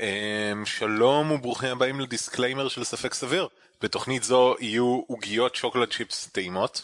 אמ, 0.00 0.66
שלום 0.66 1.30
וברוכים 1.30 1.70
הבאים 1.70 2.00
לדיסקליימר 2.00 2.68
של 2.68 2.84
ספק 2.84 3.14
סביר. 3.14 3.48
בתוכנית 3.82 4.22
זו 4.22 4.56
יהיו 4.60 5.02
עוגיות 5.06 5.54
שוקולד 5.54 5.92
צ'יפס 5.92 6.26
טעימות, 6.26 6.82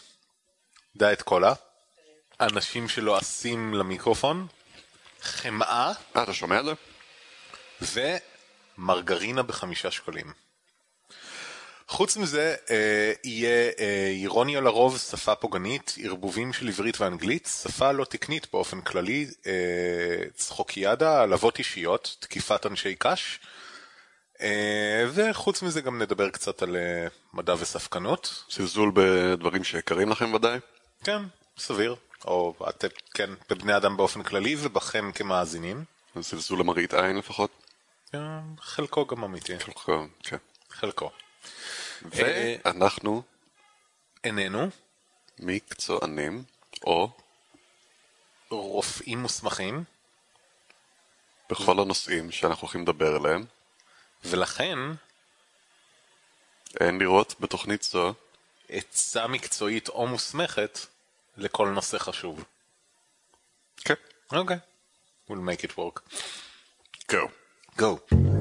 דיאט 0.95 1.21
קולה, 1.21 1.53
אנשים 2.39 2.89
שלועסים 2.89 3.73
למיקרופון, 3.73 4.47
חמאה 5.21 5.91
אה, 6.15 6.23
אתה 6.23 6.33
שומע 6.33 6.59
את 6.59 6.65
זה? 7.81 8.17
ומרגרינה 8.77 9.43
בחמישה 9.43 9.91
שקלים. 9.91 10.33
חוץ 11.87 12.17
מזה, 12.17 12.55
אה, 12.69 13.11
יהיה 13.23 13.71
אה, 13.79 14.07
אירוניה 14.21 14.61
לרוב, 14.61 14.97
שפה 14.97 15.35
פוגענית, 15.35 15.95
ערבובים 16.03 16.53
של 16.53 16.67
עברית 16.67 17.01
ואנגלית, 17.01 17.49
שפה 17.63 17.91
לא 17.91 18.05
תקנית 18.05 18.47
באופן 18.53 18.81
כללי, 18.81 19.27
אה, 19.47 19.51
צחוקיאדה, 20.33 21.19
העלבות 21.19 21.59
אישיות, 21.59 22.15
תקיפת 22.19 22.65
אנשי 22.65 22.95
קש, 22.95 23.39
וחוץ 25.09 25.61
מזה 25.61 25.81
גם 25.81 26.01
נדבר 26.01 26.29
קצת 26.29 26.61
על 26.61 26.77
מדע 27.33 27.53
וספקנות. 27.59 28.43
זלזול 28.49 28.91
בדברים 28.93 29.63
שיקרים 29.63 30.09
לכם 30.09 30.33
ודאי? 30.33 30.59
כן, 31.03 31.21
סביר. 31.57 31.95
או 32.25 32.53
אתם, 32.69 32.87
כן, 33.13 33.29
בבני 33.49 33.77
אדם 33.77 33.97
באופן 33.97 34.23
כללי 34.23 34.55
ובכם 34.59 35.11
כמאזינים. 35.11 35.83
זלזול 36.19 36.59
למראית 36.59 36.93
עין 36.93 37.17
לפחות? 37.17 37.49
כן, 38.11 38.19
חלקו 38.61 39.05
גם 39.05 39.23
אמיתי. 39.23 39.59
חלקו, 39.59 40.05
כן. 40.23 40.37
חלקו. 40.69 41.09
ואנחנו 42.01 43.21
איננו 44.23 44.67
מקצוענים, 45.39 46.43
או 46.83 47.11
רופאים 48.49 49.19
מוסמכים, 49.19 49.83
בכל 51.49 51.79
הנושאים 51.79 52.31
שאנחנו 52.31 52.61
הולכים 52.61 52.81
לדבר 52.81 53.15
עליהם, 53.15 53.45
ולכן 54.23 54.79
אין 56.79 56.99
לראות 56.99 57.35
בתוכנית 57.39 57.83
זו 57.83 58.13
עצה 58.69 59.27
מקצועית 59.27 59.89
או 59.89 60.07
מוסמכת 60.07 60.79
לכל 61.37 61.67
נושא 61.69 61.97
חשוב. 61.97 62.43
כן. 63.77 63.93
אוקיי. 64.31 64.57
We'll 65.29 65.33
make 65.33 65.63
it 65.63 65.71
work. 65.77 66.01
go. 67.11 67.29
go. 67.79 68.36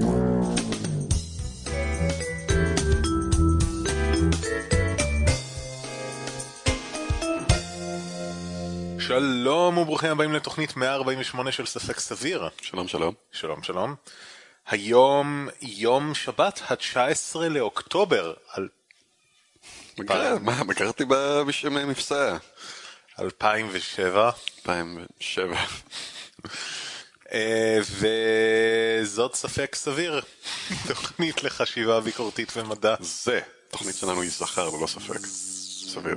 שלום 9.07 9.79
וברוכים 9.79 10.11
הבאים 10.11 10.33
לתוכנית 10.33 10.77
148 10.77 11.53
של 11.53 11.67
ספק 11.67 11.99
סביר. 11.99 12.49
שלום 12.63 12.89
שלום. 12.89 13.15
שלום 13.33 13.63
שלום. 13.63 13.95
היום 14.67 15.49
יום 15.63 16.15
שבת 16.15 16.61
ה-19 16.69 17.39
לאוקטובר 17.39 18.35
על 18.53 18.69
מה, 20.41 20.65
מכרתי 20.65 21.05
בשם 21.47 21.89
מבצע. 21.89 22.37
2007 23.21 24.31
2007. 24.59 25.57
אה, 27.33 27.79
וזאת 29.03 29.35
ספק 29.35 29.75
סביר, 29.75 30.21
תוכנית 30.89 31.43
לחשיבה 31.43 32.01
ביקורתית 32.01 32.53
ומדע. 32.57 32.95
זה, 33.01 33.41
התוכנית 33.69 33.97
שלנו 33.97 34.23
היא 34.23 34.31
זכר 34.31 34.71
ללא 34.71 34.87
ספק. 34.87 35.27
סביר. 35.93 36.17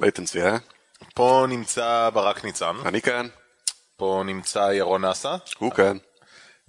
Latency, 0.00 0.40
אה? 0.40 0.56
פה 1.14 1.46
נמצא 1.48 2.10
ברק 2.12 2.44
ניצן, 2.44 2.76
אני 2.84 3.02
כאן, 3.02 3.28
פה 3.96 4.22
נמצא 4.26 4.70
ירון 4.72 5.04
אסה, 5.04 5.36
הוא 5.58 5.72
כאן. 5.72 5.96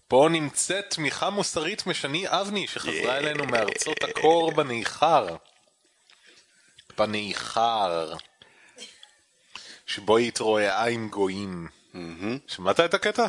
פה 0.07 0.27
נמצאת 0.31 0.85
תמיכה 0.89 1.30
מוסרית 1.30 1.88
משני 1.88 2.25
אבני 2.27 2.67
שחזרה 2.67 3.17
אלינו 3.17 3.45
מארצות 3.45 4.03
הקור 4.03 4.52
בניכר. 4.52 5.35
בניכר. 6.98 8.14
שבו 9.86 10.17
היא 10.17 10.27
התרועעה 10.27 10.89
עם 10.89 11.09
גויים. 11.09 11.67
שמעת 12.48 12.80
את 12.80 12.93
הקטע? 12.93 13.25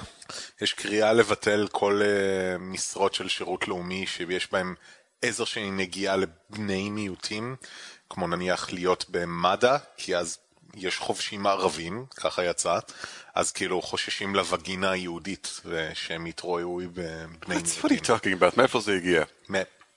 יש 0.60 0.72
קריאה 0.72 1.12
לבטל 1.12 1.68
כל 1.72 2.02
uh, 2.02 2.58
משרות 2.58 3.14
של 3.14 3.28
שירות 3.28 3.68
לאומי 3.68 4.06
שיש 4.06 4.52
בהם 4.52 4.74
איזושהי 5.22 5.70
נגיעה 5.70 6.16
לבני 6.16 6.90
מיעוטים, 6.90 7.56
כמו 8.14 8.26
נניח 8.26 8.72
להיות 8.72 9.04
במד"א, 9.10 9.76
כי 9.96 10.16
אז 10.16 10.38
יש 10.74 10.98
חובשים 10.98 11.46
ערבים, 11.46 12.04
ככה 12.16 12.44
יצא, 12.44 12.78
אז 13.34 13.52
כאילו 13.52 13.82
חוששים 13.82 14.34
לווגינה 14.34 14.90
היהודית 14.90 15.60
ושהם 15.64 16.26
יתרועעו 16.26 16.80
בבני 16.92 17.26
That's 17.42 17.84
what 17.84 17.88
מיעוטים. 17.88 17.98
are 17.98 18.00
you 18.00 18.04
talking 18.04 18.40
about? 18.42 18.56
מאיפה 18.56 18.80
זה 18.80 18.94
הגיע? 18.94 19.24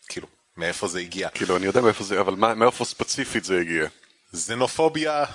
כאילו, 0.09 0.27
מאיפה 0.57 0.87
זה 0.87 0.99
הגיע? 0.99 1.29
כאילו, 1.29 1.57
אני 1.57 1.65
יודע 1.65 1.81
מאיפה 1.81 2.03
זה, 2.03 2.19
אבל 2.21 2.35
מאיפה 2.35 2.85
ספציפית 2.85 3.43
זה 3.45 3.59
הגיע? 3.59 3.87
זנופוביה. 4.31 5.25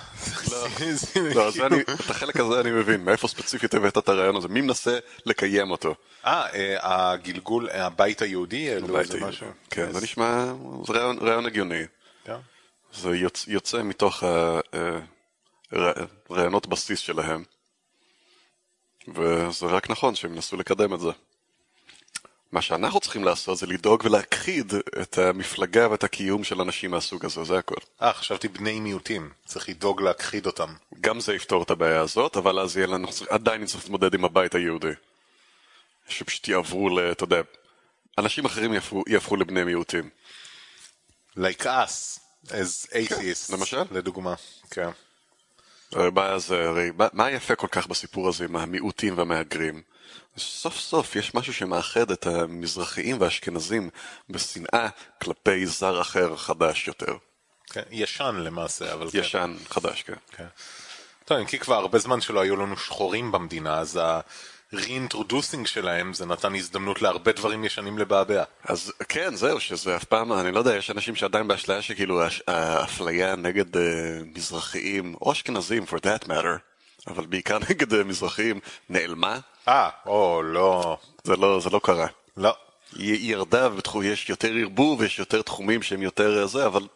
לא, 1.35 1.51
זה 1.55 1.65
אני, 1.65 1.81
את 1.81 2.09
החלק 2.09 2.37
הזה 2.39 2.59
אני 2.59 2.71
מבין, 2.71 3.01
מאיפה 3.05 3.27
ספציפית 3.27 3.73
הבאת 3.73 3.97
את 3.97 4.09
הרעיון 4.09 4.35
הזה, 4.35 4.47
מי 4.47 4.61
מנסה 4.61 4.97
לקיים 5.25 5.71
אותו? 5.71 5.95
אה, 6.25 6.45
אה, 6.53 7.11
הגלגול, 7.11 7.69
הבית 7.69 8.21
היהודי, 8.21 8.75
הבית 8.75 8.95
איזה 8.95 9.13
היהודי. 9.13 9.29
משהו. 9.29 9.47
כן, 9.69 9.91
זה 9.91 10.01
נשמע, 10.01 10.45
זה 10.87 10.93
רעיון- 10.93 11.17
רעיון 11.21 11.45
הגיוני. 11.45 11.83
זה 12.93 13.09
יוצ- 13.09 13.45
יוצא 13.47 13.83
מתוך 13.83 14.23
הרעיונות 16.29 16.67
בסיס 16.67 16.99
שלהם, 16.99 17.43
וזה 19.07 19.65
רק 19.65 19.89
נכון 19.89 20.15
שהם 20.15 20.33
ינסו 20.33 20.57
לקדם 20.57 20.93
את 20.93 20.99
זה. 20.99 21.09
מה 22.51 22.61
שאנחנו 22.61 22.99
צריכים 22.99 23.23
לעשות 23.23 23.57
זה 23.57 23.65
לדאוג 23.67 24.01
ולהכחיד 24.05 24.73
את 25.01 25.17
המפלגה 25.17 25.91
ואת 25.91 26.03
הקיום 26.03 26.43
של 26.43 26.61
אנשים 26.61 26.91
מהסוג 26.91 27.25
הזה, 27.25 27.43
זה 27.43 27.57
הכל. 27.57 27.75
אה, 28.01 28.13
חשבתי 28.13 28.47
בני 28.47 28.79
מיעוטים, 28.79 29.29
צריך 29.45 29.69
לדאוג 29.69 30.01
להכחיד 30.01 30.45
אותם. 30.45 30.73
גם 31.01 31.19
זה 31.19 31.33
יפתור 31.33 31.63
את 31.63 31.69
הבעיה 31.71 32.01
הזאת, 32.01 32.37
אבל 32.37 32.59
אז 32.59 32.77
יהיה 32.77 32.87
לנו, 32.87 33.07
עדיין 33.29 33.61
נצטרך 33.61 33.81
להתמודד 33.81 34.13
עם 34.13 34.25
הבית 34.25 34.55
היהודי. 34.55 34.91
שפשוט 36.07 36.47
יעברו 36.47 36.89
ל... 36.89 37.11
אתה 37.11 37.23
יודע, 37.23 37.41
אנשים 38.17 38.45
אחרים 38.45 38.73
יהפכו, 38.73 39.03
יהפכו 39.07 39.35
לבני 39.35 39.63
מיעוטים. 39.63 40.09
Like 41.37 41.63
us, 41.63 42.19
as 42.47 42.87
atheists, 42.91 43.53
למשל. 43.53 43.83
לדוגמה. 43.91 44.33
כן. 44.71 44.89
הבעיה 45.91 46.39
זה, 46.39 46.67
הרי, 46.69 46.91
מה- 46.97 47.07
מה 47.13 47.31
יפה 47.31 47.55
כל 47.55 47.67
כך 47.71 47.87
בסיפור 47.87 48.29
הזה 48.29 48.43
עם 48.45 48.55
המיעוטים 48.55 49.17
והמהגרים? 49.17 49.81
סוף 50.37 50.79
סוף 50.79 51.15
יש 51.15 51.35
משהו 51.35 51.53
שמאחד 51.53 52.11
את 52.11 52.25
המזרחיים 52.27 53.21
והאשכנזים 53.21 53.89
בשנאה 54.29 54.87
כלפי 55.21 55.65
זר 55.65 56.01
אחר 56.01 56.35
חדש 56.37 56.87
יותר. 56.87 57.17
כן. 57.69 57.81
ישן 57.91 58.35
למעשה, 58.39 58.93
אבל 58.93 59.11
כן. 59.11 59.17
ישן, 59.17 59.55
חדש, 59.69 60.01
כן. 60.03 60.13
כן. 60.31 60.45
טוב, 61.25 61.37
אם 61.37 61.45
כי 61.45 61.59
כבר 61.59 61.75
הרבה 61.75 61.99
זמן 61.99 62.21
שלא 62.21 62.39
היו 62.41 62.55
לנו 62.55 62.77
שחורים 62.77 63.31
במדינה, 63.31 63.79
אז 63.79 63.99
ה-reintroducing 64.73 65.65
שלהם 65.67 66.13
זה 66.13 66.25
נתן 66.25 66.55
הזדמנות 66.55 67.01
להרבה 67.01 67.31
דברים 67.31 67.63
ישנים 67.65 67.97
לבעבע. 67.97 68.43
אז 68.63 68.93
כן, 69.09 69.35
זהו, 69.35 69.59
שזה 69.59 69.95
אף 69.95 70.03
פעם, 70.03 70.33
אני 70.33 70.51
לא 70.51 70.59
יודע, 70.59 70.75
יש 70.75 70.91
אנשים 70.91 71.15
שעדיין 71.15 71.47
באשליה 71.47 71.81
שכאילו 71.81 72.23
הש- 72.23 72.41
האפליה 72.47 73.35
נגד 73.35 73.75
uh, 73.75 73.79
מזרחיים, 74.35 75.15
או 75.21 75.31
אשכנזים 75.31 75.83
for 75.83 75.97
that 76.05 76.27
matter, 76.27 76.57
אבל 77.07 77.25
בעיקר 77.25 77.57
נגד 77.69 77.93
uh, 77.93 78.03
מזרחיים, 78.05 78.59
נעלמה. 78.89 79.39
אה, 79.67 79.89
או, 80.05 80.41
לא, 80.43 80.97
זה 81.23 81.35
לא, 81.35 81.59
זה 81.59 81.69
לא 81.69 81.79
קרה. 81.83 82.07
לא. 82.37 82.55
היא 82.95 83.31
ירדה, 83.31 83.67
ובתחום 83.73 84.03
יש 84.03 84.29
יותר 84.29 84.51
ערבוב, 84.61 84.99
ויש 84.99 85.19
יותר 85.19 85.41
תחומים 85.41 85.81
שהם 85.83 86.01
יותר 86.01 86.47
זה, 86.47 86.65
אבל 86.65 86.87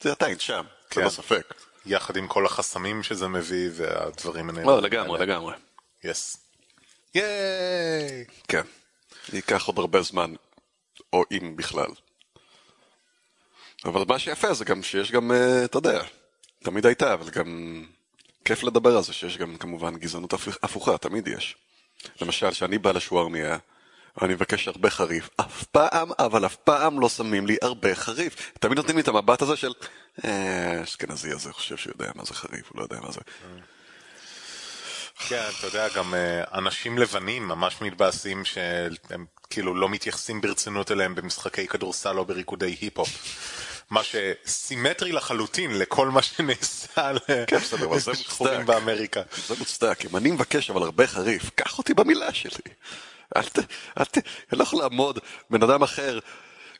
זה 0.00 0.12
עדיין 0.12 0.38
שם, 0.38 0.64
כן. 0.90 1.00
ללא 1.00 1.08
ספק. 1.10 1.54
יחד 1.86 2.16
עם 2.16 2.28
כל 2.28 2.46
החסמים 2.46 3.02
שזה 3.02 3.28
מביא 3.28 3.70
והדברים 3.72 4.50
האלה. 4.50 4.62
לא, 4.64 4.82
לגמרי, 4.82 5.20
לגמרי. 5.20 5.54
יס. 6.04 6.36
ייי! 7.14 8.24
כן. 8.48 8.62
ייקח 9.32 9.64
עוד 9.66 9.78
הרבה 9.78 10.02
זמן, 10.02 10.34
או 11.12 11.24
אם 11.32 11.56
בכלל. 11.56 11.86
אבל 13.84 14.04
מה 14.08 14.18
שיפה 14.18 14.54
זה 14.54 14.64
גם 14.64 14.82
שיש 14.82 15.12
גם, 15.12 15.32
אה, 15.32 15.64
אתה 15.64 15.78
יודע, 15.78 16.02
תמיד 16.64 16.86
הייתה, 16.86 17.14
אבל 17.14 17.30
גם 17.30 17.82
כיף 18.44 18.62
לדבר 18.62 18.96
על 18.96 19.02
זה, 19.02 19.12
שיש 19.12 19.38
גם 19.38 19.56
כמובן 19.56 19.96
גזענות 19.96 20.32
הפ- 20.32 20.58
הפוכה, 20.64 20.98
תמיד 20.98 21.28
יש. 21.28 21.56
למשל, 22.20 22.50
כשאני 22.50 22.78
בא 22.78 22.92
לשווארמיה, 22.92 23.58
אני 24.22 24.34
מבקש 24.34 24.68
הרבה 24.68 24.90
חריף, 24.90 25.28
אף 25.40 25.64
פעם, 25.64 26.10
אבל 26.18 26.46
אף 26.46 26.56
פעם 26.56 27.00
לא 27.00 27.08
שמים 27.08 27.46
לי 27.46 27.56
הרבה 27.62 27.94
חריף. 27.94 28.52
תמיד 28.60 28.76
נותנים 28.78 28.96
לי 28.96 29.02
את 29.02 29.08
המבט 29.08 29.42
הזה 29.42 29.56
של, 29.56 29.72
אה, 30.24 30.78
האשכנזי 30.80 31.30
הזה 31.32 31.52
חושב 31.52 31.76
שהוא 31.76 31.92
יודע 31.92 32.12
מה 32.14 32.24
זה 32.24 32.34
חריף, 32.34 32.68
הוא 32.68 32.78
לא 32.78 32.82
יודע 32.82 33.00
מה 33.00 33.12
זה. 33.12 33.20
כן, 35.28 35.48
אתה 35.58 35.66
יודע, 35.66 35.88
גם 35.88 36.14
אה, 36.14 36.44
אנשים 36.54 36.98
לבנים 36.98 37.48
ממש 37.48 37.80
מתבאסים 37.80 38.44
שהם 38.44 39.24
כאילו 39.50 39.74
לא 39.74 39.88
מתייחסים 39.88 40.40
ברצינות 40.40 40.92
אליהם 40.92 41.14
במשחקי 41.14 41.66
כדורסל 41.66 42.18
או 42.18 42.24
בריקודי 42.24 42.76
היפ-הופ. 42.80 43.08
מה 43.90 44.00
שסימטרי 44.02 45.12
לחלוטין 45.12 45.78
לכל 45.78 46.08
מה 46.08 46.22
שנעשה 46.22 47.12
כן, 47.46 47.56
לשחורים 47.56 47.90
מוצדק. 47.90 48.66
באמריקה. 48.66 49.22
זה 49.46 49.54
מוצדק, 49.58 50.04
אם 50.10 50.16
אני 50.16 50.30
מבקש 50.30 50.70
אבל 50.70 50.82
הרבה 50.82 51.06
חריף, 51.06 51.50
קח 51.54 51.78
אותי 51.78 51.94
במילה 51.94 52.34
שלי. 52.34 52.74
אל 53.36 53.42
ת... 53.42 53.58
אל 53.98 54.04
ת... 54.04 54.16
אני 54.16 54.58
לא 54.58 54.62
יכול 54.62 54.78
לעמוד, 54.78 55.18
בן 55.50 55.62
אדם 55.62 55.82
אחר, 55.82 56.18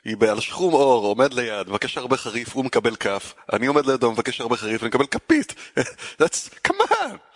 היא 0.05 0.17
על 0.31 0.41
שחום 0.41 0.75
אור, 0.75 1.07
עומד 1.07 1.35
ליד, 1.35 1.69
מבקש 1.69 1.99
הרבה 1.99 2.17
חריף, 2.17 2.55
הוא 2.55 2.65
מקבל 2.65 2.97
כף, 2.97 3.35
אני 3.53 3.67
עומד 3.67 3.87
לידו, 3.87 4.13
מבקש 4.13 4.41
הרבה 4.41 4.57
חריף, 4.57 4.83
אני 4.83 4.89
מקבל 4.89 5.07
כפית. 5.07 5.55
That's... 6.23 6.69
come 6.69 6.81
on! 6.91 7.32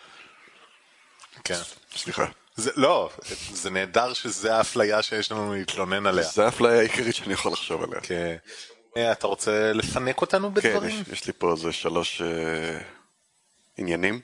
כן. 1.47 1.61
סליחה. 1.97 2.27
זה, 2.57 2.71
לא, 2.77 3.11
זה 3.53 3.71
נהדר 3.71 4.13
שזה 4.13 4.55
האפליה 4.57 5.03
שיש 5.03 5.33
לנו 5.33 5.55
להתלונן 5.55 6.07
עליה. 6.07 6.25
זה 6.25 6.45
האפליה 6.45 6.79
העיקרית 6.79 7.15
שאני 7.15 7.33
יכול 7.33 7.53
לחשוב 7.53 7.83
עליה. 7.83 8.01
כן. 8.01 8.37
אה, 8.97 9.13
אתה 9.13 9.27
רוצה 9.27 9.73
לפנק 9.73 10.21
אותנו 10.21 10.49
כן, 10.49 10.55
בדברים? 10.55 11.03
יש, 11.03 11.09
יש 11.13 11.27
לי 11.27 11.33
פה 11.39 11.53
איזה 11.53 11.73
שלוש 11.73 12.23
אה, 12.23 12.79
עניינים 13.79 14.21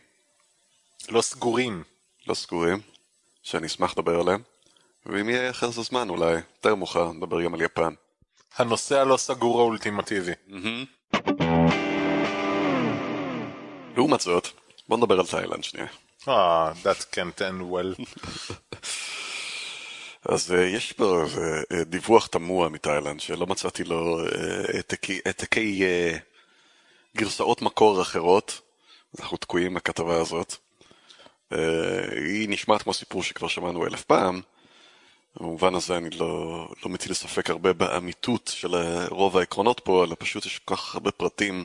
לא 1.08 1.22
סגורים. 1.22 1.82
לא 2.26 2.34
סגורים, 2.34 2.80
שאני 3.42 3.66
אשמח 3.66 3.92
לדבר 3.92 4.20
עליהם, 4.20 4.42
ואם 5.06 5.28
יהיה 5.28 5.50
אחר 5.50 5.70
זה 5.70 5.82
זמן 5.82 6.08
אולי, 6.08 6.32
יותר 6.32 6.75
מאוחר, 6.75 7.12
נדבר 7.12 7.42
גם 7.42 7.54
על 7.54 7.62
יפן. 7.62 7.94
הנושא 8.56 9.00
הלא 9.00 9.16
סגור 9.16 9.60
האולטימטיבי. 9.60 10.32
לעומת 13.96 14.20
זאת, 14.20 14.48
בוא 14.88 14.96
נדבר 14.96 15.20
על 15.20 15.26
תאילנד 15.26 15.64
שנייה. 15.64 15.86
אה, 16.28 16.72
that 16.72 17.14
can't 17.14 17.40
end 17.40 17.62
well. 17.72 18.04
אז 20.28 20.50
uh, 20.50 20.54
יש 20.54 20.92
פה 20.92 21.22
איזה 21.22 21.62
uh, 21.72 21.84
דיווח 21.84 22.26
תמוה 22.26 22.69
מתאילנד, 22.69 23.20
שלא 23.20 23.46
מצאתי 23.46 23.84
לו 23.84 24.20
העתקי, 25.26 25.84
גרסאות 27.16 27.62
מקור 27.62 28.02
אחרות. 28.02 28.60
אנחנו 29.20 29.36
תקועים 29.36 29.74
בכתבה 29.74 30.20
הזאת. 30.20 30.54
היא 32.10 32.48
נשמעת 32.48 32.82
כמו 32.82 32.94
סיפור 32.94 33.22
שכבר 33.22 33.48
שמענו 33.48 33.86
אלף 33.86 34.02
פעם. 34.04 34.40
במובן 35.40 35.75
הזה 35.75 35.96
אני 35.96 36.10
לא, 36.10 36.68
לא 36.84 36.90
מטיל 36.90 37.14
ספק 37.14 37.50
הרבה 37.50 37.72
באמיתות 37.72 38.50
של 38.54 38.75
רוב 39.10 39.36
העקרונות 39.36 39.80
פה, 39.84 40.04
אלא 40.04 40.16
פשוט 40.18 40.46
יש 40.46 40.58
כל 40.58 40.76
כך 40.76 40.94
הרבה 40.94 41.10
פרטים 41.10 41.64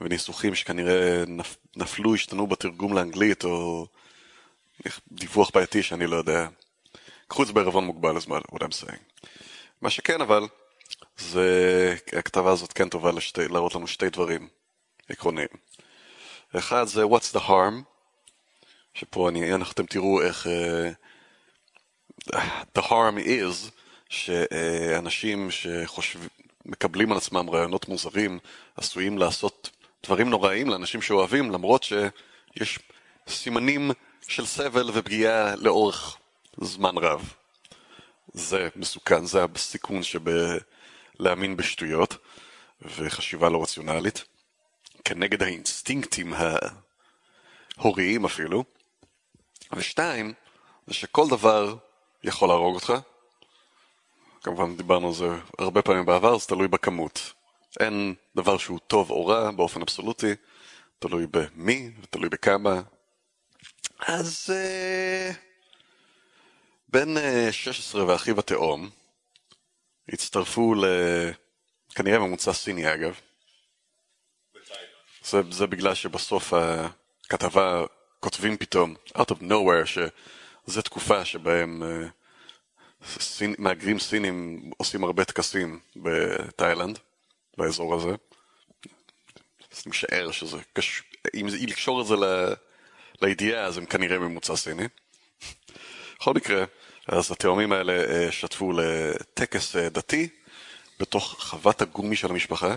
וניסוחים 0.00 0.54
שכנראה 0.54 1.22
נפ, 1.26 1.56
נפלו, 1.76 2.14
השתנו 2.14 2.46
בתרגום 2.46 2.92
לאנגלית, 2.92 3.44
או 3.44 3.86
דיווח 5.12 5.50
בעייתי 5.54 5.82
שאני 5.82 6.06
לא 6.06 6.16
יודע. 6.16 6.48
קחו 7.28 7.42
את 7.42 7.46
זה 7.46 7.52
בערבון 7.52 7.84
מוגבל 7.84 8.16
לזמן, 8.16 8.38
what 8.52 8.58
I'm 8.58 8.84
saying. 8.84 9.26
מה 9.82 9.90
שכן 9.90 10.20
אבל, 10.20 10.42
זה, 11.18 11.96
הכתבה 12.18 12.52
הזאת 12.52 12.72
כן 12.72 12.88
טובה 12.88 13.12
לשתי, 13.12 13.48
להראות 13.48 13.74
לנו 13.74 13.86
שתי 13.86 14.10
דברים 14.10 14.48
עקרוניים. 15.08 15.48
אחד 16.56 16.84
זה 16.84 17.04
what's 17.04 17.36
the 17.36 17.40
harm, 17.40 17.82
שפה 18.94 19.28
אני, 19.28 19.54
אתם 19.54 19.86
תראו 19.86 20.22
איך 20.22 20.46
uh, 20.46 22.30
the 22.78 22.82
harm 22.82 23.18
is 23.26 23.70
שאנשים 24.08 25.50
שחושבים, 25.50 26.28
מקבלים 26.66 27.12
על 27.12 27.18
עצמם 27.18 27.50
רעיונות 27.50 27.88
מוזרים, 27.88 28.38
עשויים 28.76 29.18
לעשות 29.18 29.70
דברים 30.02 30.30
נוראים 30.30 30.68
לאנשים 30.68 31.02
שאוהבים, 31.02 31.50
למרות 31.50 31.82
שיש 31.82 32.78
סימנים 33.28 33.90
של 34.28 34.46
סבל 34.46 34.90
ופגיעה 34.94 35.56
לאורך 35.56 36.16
זמן 36.60 36.98
רב. 36.98 37.34
זה 38.32 38.68
מסוכן, 38.76 39.24
זה 39.24 39.44
הסיכון 39.54 40.02
שבלהאמין 40.02 41.56
בשטויות 41.56 42.16
וחשיבה 42.82 43.48
לא 43.48 43.62
רציונלית, 43.62 44.24
כנגד 45.04 45.42
האינסטינקטים 45.42 46.34
ההוריים 47.78 48.24
אפילו. 48.24 48.64
ושתיים, 49.72 50.32
זה 50.86 50.94
שכל 50.94 51.28
דבר 51.28 51.76
יכול 52.24 52.48
להרוג 52.48 52.74
אותך. 52.74 52.92
כמובן 54.42 54.76
דיברנו 54.76 55.08
על 55.08 55.14
זה 55.14 55.28
הרבה 55.58 55.82
פעמים 55.82 56.06
בעבר, 56.06 56.38
זה 56.38 56.46
תלוי 56.46 56.68
בכמות. 56.68 57.32
אין 57.80 58.14
דבר 58.36 58.58
שהוא 58.58 58.78
טוב 58.86 59.10
או 59.10 59.26
רע 59.26 59.50
באופן 59.50 59.82
אבסולוטי, 59.82 60.34
תלוי 60.98 61.26
במי 61.30 61.90
ותלוי 62.02 62.28
בכמה. 62.28 62.82
אז 63.98 64.50
uh, 64.50 65.34
בן 66.88 67.16
uh, 67.16 67.52
16 67.52 68.06
ואחיו 68.06 68.38
התאום 68.38 68.90
הצטרפו 70.08 70.74
ל... 70.74 70.84
כנראה 71.94 72.18
ממוצע 72.18 72.52
סיני 72.52 72.94
אגב. 72.94 73.20
זה, 75.24 75.40
זה 75.50 75.66
בגלל 75.66 75.94
שבסוף 75.94 76.52
הכתבה 76.52 77.84
כותבים 78.20 78.56
פתאום, 78.56 78.94
out 79.08 79.30
of 79.30 79.42
nowhere, 79.42 79.86
שזו 80.66 80.82
תקופה 80.82 81.24
שבהם 81.24 81.82
uh, 81.82 83.06
סינ... 83.20 83.54
מהגרים 83.58 83.98
סינים 83.98 84.70
עושים 84.76 85.04
הרבה 85.04 85.24
טקסים 85.24 85.80
בתאילנד. 85.96 86.98
באזור 87.60 87.94
הזה. 87.94 88.08
אני 88.08 89.86
משער 89.86 90.30
שזה 90.30 90.58
קשור, 90.72 91.06
אם 91.34 91.46
לקשור 91.68 92.00
את 92.00 92.06
זה 92.06 92.16
ל... 92.16 92.54
לידיעה 93.22 93.64
אז 93.64 93.78
הם 93.78 93.86
כנראה 93.86 94.18
ממוצע 94.18 94.56
סיני. 94.56 94.84
בכל 96.18 96.34
מקרה, 96.34 96.64
אז 97.06 97.32
התאומים 97.32 97.72
האלה 97.72 97.92
שתפו 98.32 98.72
לטקס 98.72 99.76
דתי 99.76 100.28
בתוך 101.00 101.36
חוות 101.38 101.82
הגומי 101.82 102.16
של 102.16 102.30
המשפחה. 102.30 102.76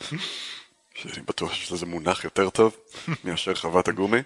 שאני 0.94 1.22
בטוח 1.26 1.54
שיש 1.54 1.72
לזה 1.72 1.86
מונח 1.86 2.24
יותר 2.24 2.50
טוב 2.50 2.76
מאשר 3.24 3.54
חוות 3.54 3.88
הגומי, 3.88 4.20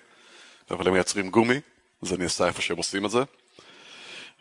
אבל 0.71 0.87
הם 0.87 0.93
מייצרים 0.93 1.31
גומי, 1.31 1.61
זה 2.03 2.17
נעשה 2.17 2.47
איפה 2.47 2.63
שהם 2.63 2.77
עושים 2.77 3.07
את 3.07 3.11
זה. 3.11 3.21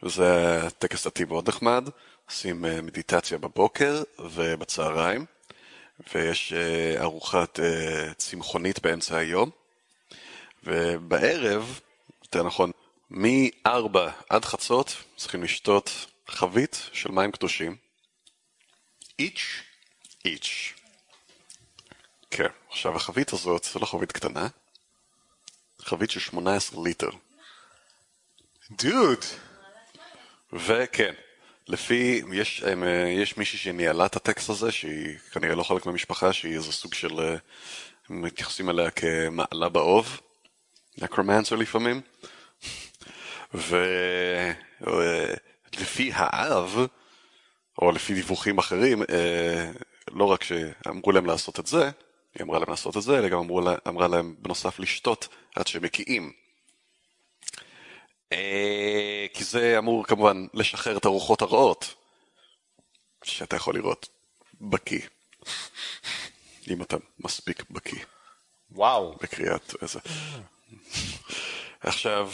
וזה 0.03 0.59
טקס 0.77 1.07
דתי 1.07 1.25
מאוד 1.25 1.49
נחמד. 1.49 1.89
עושים 2.31 2.61
מדיטציה 2.61 3.37
בבוקר 3.37 4.03
ובצהריים, 4.19 5.25
ויש 6.13 6.53
ארוחת 6.99 7.59
צמחונית 8.17 8.79
באמצע 8.79 9.17
היום, 9.17 9.49
ובערב, 10.63 11.79
יותר 12.23 12.43
נכון, 12.43 12.71
מ-4 13.09 13.97
עד 14.29 14.45
חצות 14.45 15.03
צריכים 15.15 15.43
לשתות 15.43 16.05
חבית 16.27 16.89
של 16.93 17.11
מים 17.11 17.31
קדושים. 17.31 17.75
איץ'? 19.19 19.63
איץ'. 20.25 20.73
כן, 22.29 22.49
עכשיו 22.69 22.95
החבית 22.95 23.33
הזאת 23.33 23.63
זו 23.73 23.79
לא 23.79 23.85
חבית 23.85 24.11
קטנה, 24.11 24.47
חבית 25.81 26.11
של 26.11 26.19
18 26.19 26.83
ליטר. 26.83 27.09
דוד! 28.71 29.25
וכן, 30.53 31.13
לפי, 31.71 32.21
יש, 32.33 32.63
הם, 32.63 32.83
יש 33.21 33.37
מישהי 33.37 33.57
שניהלה 33.57 34.05
את 34.05 34.15
הטקסט 34.15 34.49
הזה, 34.49 34.71
שהיא 34.71 35.17
כנראה 35.31 35.55
לא 35.55 35.63
חלק 35.63 35.85
מהמשפחה, 35.85 36.33
שהיא 36.33 36.55
איזה 36.55 36.71
סוג 36.71 36.93
של, 36.93 37.19
הם 38.09 38.21
מתייחסים 38.21 38.69
אליה 38.69 38.91
כמעלה 38.91 39.69
באוב, 39.69 40.19
נקרומנסר 40.97 41.55
לפעמים, 41.55 42.01
ולפי 44.83 46.11
האב, 46.13 46.79
או 47.81 47.91
לפי 47.91 48.13
דיווחים 48.13 48.57
אחרים, 48.57 49.03
לא 50.11 50.25
רק 50.25 50.43
שאמרו 50.43 51.11
להם 51.11 51.25
לעשות 51.25 51.59
את 51.59 51.67
זה, 51.67 51.89
היא 52.35 52.43
אמרה 52.43 52.59
להם 52.59 52.69
לעשות 52.69 52.97
את 52.97 53.01
זה, 53.01 53.19
אלא 53.19 53.27
גם 53.27 53.39
אמרו 53.39 53.61
אמרה 53.87 54.07
להם 54.07 54.35
בנוסף 54.39 54.79
לשתות 54.79 55.27
עד 55.55 55.67
שהם 55.67 55.83
מקיאים. 55.83 56.40
כי 59.33 59.43
זה 59.43 59.77
אמור 59.77 60.05
כמובן 60.05 60.45
לשחרר 60.53 60.97
את 60.97 61.05
הרוחות 61.05 61.41
הרעות 61.41 61.93
שאתה 63.23 63.55
יכול 63.55 63.75
לראות 63.75 64.07
בקיא 64.61 65.01
אם 66.69 66.81
אתה 66.81 66.97
מספיק 67.19 67.63
בקיא 67.69 68.03
וואו. 68.71 69.15
בקריאת 69.21 69.73
איזה. 69.81 69.99
עכשיו 71.79 72.31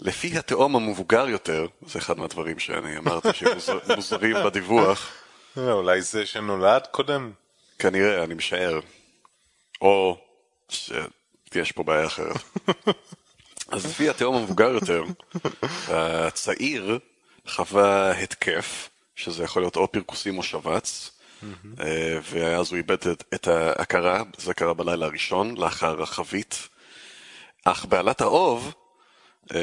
לפי 0.00 0.38
התאום 0.38 0.76
המבוגר 0.76 1.28
יותר 1.28 1.66
זה 1.86 1.98
אחד 1.98 2.18
מהדברים 2.18 2.58
שאני 2.58 2.98
אמרתי 2.98 3.28
שמוזרים 3.32 4.36
בדיווח. 4.46 5.12
אולי 5.56 6.02
זה 6.02 6.26
שנולד 6.26 6.86
קודם? 6.90 7.32
כנראה 7.78 8.24
אני 8.24 8.34
משער. 8.34 8.80
או 9.80 10.18
שיש 10.68 11.72
פה 11.72 11.82
בעיה 11.82 12.06
אחרת 12.06 12.36
אז 13.72 13.86
לפי 13.86 14.08
התאום 14.08 14.34
המבוגר 14.34 14.70
יותר, 14.70 15.04
הצעיר 15.88 16.98
חווה 17.48 18.10
התקף, 18.10 18.88
שזה 19.16 19.44
יכול 19.44 19.62
להיות 19.62 19.76
או 19.76 19.92
פרכוסים 19.92 20.38
או 20.38 20.42
שבץ, 20.42 21.10
ואז 22.22 22.70
הוא 22.70 22.76
איבד 22.76 22.96
את 23.34 23.48
ההכרה, 23.48 24.22
זה 24.38 24.54
קרה 24.54 24.74
בלילה 24.74 25.06
הראשון, 25.06 25.56
לאחר 25.56 26.02
החבית. 26.02 26.68
אך 27.64 27.86
בעלת 27.86 28.20
האוב, 28.20 28.74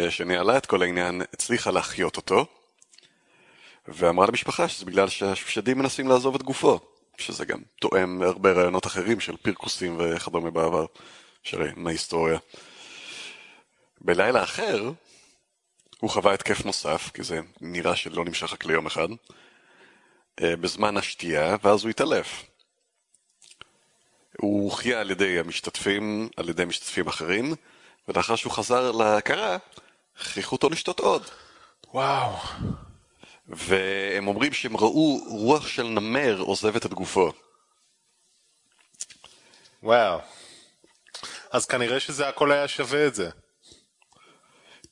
שניהלה 0.10 0.58
את 0.58 0.66
כל 0.66 0.82
העניין, 0.82 1.22
הצליחה 1.34 1.72
להחיות 1.72 2.18
אותו, 2.18 2.46
ואמרה 3.88 4.28
למשפחה 4.28 4.68
שזה 4.68 4.86
בגלל 4.86 5.10
שהשדים 5.10 5.80
מנסים 5.80 6.08
לעזוב 6.08 6.36
את 6.36 6.44
גופו. 6.44 6.80
שזה 7.18 7.46
גם 7.46 7.60
תואם 7.80 8.22
הרבה 8.22 8.52
רעיונות 8.52 8.86
אחרים 8.86 9.20
של 9.20 9.38
פירקוסים 9.38 9.98
וכדומה 10.00 10.52
בעבר, 10.52 10.86
שראינו 11.44 11.74
מההיסטוריה. 11.78 12.40
בלילה 14.02 14.44
אחר, 14.44 14.92
הוא 16.00 16.10
חווה 16.10 16.34
התקף 16.34 16.66
נוסף, 16.66 17.12
כי 17.14 17.24
זה 17.24 17.40
נראה 17.62 17.96
שלא 17.96 18.26
נמשך 18.26 18.54
רק 18.54 18.66
ליום 18.66 18.86
אחד, 18.86 19.08
אה, 20.42 20.56
בזמן 20.56 20.98
השתייה, 20.98 21.56
ואז 21.64 21.84
הוא 21.84 21.90
התעלף. 21.90 22.44
הוא 24.42 24.64
הוחיה 24.64 25.02
על 25.02 25.12
ידי 25.12 25.40
המשתתפים, 25.40 26.30
על 26.38 26.50
ידי 26.50 26.66
משתתפים 26.66 27.08
אחרים, 27.08 27.56
ולאחר 28.08 28.36
שהוא 28.36 28.54
חזר 28.54 28.92
להכרה, 28.92 29.58
הכריחו 30.20 30.56
אותו 30.56 30.70
לשתות 30.70 31.00
עוד. 31.00 31.24
וואו. 31.94 32.36
והם 33.48 34.28
אומרים 34.28 34.54
שהם 34.54 34.78
ראו 34.78 35.22
רוח 35.28 35.68
של 35.68 35.84
נמר 35.84 36.40
עוזבת 36.40 36.86
את 36.86 36.94
גופו. 36.94 37.32
וואו. 39.84 40.20
אז 41.52 41.66
כנראה 41.66 42.00
שזה 42.00 42.28
הכל 42.28 42.52
היה 42.52 42.68
שווה 42.68 43.08
את 43.08 43.16
זה. 43.16 43.30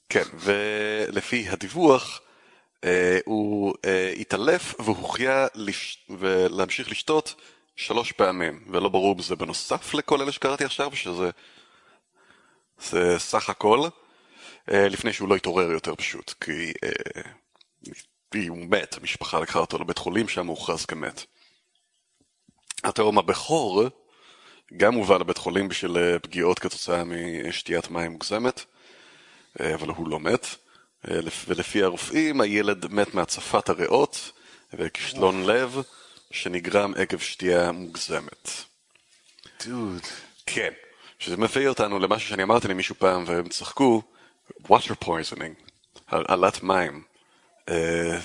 כן, 0.10 0.24
ולפי 0.34 1.50
הדיווח, 1.50 2.22
אה, 2.84 3.20
הוא 3.26 3.76
אה, 3.86 4.14
התעלף 4.20 4.76
והוחיה 4.80 5.48
לש... 5.56 6.06
ולהמשיך 6.10 6.92
לשתות 6.92 7.36
שלוש 7.76 8.12
פעמים, 8.12 8.64
ולא 8.72 8.90
ברור 8.90 9.16
אם 9.16 9.22
זה 9.22 9.36
בנוסף 9.36 9.94
לכל 9.94 10.22
אלה 10.22 10.32
שקראתי 10.32 10.66
עכשיו, 10.66 10.96
שזה 10.96 11.30
זה 12.80 13.20
סך 13.20 13.50
הכל, 13.50 13.88
אה, 14.72 14.90
לפני 14.90 15.14
שהוא 15.14 15.30
לא 15.30 15.36
התעורר 15.36 15.72
יותר 15.72 15.96
פשוט, 15.96 16.34
כי 16.42 16.74
אה, 16.84 17.22
הוא 18.48 18.58
מת, 18.58 18.98
המשפחה 18.98 19.40
לקחה 19.40 19.60
אותו 19.60 19.78
לבית 19.78 19.98
חולים, 19.98 20.28
שם 20.28 20.48
הוא 20.48 20.58
הוכרז 20.58 20.86
כמת. 20.86 21.26
התאום 22.84 23.18
הבכור 23.18 23.84
גם 24.78 24.94
הובא 24.94 25.18
לבית 25.18 25.38
חולים 25.38 25.68
בשביל 25.68 26.18
פגיעות 26.22 26.60
כתוצאה 26.60 27.04
משתיית 27.04 27.90
מים 27.90 28.12
מוגזמת, 28.12 28.66
אבל 29.60 29.90
הוא 29.90 30.10
לא 30.10 30.20
מת. 30.20 30.48
אה, 31.12 31.20
ולפי 31.48 31.84
הרופאים, 31.84 32.42
הילד 32.42 32.86
מת 32.92 33.14
מהצפת 33.14 33.70
הריאות 33.70 34.32
וכישלון 34.74 35.44
לב 35.46 35.82
שנגרם 36.32 36.94
עקב 36.98 37.18
שתייה 37.18 37.72
מוגזמת. 37.72 38.50
דוד. 39.66 40.02
כן, 40.46 40.72
שזה 41.20 41.38
מביא 41.38 41.68
אותנו 41.68 42.00
למשהו 42.00 42.30
שאני 42.30 42.44
אמרתי 42.44 42.68
למישהו 42.68 42.96
פעם 42.96 43.24
והם 43.28 43.50
צחקו, 43.50 44.02
water 44.64 45.04
poisoning, 45.04 45.70
הרעלת 46.08 46.64
מים. 46.64 47.04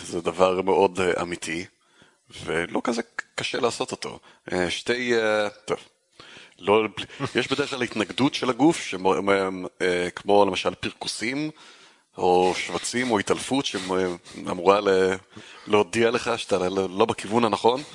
זה 0.03 0.21
דבר 0.21 0.63
מאוד 0.63 1.01
אמיתי, 1.01 1.67
ולא 2.45 2.81
כזה 2.85 3.03
קשה 3.35 3.61
לעשות 3.61 3.93
אותו. 3.93 4.19
שתי, 4.69 5.13
טוב, 5.65 5.79
לא, 6.63 6.83
יש 7.35 7.49
בדרך 7.49 7.71
כלל 7.71 7.83
התנגדות 7.83 8.35
של 8.35 8.51
הגוף, 8.51 8.83
שמו, 8.83 9.15
אה, 9.83 10.11
כמו 10.11 10.45
למשל 10.45 10.75
פרכוסים, 10.75 11.51
או 12.19 12.55
שבצים, 12.57 13.11
או 13.11 13.19
התעלפות, 13.19 13.67
שאמורה 13.67 14.81
להודיע 15.67 16.11
לך 16.11 16.31
שאתה 16.37 16.69
לא, 16.69 16.89
לא 16.91 17.05
בכיוון 17.05 17.45
הנכון, 17.45 17.83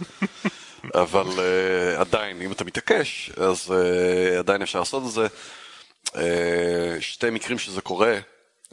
אבל 1.04 1.26
uh, 1.26 2.00
עדיין, 2.00 2.42
אם 2.42 2.52
אתה 2.52 2.64
מתעקש, 2.64 3.32
אז 3.38 3.72
uh, 3.72 4.40
עדיין 4.40 4.62
אפשר 4.62 4.80
לעשות 4.80 5.04
את 5.04 5.12
זה. 5.12 5.28
Uh, 6.08 6.20
שתי 7.00 7.30
מקרים 7.30 7.60
שזה 7.60 7.82
קורה, 7.82 8.20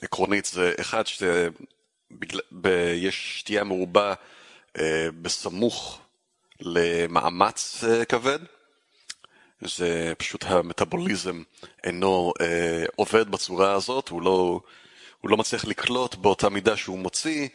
עקרונית, 0.03 0.45
זה 0.45 0.75
אחד, 0.81 1.03
שיש 1.07 3.39
שתייה 3.39 3.65
מרובה 3.65 4.15
uh, 4.77 4.81
בסמוך 5.23 5.99
למאמץ 6.61 7.85
uh, 7.85 8.05
כבד, 8.05 8.39
זה 9.65 10.13
פשוט 10.19 10.45
המטאבוליזם 10.45 11.43
אינו 11.85 12.33
אה, 12.41 12.85
עובד 12.97 13.31
בצורה 13.31 13.73
הזאת, 13.73 14.09
הוא 14.09 14.23
לא, 14.23 14.61
הוא 15.21 15.31
לא 15.31 15.37
מצליח 15.37 15.65
לקלוט 15.65 16.15
באותה 16.15 16.49
מידה 16.49 16.77
שהוא 16.77 16.99
מוציא, 16.99 17.49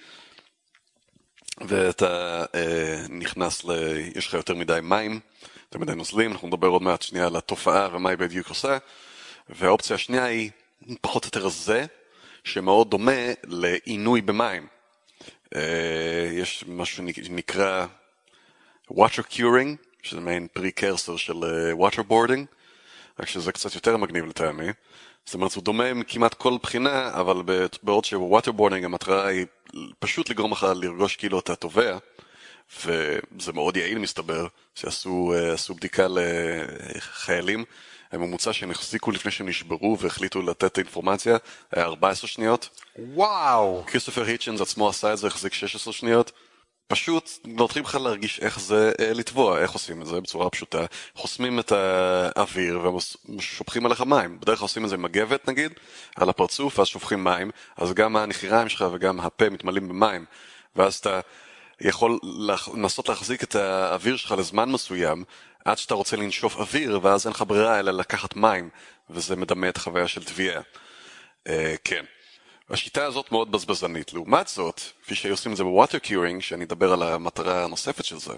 ואתה 1.62 2.46
אה, 2.56 3.06
נכנס 3.10 3.66
ל... 3.66 3.72
יש 4.16 4.28
לך 4.28 4.34
יותר 4.34 4.56
מדי 4.56 4.80
מים, 4.84 5.20
יותר 5.66 5.80
מדי 5.80 5.96
נוזלים, 5.96 6.32
אנחנו 6.32 6.48
נדבר 6.48 6.68
עוד 6.68 6.82
מעט 6.82 7.02
שנייה 7.02 7.28
על 7.28 7.36
התופעה 7.36 7.90
ומה 7.92 8.10
היא 8.10 8.18
בדיוק 8.18 8.48
עושה, 8.48 8.78
והאופציה 9.50 9.96
השנייה 9.96 10.26
היא 10.26 10.52
פחות 11.02 11.24
או 11.24 11.28
יותר 11.28 11.50
זה, 11.50 11.86
שמאוד 12.44 12.90
דומה 12.90 13.22
לעינוי 13.44 14.22
במים. 14.22 14.68
אה, 15.56 16.30
יש 16.34 16.64
משהו 16.68 17.04
שנקרא 17.24 17.86
water 18.94 19.24
curing, 19.32 19.89
שזה 20.04 20.20
מעין 20.20 20.48
precursor 20.54 21.18
של 21.18 21.38
waterboarding, 21.72 22.48
אה, 22.50 22.54
רק 23.20 23.28
שזה 23.28 23.52
קצת 23.52 23.76
יותר 23.76 23.98
מגניב 23.98 24.26
לטעמי. 24.26 24.68
זאת 25.26 25.34
אומרת, 25.34 25.54
הוא 25.54 25.64
דומה 25.64 25.84
כמעט 26.08 26.34
כל 26.34 26.58
בחינה, 26.64 27.12
אבל 27.14 27.42
בעוד 27.84 28.06
ש 28.06 28.16
waterboarding 28.16 28.86
המטרה 28.86 29.28
היא 29.28 29.46
פשוט 30.00 30.30
לגרום 30.30 30.52
לך 30.52 30.68
להרגיש 30.76 31.16
כאילו 31.16 31.40
אתה 31.40 31.56
טובע, 31.56 31.98
וזה 32.86 33.54
מאוד 33.54 33.78
יעיל 33.78 34.00
מסתבר, 34.00 34.48
שעשו 34.76 35.34
uh, 35.70 35.74
בדיקה 35.74 36.08
לחיילים, 36.10 37.66
הממוצע 38.12 38.54
שהם 38.54 38.72
החזיקו 38.72 39.12
לפני 39.12 39.32
שהם 39.32 39.50
נשברו 39.50 39.98
והחליטו 40.00 40.42
לתת 40.42 40.78
אינפורמציה 40.78 41.38
היה 41.72 41.86
14 41.86 42.28
שניות. 42.28 42.70
וואו! 43.00 43.84
כריסטופר 43.88 44.24
היצ'נס 44.24 44.62
עצמו 44.62 44.90
עשה 44.90 45.14
את 45.14 45.18
זה, 45.18 45.28
החזיק 45.28 45.54
16 45.54 45.94
שניות. 45.94 46.32
פשוט 46.92 47.30
נותנים 47.46 47.84
לך 47.84 47.96
להרגיש 47.96 48.40
איך 48.40 48.60
זה 48.60 48.92
אה, 49.00 49.14
לטבוע, 49.14 49.60
איך 49.60 49.72
עושים 49.72 50.02
את 50.02 50.08
זה 50.08 50.22
בצורה 50.22 50.50
פשוטה. 50.50 50.86
חוסמים 51.16 51.60
את 51.60 51.72
האוויר 51.72 52.80
ושופכים 53.38 53.86
עליך 53.86 54.02
מים. 54.02 54.40
בדרך 54.40 54.60
כלל 54.60 54.66
עושים 54.66 54.84
את 54.84 54.90
זה 54.90 54.96
עם 54.96 55.02
מגבת 55.02 55.48
נגיד, 55.50 55.72
על 56.16 56.30
הפרצוף, 56.30 56.80
ואז 56.80 56.88
שופכים 56.88 57.24
מים, 57.24 57.52
אז 57.78 57.94
גם 57.94 58.16
הנחיריים 58.16 58.70
שלך 58.70 58.86
וגם 58.94 59.20
הפה 59.20 59.50
מתמלאים 59.50 59.88
במים, 59.88 60.26
ואז 60.76 60.96
אתה 60.96 61.20
יכול 61.82 62.20
לנסות 62.74 63.10
להחזיק 63.10 63.44
את 63.44 63.56
האוויר 63.56 64.18
שלך 64.18 64.32
לזמן 64.38 64.72
מסוים, 64.72 65.24
עד 65.66 65.78
שאתה 65.78 65.94
רוצה 65.94 66.16
לנשוף 66.16 66.56
אוויר, 66.56 67.00
ואז 67.04 67.26
אין 67.26 67.34
לך 67.34 67.44
ברירה 67.48 67.80
אלא 67.80 67.92
לקחת 67.92 68.36
מים, 68.36 68.70
וזה 69.10 69.36
מדמה 69.36 69.70
את 69.70 69.78
החוויה 69.78 70.08
של 70.08 70.24
טביעה. 70.24 70.62
Uh, 71.48 71.52
כן. 71.84 72.06
השיטה 72.70 73.06
הזאת 73.06 73.32
מאוד 73.32 73.52
בזבזנית. 73.52 74.14
לעומת 74.14 74.48
זאת, 74.48 74.82
כפי 75.04 75.16
שהיו 75.16 75.34
עושים 75.34 75.52
את 75.52 75.58
זה 75.58 75.64
בווטר 75.64 75.98
קיורינג, 75.98 76.42
שאני 76.42 76.64
אדבר 76.64 76.94
על 76.94 77.04
המטרה 77.04 77.64
הנוספת 77.64 78.06
של 78.06 78.20
זה, 78.20 78.34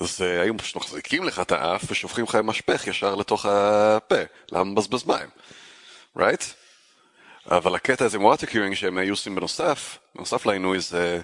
אז 0.00 0.22
אה, 0.22 0.40
היו 0.40 0.58
פשוט 0.58 0.76
מחזיקים 0.76 1.24
לך 1.24 1.40
את 1.40 1.52
האף 1.52 1.84
ושופכים 1.90 2.24
לך 2.24 2.34
עם 2.34 2.46
משפך 2.46 2.86
ישר 2.86 3.14
לתוך 3.14 3.46
הפה. 3.46 4.20
למה 4.52 4.64
מבזבז 4.64 5.06
מים? 5.06 5.28
right? 6.18 6.44
אבל 7.50 7.74
הקטע 7.74 8.04
הזה 8.04 8.16
עם 8.16 8.24
ווטר 8.24 8.46
קיורינג 8.46 8.74
שהם 8.74 8.98
היו 8.98 9.12
עושים 9.12 9.34
בנוסף, 9.34 9.98
בנוסף 10.14 10.46
לעינוי 10.46 10.80
זה, 10.80 11.20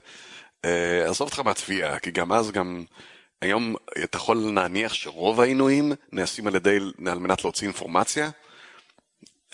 אה, 0.64 1.04
עזוב 1.08 1.28
אותך 1.28 1.40
מהתביעה, 1.40 1.98
כי 1.98 2.10
גם 2.10 2.32
אז 2.32 2.50
גם... 2.50 2.84
היום 3.42 3.74
אתה 4.04 4.16
יכול 4.16 4.36
להניח 4.36 4.94
שרוב 4.94 5.40
העינויים 5.40 5.92
נעשים 6.12 6.46
על 6.46 6.54
ידי, 6.54 6.78
על 7.06 7.18
מנת 7.18 7.44
להוציא 7.44 7.66
אינפורמציה. 7.66 8.30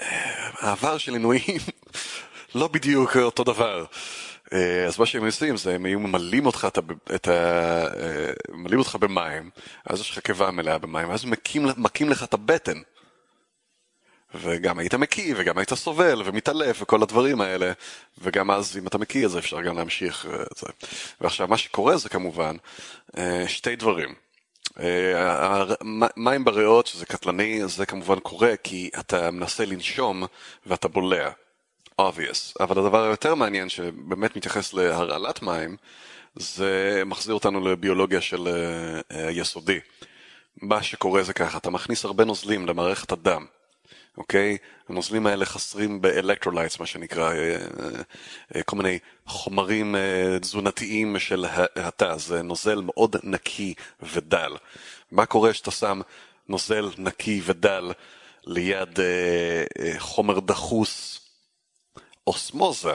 אה, 0.00 0.50
העבר 0.59 0.99
של 0.99 1.12
עינויים 1.12 1.59
לא 2.54 2.68
בדיוק 2.68 3.16
אותו 3.16 3.44
דבר. 3.44 3.84
אה, 4.52 4.87
אז 4.87 4.99
מה 4.99 5.06
שהם 5.06 5.25
עושים 5.25 5.56
זה 5.56 5.75
הם 5.75 5.84
היו 5.84 6.00
ממלאים 6.00 6.46
אותך, 6.46 6.68
את 7.14 7.28
ה... 7.28 7.32
אה, 7.32 8.32
ממלאים 8.49 8.78
אותך 8.78 8.96
במים, 8.96 9.50
אז 9.87 10.00
יש 10.00 10.11
לך 10.11 10.18
קיבה 10.18 10.50
מלאה 10.50 10.78
במים, 10.78 11.08
ואז 11.08 11.25
מכים, 11.25 11.66
מכים 11.76 12.08
לך 12.08 12.25
את 12.25 12.34
הבטן. 12.34 12.80
וגם 14.34 14.78
היית 14.78 14.94
מקיא, 14.94 15.34
וגם 15.37 15.58
היית 15.58 15.75
סובל, 15.75 16.23
ומתעלף, 16.25 16.82
וכל 16.82 17.02
הדברים 17.02 17.40
האלה. 17.40 17.73
וגם 18.18 18.50
אז, 18.50 18.76
אם 18.76 18.87
אתה 18.87 18.99
מקיא, 18.99 19.26
אז 19.26 19.38
אפשר 19.38 19.62
גם 19.62 19.76
להמשיך 19.76 20.26
את 20.26 20.56
זה. 20.56 20.66
ועכשיו, 21.20 21.49
מה 21.49 21.56
שקורה 21.56 21.96
זה 21.96 22.08
כמובן 22.08 22.56
שתי 23.46 23.76
דברים. 23.76 24.14
מים 26.16 26.44
בריאות, 26.44 26.87
שזה 26.87 27.06
קטלני, 27.06 27.68
זה 27.68 27.87
כמובן 27.87 28.18
קורה 28.18 28.56
כי 28.56 28.90
אתה 29.00 29.30
מנסה 29.30 29.64
לנשום 29.64 30.25
ואתה 30.66 30.88
בולע. 30.88 31.30
Obvious, 32.01 32.55
אבל 32.61 32.79
הדבר 32.79 33.05
היותר 33.05 33.35
מעניין 33.35 33.69
שבאמת 33.69 34.37
מתייחס 34.37 34.75
להרעלת 34.75 35.43
מים, 35.43 35.77
זה 36.37 37.03
מחזיר 37.07 37.35
אותנו 37.35 37.61
לביולוגיה 37.69 38.21
של 38.21 38.49
uh, 38.49 39.15
יסודי. 39.31 39.81
מה 40.63 40.83
שקורה 40.83 41.23
זה 41.23 41.33
ככה, 41.33 41.59
אתה 41.59 41.71
מכניס 41.71 42.05
הרבה 42.05 42.25
נוזלים 42.25 42.67
למערכת 42.67 43.13
הדם, 43.13 43.47
אוקיי? 44.19 44.57
הנוזלים 44.89 45.27
האלה 45.27 45.45
חסרים 45.45 46.01
באלקטרולייטס, 46.01 46.81
מה 46.81 46.87
שנקרא, 46.87 47.33
uh, 47.33 48.55
uh, 48.55 48.63
כל 48.63 48.77
מיני 48.77 48.99
חומרים 49.27 49.95
תזונתיים 50.41 51.19
של 51.19 51.45
התא, 51.77 52.17
זה 52.17 52.43
נוזל 52.43 52.81
מאוד 52.81 53.17
נקי 53.23 53.75
ודל. 54.03 54.53
מה 55.13 55.27
קורה 55.27 55.53
כשאתה 55.53 55.71
שם 55.71 56.01
נוזל 56.49 56.91
נקי 56.99 57.41
ודל 57.45 57.93
ליד 58.47 58.99
חומר 59.99 60.41
דחוס 60.41 61.24
אוסמוזה, 62.26 62.95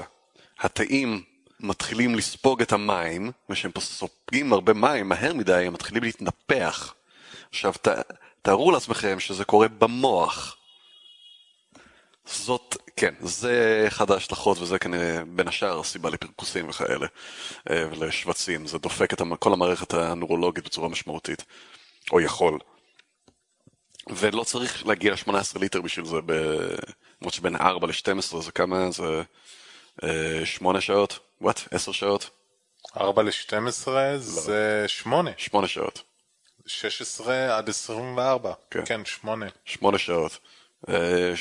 התאים 0.60 1.24
מתחילים 1.60 2.16
לספוג 2.16 2.62
את 2.62 2.74
המים, 2.74 3.32
ושהם 3.50 3.72
סופגים 3.80 4.54
הרבה 4.54 4.74
מים 4.74 5.10
מהר 5.10 5.34
מדי, 5.34 5.66
הם 5.66 5.74
מתחילים 5.74 6.04
להתנפח. 6.04 6.94
עכשיו, 7.50 7.74
ת, 7.74 7.88
תארו 8.42 8.72
לעצמכם 8.72 9.20
שזה 9.20 9.46
קורה 9.46 9.68
במוח. 9.68 10.56
זאת, 12.26 12.78
כן, 12.96 13.14
זה 13.20 13.84
אחד 13.88 14.12
ההשלכות, 14.12 14.58
וזה 14.60 14.80
כנראה 14.80 15.26
בין 15.28 15.48
השאר 15.48 15.80
הסיבה 15.80 16.10
לפרכוסים 16.10 16.70
וכאלה, 16.70 17.08
אה, 17.70 17.86
ולשבצים. 17.92 18.68
זה 18.68 18.78
דופק 18.78 19.14
את 19.14 19.22
כל 19.40 19.54
המערכת 19.54 19.94
הנורולוגית 19.94 20.66
בצורה 20.66 20.90
משמעותית, 20.90 21.46
או 22.12 22.22
יכול. 22.22 22.60
ולא 24.08 24.44
צריך 24.44 24.88
להגיע 24.88 25.14
ל-18 25.14 25.60
ליטר 25.60 25.82
בשביל 25.82 26.06
זה, 26.06 26.18
למרות 27.22 27.34
שבין 27.34 27.56
4 27.56 27.88
ל-12 27.88 28.42
זה 28.42 28.52
כמה? 28.52 28.92
זה 28.92 29.24
8 30.46 30.78
אה, 30.78 30.82
שעות? 30.82 31.20
וואט? 31.42 31.62
10 31.72 31.92
שעות? 31.92 32.30
4 32.98 33.24
ל-12 33.24 33.90
זה 34.18 34.84
8. 34.88 35.32
8 35.38 35.68
שעות. 35.68 36.02
16 36.66 37.58
עד 37.58 37.70
24. 37.70 38.54
כן, 38.72 38.86
כן 38.86 39.06
8. 39.06 39.46
8 39.66 39.98
שעות. 39.98 40.40
אה, 40.90 41.34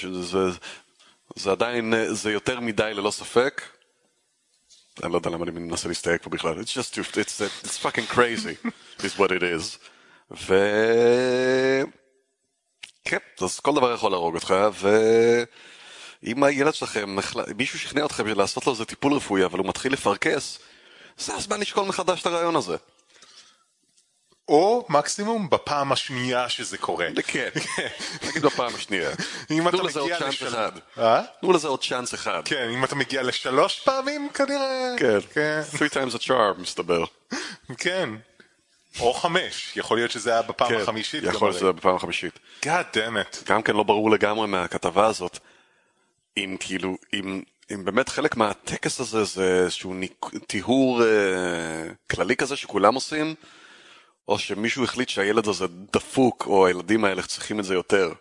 זה 1.36 1.50
עדיין, 1.50 1.94
זה 2.12 2.32
יותר 2.32 2.60
מדי 2.60 2.94
ללא 2.94 3.10
ספק. 3.10 3.62
אני 5.02 5.12
לא 5.12 5.18
יודע 5.18 5.30
למה 5.30 5.44
אני 5.44 5.50
מנסה 5.50 5.88
להסתייג 5.88 6.20
פה 6.22 6.30
בכלל. 6.30 6.60
It's 6.60 6.72
just, 6.72 6.98
it's, 6.98 7.40
it's 7.64 7.78
fucking 7.78 8.14
crazy, 8.14 8.68
is 9.02 9.18
what 9.18 9.30
it 9.30 9.42
is. 9.42 9.78
ו... 10.30 10.54
כן, 13.08 13.16
אז 13.40 13.60
כל 13.60 13.74
דבר 13.74 13.94
יכול 13.94 14.10
להרוג 14.10 14.34
אותך, 14.34 14.54
ואם 16.22 16.44
הילד 16.44 16.74
שלכם, 16.74 17.16
מישהו 17.56 17.78
שכנע 17.78 18.04
אתכם 18.04 18.26
לעשות 18.26 18.66
לו 18.66 18.72
איזה 18.72 18.84
טיפול 18.84 19.12
רפואי, 19.12 19.44
אבל 19.44 19.58
הוא 19.58 19.68
מתחיל 19.68 19.92
לפרכס, 19.92 20.58
זה 21.18 21.34
הזמן 21.34 21.60
לשקול 21.60 21.84
מחדש 21.84 22.20
את 22.20 22.26
הרעיון 22.26 22.56
הזה. 22.56 22.76
או 24.48 24.86
מקסימום 24.88 25.50
בפעם 25.50 25.92
השנייה 25.92 26.48
שזה 26.48 26.78
קורה. 26.78 27.06
כן, 27.26 27.48
נגיד 28.26 28.42
בפעם 28.42 28.74
השנייה. 28.74 29.10
אם 29.50 29.68
אתה 29.68 29.76
מגיע 29.82 30.28
לשלוש... 30.28 30.54
אה? 30.98 31.22
תנו 31.40 31.52
לזה 31.52 31.68
עוד 31.68 31.82
צ'אנס 31.84 32.14
אחד. 32.14 32.42
כן, 32.44 32.68
אם 32.70 32.84
אתה 32.84 32.94
מגיע 32.94 33.22
לשלוש 33.22 33.80
פעמים 33.80 34.28
כנראה... 34.34 34.94
כן, 34.98 35.18
כן. 35.32 35.60
three 35.72 35.92
times 35.92 36.14
a 36.14 36.22
charm 36.22 36.60
מסתבר. 36.60 37.04
כן. 37.78 38.10
או 39.00 39.14
חמש, 39.14 39.76
יכול 39.76 39.96
להיות 39.96 40.10
שזה 40.10 40.32
היה 40.32 40.42
בפעם 40.42 40.68
כן, 40.68 40.80
החמישית. 40.80 41.24
יכול 41.24 41.48
להיות 41.48 41.56
שזה 41.56 41.66
היה 41.66 41.72
בפעם 41.72 41.96
החמישית. 41.96 42.38
God 42.62 42.94
damn 42.94 42.96
it. 42.96 43.44
גם 43.46 43.62
כן 43.62 43.76
לא 43.76 43.82
ברור 43.82 44.10
לגמרי 44.10 44.46
מהכתבה 44.46 45.06
הזאת, 45.06 45.38
אם 46.36 46.56
כאילו, 46.60 46.96
אם, 47.14 47.42
אם 47.74 47.84
באמת 47.84 48.08
חלק 48.08 48.36
מהטקס 48.36 49.00
הזה 49.00 49.24
זה 49.24 49.62
איזשהו 49.64 49.94
טיהור 50.46 51.02
אה, 51.02 51.08
כללי 52.10 52.36
כזה 52.36 52.56
שכולם 52.56 52.94
עושים, 52.94 53.34
או 54.28 54.38
שמישהו 54.38 54.84
החליט 54.84 55.08
שהילד 55.08 55.48
הזה 55.48 55.66
דפוק, 55.92 56.46
או 56.46 56.66
הילדים 56.66 57.04
האלה 57.04 57.22
צריכים 57.22 57.60
את 57.60 57.64
זה 57.64 57.74
יותר. 57.74 58.12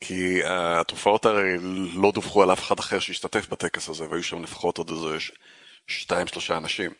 כי 0.00 0.40
התופעות 0.44 1.26
הרי 1.26 1.56
לא 1.94 2.12
דווחו 2.12 2.42
על 2.42 2.52
אף 2.52 2.60
אחד 2.60 2.78
אחר 2.78 2.98
שהשתתף 2.98 3.48
בטקס 3.48 3.88
הזה, 3.88 4.06
והיו 4.10 4.22
שם 4.22 4.42
לפחות 4.42 4.78
עוד 4.78 4.90
איזה 4.90 5.16
שתיים 5.86 6.26
שלושה 6.26 6.56
אנשים. 6.56 6.90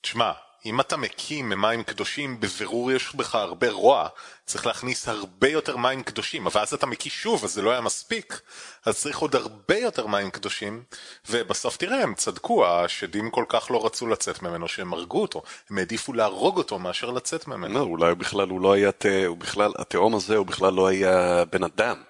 תשמע, 0.00 0.32
אם 0.66 0.80
אתה 0.80 0.96
מקים 0.96 1.48
ממים 1.48 1.82
קדושים, 1.82 2.40
בבירור 2.40 2.92
יש 2.92 3.14
בך 3.14 3.34
הרבה 3.34 3.70
רוע, 3.70 4.08
צריך 4.46 4.66
להכניס 4.66 5.08
הרבה 5.08 5.48
יותר 5.48 5.76
מים 5.76 6.02
קדושים, 6.02 6.46
אבל 6.46 6.60
אז 6.60 6.74
אתה 6.74 6.86
מקיש 6.86 7.22
שוב, 7.22 7.44
אז 7.44 7.52
זה 7.52 7.62
לא 7.62 7.70
היה 7.70 7.80
מספיק, 7.80 8.40
אז 8.84 8.98
צריך 8.98 9.18
עוד 9.18 9.36
הרבה 9.36 9.76
יותר 9.78 10.06
מים 10.06 10.30
קדושים, 10.30 10.82
ובסוף 11.30 11.76
תראה, 11.76 12.02
הם 12.02 12.14
צדקו, 12.14 12.66
השדים 12.66 13.30
כל 13.30 13.44
כך 13.48 13.70
לא 13.70 13.86
רצו 13.86 14.06
לצאת 14.06 14.42
ממנו, 14.42 14.68
שהם 14.68 14.92
הרגו 14.92 15.22
אותו, 15.22 15.42
הם 15.70 15.78
העדיפו 15.78 16.12
להרוג 16.12 16.56
אותו 16.58 16.78
מאשר 16.78 17.10
לצאת 17.10 17.48
ממנו. 17.48 17.74
לא, 17.74 17.80
אולי 17.80 18.14
בכלל 18.14 18.48
הוא 18.48 18.60
לא 18.60 18.72
היה, 18.72 18.90
הוא 19.26 19.36
בכלל, 19.36 19.72
התהום 19.78 20.14
הזה 20.14 20.36
הוא 20.36 20.46
בכלל 20.46 20.72
לא 20.72 20.86
היה 20.86 21.44
בן 21.44 21.64
אדם. 21.64 22.02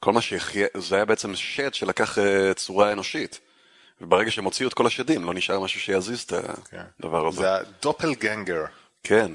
כל 0.00 0.12
מה 0.12 0.20
שהחיה, 0.20 0.66
זה 0.76 0.96
היה 0.96 1.04
בעצם 1.04 1.36
שד 1.36 1.74
שלקח 1.74 2.18
אה, 2.18 2.54
צורה 2.54 2.92
אנושית. 2.92 3.40
וברגע 4.04 4.30
שהם 4.30 4.44
הוציאו 4.44 4.68
את 4.68 4.74
כל 4.74 4.86
השדים, 4.86 5.24
לא 5.24 5.34
נשאר 5.34 5.60
משהו 5.60 5.80
שיזיז 5.80 6.22
את 6.22 6.32
כן. 6.70 6.82
הדבר 7.00 7.26
הזה. 7.26 7.40
זה 7.40 7.54
הדופלגנגר. 7.54 8.64
כן. 9.02 9.32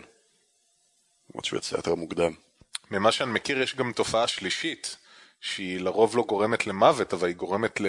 למרות 1.29 1.45
שהוא 1.45 1.57
יצא 1.57 1.75
יותר 1.75 1.95
מוקדם. 1.95 2.31
ממה 2.91 3.11
שאני 3.11 3.31
מכיר 3.31 3.61
יש 3.61 3.75
גם 3.75 3.91
תופעה 3.93 4.27
שלישית, 4.27 4.97
שהיא 5.41 5.79
לרוב 5.79 6.17
לא 6.17 6.23
גורמת 6.23 6.67
למוות, 6.67 7.13
אבל 7.13 7.27
היא 7.27 7.35
גורמת 7.35 7.81
ל... 7.81 7.85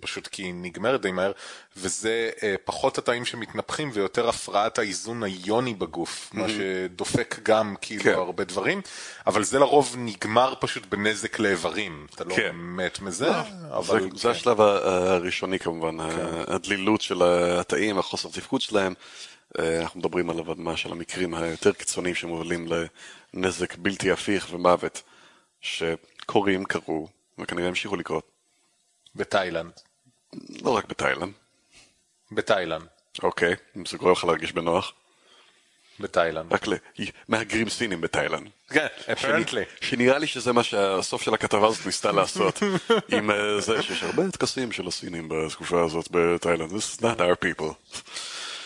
פשוט 0.00 0.26
כי 0.26 0.42
היא 0.42 0.54
נגמרת 0.54 1.02
די 1.02 1.12
מהר, 1.12 1.32
וזה 1.76 2.30
אה, 2.42 2.54
פחות 2.64 2.98
התאים 2.98 3.24
שמתנפחים 3.24 3.90
ויותר 3.92 4.28
הפרעת 4.28 4.78
האיזון 4.78 5.22
היוני 5.22 5.74
בגוף, 5.74 6.30
mm-hmm. 6.32 6.36
מה 6.38 6.46
שדופק 6.48 7.38
גם 7.42 7.74
כאילו 7.80 8.02
כן. 8.02 8.12
הרבה 8.12 8.44
דברים, 8.44 8.80
אבל 9.26 9.44
זה 9.44 9.58
לרוב 9.58 9.94
נגמר 9.98 10.54
פשוט 10.60 10.86
בנזק 10.86 11.38
לאיברים, 11.38 12.06
אתה 12.14 12.24
לא 12.24 12.34
כן. 12.34 12.50
מת 12.54 13.00
מזה, 13.00 13.26
לא, 13.26 13.32
אבל... 13.78 14.00
זה, 14.00 14.10
כן. 14.10 14.16
זה 14.16 14.30
השלב 14.30 14.60
הראשוני 14.60 15.58
כמובן, 15.58 16.10
כן. 16.10 16.54
הדלילות 16.54 17.00
של 17.00 17.22
התאים, 17.22 17.98
החוסר 17.98 18.28
תפקוד 18.28 18.60
שלהם, 18.60 18.94
אה, 19.58 19.80
אנחנו 19.80 20.00
מדברים 20.00 20.30
על 20.30 20.36
מה 20.56 20.76
של 20.76 20.92
המקרים 20.92 21.34
היותר 21.34 21.72
קיצוניים 21.72 22.14
שמובילים 22.14 22.68
לנזק 23.34 23.76
בלתי 23.76 24.10
הפיך 24.10 24.48
ומוות, 24.50 25.02
שקורים, 25.60 26.64
קרו, 26.64 27.08
וכנראה 27.38 27.68
המשיכו 27.68 27.96
לקרות. 27.96 28.35
בתאילנד. 29.16 29.72
לא 30.62 30.70
רק 30.70 30.84
בתאילנד. 30.84 31.32
בתאילנד. 32.32 32.86
אוקיי, 33.22 33.54
אם 33.76 33.86
זה 33.86 33.96
גורם 33.96 34.12
לך 34.12 34.24
להרגיש 34.24 34.52
בנוח. 34.52 34.92
בתאילנד. 36.00 36.52
רק 36.52 36.66
למהגרים 37.28 37.68
סינים 37.68 38.00
בתאילנד. 38.00 38.48
כן, 38.68 38.86
אפרנטלי. 39.12 39.62
שנראה 39.80 40.18
לי 40.18 40.26
שזה 40.26 40.52
מה 40.52 40.62
שהסוף 40.62 41.22
של 41.22 41.34
הכתבה 41.34 41.66
הזאת 41.66 41.86
ניסתה 41.86 42.12
לעשות. 42.12 42.62
עם 43.08 43.30
אה, 43.30 43.60
זה 43.60 43.82
שיש 43.82 44.02
הרבה 44.02 44.30
טקסים 44.30 44.72
של 44.72 44.86
הסינים 44.86 45.28
בתקופה 45.28 45.84
הזאת 45.84 46.08
בתאילנד. 46.10 46.70
This 46.70 46.98
is 46.98 47.02
not 47.02 47.18
our 47.18 47.46
people. 47.46 47.94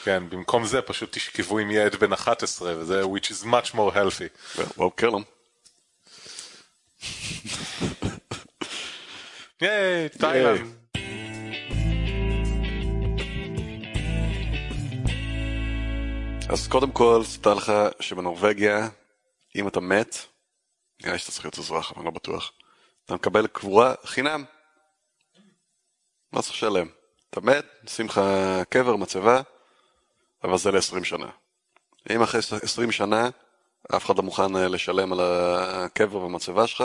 כן, 0.04 0.22
במקום 0.28 0.66
זה 0.66 0.82
פשוט 0.82 1.12
תשכבו 1.12 1.58
עם 1.58 1.70
ילד 1.70 1.94
בן 1.94 2.12
11, 2.12 2.74
וזה 2.78 3.02
which 3.02 3.26
is 3.26 3.44
much 3.44 3.74
more 3.74 3.94
healthy. 3.94 4.58
well, 4.58 4.90
kill 5.00 5.14
him. 5.14 5.24
ייי, 9.62 10.09
תאילנד. 10.09 10.81
אז 16.49 16.68
קודם 16.68 16.90
כל, 16.92 17.23
תדע 17.40 17.55
לך 17.55 17.73
שבנורבגיה, 18.01 18.88
אם 19.57 19.68
אתה 19.68 19.81
מת, 19.81 20.16
נראה 21.03 21.12
לי 21.12 21.18
שאתה 21.18 21.33
צריך 21.33 21.44
להיות 21.44 21.59
אזרח, 21.59 21.90
אבל 21.90 21.99
אני 21.99 22.05
לא 22.05 22.11
בטוח. 22.11 22.53
אתה 23.05 23.14
מקבל 23.14 23.46
קבורה 23.46 23.94
חינם. 24.05 24.44
לא 26.33 26.40
צריך 26.40 26.55
לשלם. 26.55 26.88
אתה 27.31 27.40
מת, 27.40 27.64
נשים 27.85 28.07
לך 28.07 28.20
קבר, 28.68 28.96
מצבה, 28.96 29.40
אבל 30.44 30.59
זה 30.59 30.70
ל-20 30.70 31.05
שנה. 31.05 31.31
אם 32.11 32.23
אחרי 32.23 32.40
20 32.62 32.92
שנה 32.92 33.29
אף 33.96 34.05
אחד 34.05 34.16
לא 34.16 34.23
מוכן 34.23 34.53
לשלם 34.53 35.12
על 35.12 35.20
הקבר 35.23 36.16
והמצבה 36.16 36.66
שלך, 36.66 36.85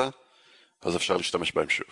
אז 0.81 0.95
אפשר 0.95 1.17
להשתמש 1.17 1.51
בהם 1.51 1.69
שוב. 1.69 1.87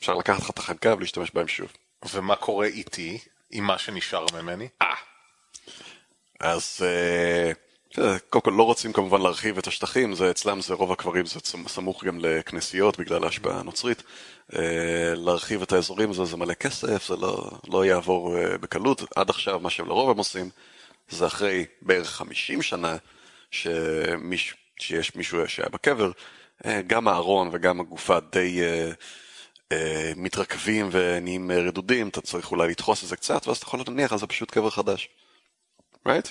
אפשר 0.00 0.14
לקחת 0.14 0.42
לך 0.42 0.50
את 0.50 0.58
החנקה 0.58 0.94
ולהשתמש 0.94 1.30
בהם 1.34 1.48
שוב. 1.48 1.72
ומה 2.12 2.36
קורה 2.36 2.66
איתי, 2.66 3.18
עם 3.50 3.64
מה 3.64 3.78
שנשאר 3.78 4.26
ממני? 4.34 4.68
אה. 4.82 4.94
אז 6.40 6.80
אה, 6.82 7.52
קודם 8.30 8.42
כל 8.42 8.50
לא 8.50 8.62
רוצים 8.62 8.92
כמובן 8.92 9.22
להרחיב 9.22 9.58
את 9.58 9.66
השטחים, 9.66 10.14
זה 10.14 10.30
אצלם 10.30 10.60
זה 10.60 10.74
רוב 10.74 10.92
הקברים 10.92 11.26
זה 11.26 11.40
סמוך 11.66 12.04
גם 12.04 12.18
לכנסיות 12.20 12.98
בגלל 12.98 13.24
ההשפעה 13.24 13.60
הנוצרית. 13.60 14.02
אה, 14.56 15.14
להרחיב 15.14 15.62
את 15.62 15.72
האזורים 15.72 16.10
הזה 16.10 16.24
זה 16.24 16.36
מלא 16.36 16.54
כסף, 16.54 17.08
זה 17.08 17.16
לא, 17.16 17.50
לא 17.68 17.84
יעבור 17.84 18.36
אה, 18.36 18.58
בקלות. 18.58 19.02
עד 19.16 19.30
עכשיו 19.30 19.60
מה 19.60 19.70
שהם 19.70 19.86
לרוב 19.86 20.10
הם 20.10 20.18
עושים 20.18 20.50
זה 21.08 21.26
אחרי 21.26 21.66
בערך 21.82 22.08
50 22.08 22.62
שנה 22.62 22.96
שמיש, 23.50 24.54
שיש 24.78 25.14
מישהו 25.14 25.48
שהיה 25.48 25.68
בקבר, 25.68 26.10
גם 26.86 27.08
הארון 27.08 27.50
וגם 27.52 27.80
הגופה 27.80 28.20
די... 28.20 28.60
אה, 29.72 30.12
מתרכבים 30.16 30.88
ונהיים 30.92 31.50
רדודים, 31.50 32.08
אתה 32.08 32.20
צריך 32.20 32.50
אולי 32.50 32.68
לדחוס 32.68 33.04
את 33.04 33.08
זה 33.08 33.16
קצת, 33.16 33.46
ואז 33.46 33.56
אתה 33.56 33.66
יכול 33.66 33.80
להניח 33.86 34.12
על 34.12 34.18
זה 34.18 34.26
פשוט 34.26 34.50
קבר 34.50 34.70
חדש. 34.70 35.08
right? 36.08 36.28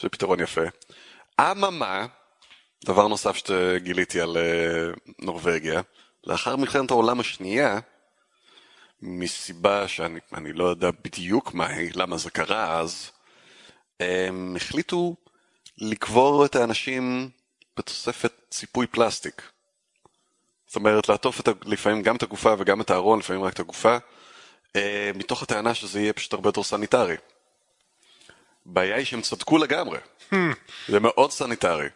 זה 0.00 0.08
פתרון 0.08 0.40
יפה. 0.40 0.64
אממה, 1.40 2.06
דבר 2.84 3.08
נוסף 3.08 3.36
שגיליתי 3.36 4.20
על 4.20 4.36
uh, 4.36 5.00
נורבגיה, 5.18 5.80
לאחר 6.24 6.56
מלחמת 6.56 6.90
העולם 6.90 7.20
השנייה, 7.20 7.78
מסיבה 9.02 9.88
שאני 9.88 10.52
לא 10.52 10.64
יודע 10.64 10.90
בדיוק 11.04 11.54
מה 11.54 11.66
היא, 11.66 11.90
למה 11.94 12.18
זה 12.18 12.30
קרה 12.30 12.80
אז, 12.80 13.10
הם 14.00 14.56
החליטו 14.56 15.16
לקבור 15.78 16.44
את 16.44 16.56
האנשים 16.56 17.30
בתוספת 17.76 18.32
ציפוי 18.50 18.86
פלסטיק. 18.86 19.42
אומרת, 20.78 21.08
לעטוף 21.08 21.40
את, 21.40 21.48
לפעמים 21.64 22.02
גם 22.02 22.16
את 22.16 22.22
הגופה 22.22 22.54
וגם 22.58 22.80
את 22.80 22.90
הארון, 22.90 23.18
לפעמים 23.18 23.42
רק 23.42 23.52
את 23.52 23.60
הגופה, 23.60 23.96
אה, 24.76 25.10
מתוך 25.14 25.42
הטענה 25.42 25.74
שזה 25.74 26.00
יהיה 26.00 26.12
פשוט 26.12 26.32
הרבה 26.32 26.48
יותר 26.48 26.62
סניטרי. 26.62 27.16
הבעיה 28.66 28.96
היא 28.96 29.04
שהם 29.04 29.20
צדקו 29.20 29.58
לגמרי. 29.58 29.98
זה 30.88 31.00
מאוד 31.00 31.32
סניטרי. 31.32 31.88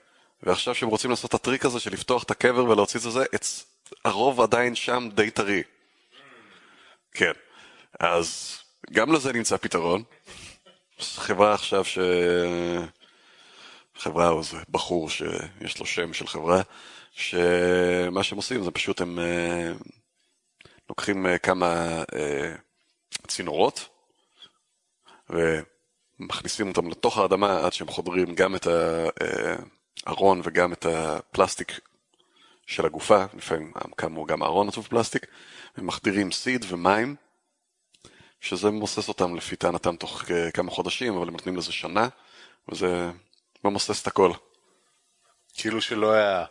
ועכשיו 0.42 0.74
שהם 0.74 0.88
רוצים 0.88 1.10
לעשות 1.10 1.28
את 1.30 1.34
הטריק 1.34 1.64
הזה 1.64 1.80
של 1.80 1.92
לפתוח 1.92 2.22
את 2.22 2.30
הקבר 2.30 2.64
ולהוציא 2.64 3.00
את 3.00 3.12
זה, 3.12 3.24
it's, 3.36 3.64
הרוב 4.04 4.40
עדיין 4.40 4.74
שם 4.74 5.08
די 5.14 5.30
טרי. 5.30 5.62
כן. 7.12 7.32
אז 8.00 8.58
גם 8.92 9.12
לזה 9.12 9.32
נמצא 9.32 9.56
פתרון. 9.56 10.02
חברה 11.00 11.54
עכשיו 11.54 11.84
ש... 11.84 11.98
חברה 13.98 14.28
או 14.28 14.42
זה 14.42 14.56
בחור 14.68 15.10
שיש 15.10 15.78
לו 15.78 15.86
שם 15.86 16.12
של 16.12 16.26
חברה, 16.26 16.62
שמה 17.12 18.22
שהם 18.22 18.36
עושים 18.36 18.64
זה 18.64 18.70
פשוט 18.70 19.00
הם 19.00 19.18
אה, 19.18 19.72
לוקחים 20.88 21.26
אה, 21.26 21.38
כמה 21.38 22.02
אה, 22.14 22.54
צינורות 23.26 23.88
ומכניסים 25.30 26.68
אותם 26.68 26.90
לתוך 26.90 27.18
האדמה 27.18 27.66
עד 27.66 27.72
שהם 27.72 27.88
חודרים 27.88 28.34
גם 28.34 28.56
את 28.56 28.66
הארון 30.06 30.40
וגם 30.44 30.72
את 30.72 30.86
הפלסטיק 30.86 31.80
של 32.66 32.86
הגופה, 32.86 33.24
לפעמים 33.34 33.72
כאמור 33.96 34.28
גם 34.28 34.42
הארון 34.42 34.68
עצוב 34.68 34.86
פלסטיק, 34.86 35.26
ומחדירים 35.78 36.32
סיד 36.32 36.64
ומים, 36.68 37.16
שזה 38.40 38.70
ממוסס 38.70 39.08
אותם 39.08 39.36
לפי 39.36 39.56
טענתם 39.56 39.96
תוך 39.96 40.24
כמה 40.54 40.70
חודשים, 40.70 41.14
אבל 41.16 41.28
הם 41.28 41.32
נותנים 41.32 41.56
לזה 41.56 41.72
שנה, 41.72 42.08
וזה 42.68 43.10
ממוסס 43.64 44.02
את 44.02 44.06
הכל. 44.06 44.32
כאילו 45.54 45.80
שלא 45.80 46.12
היה... 46.12 46.44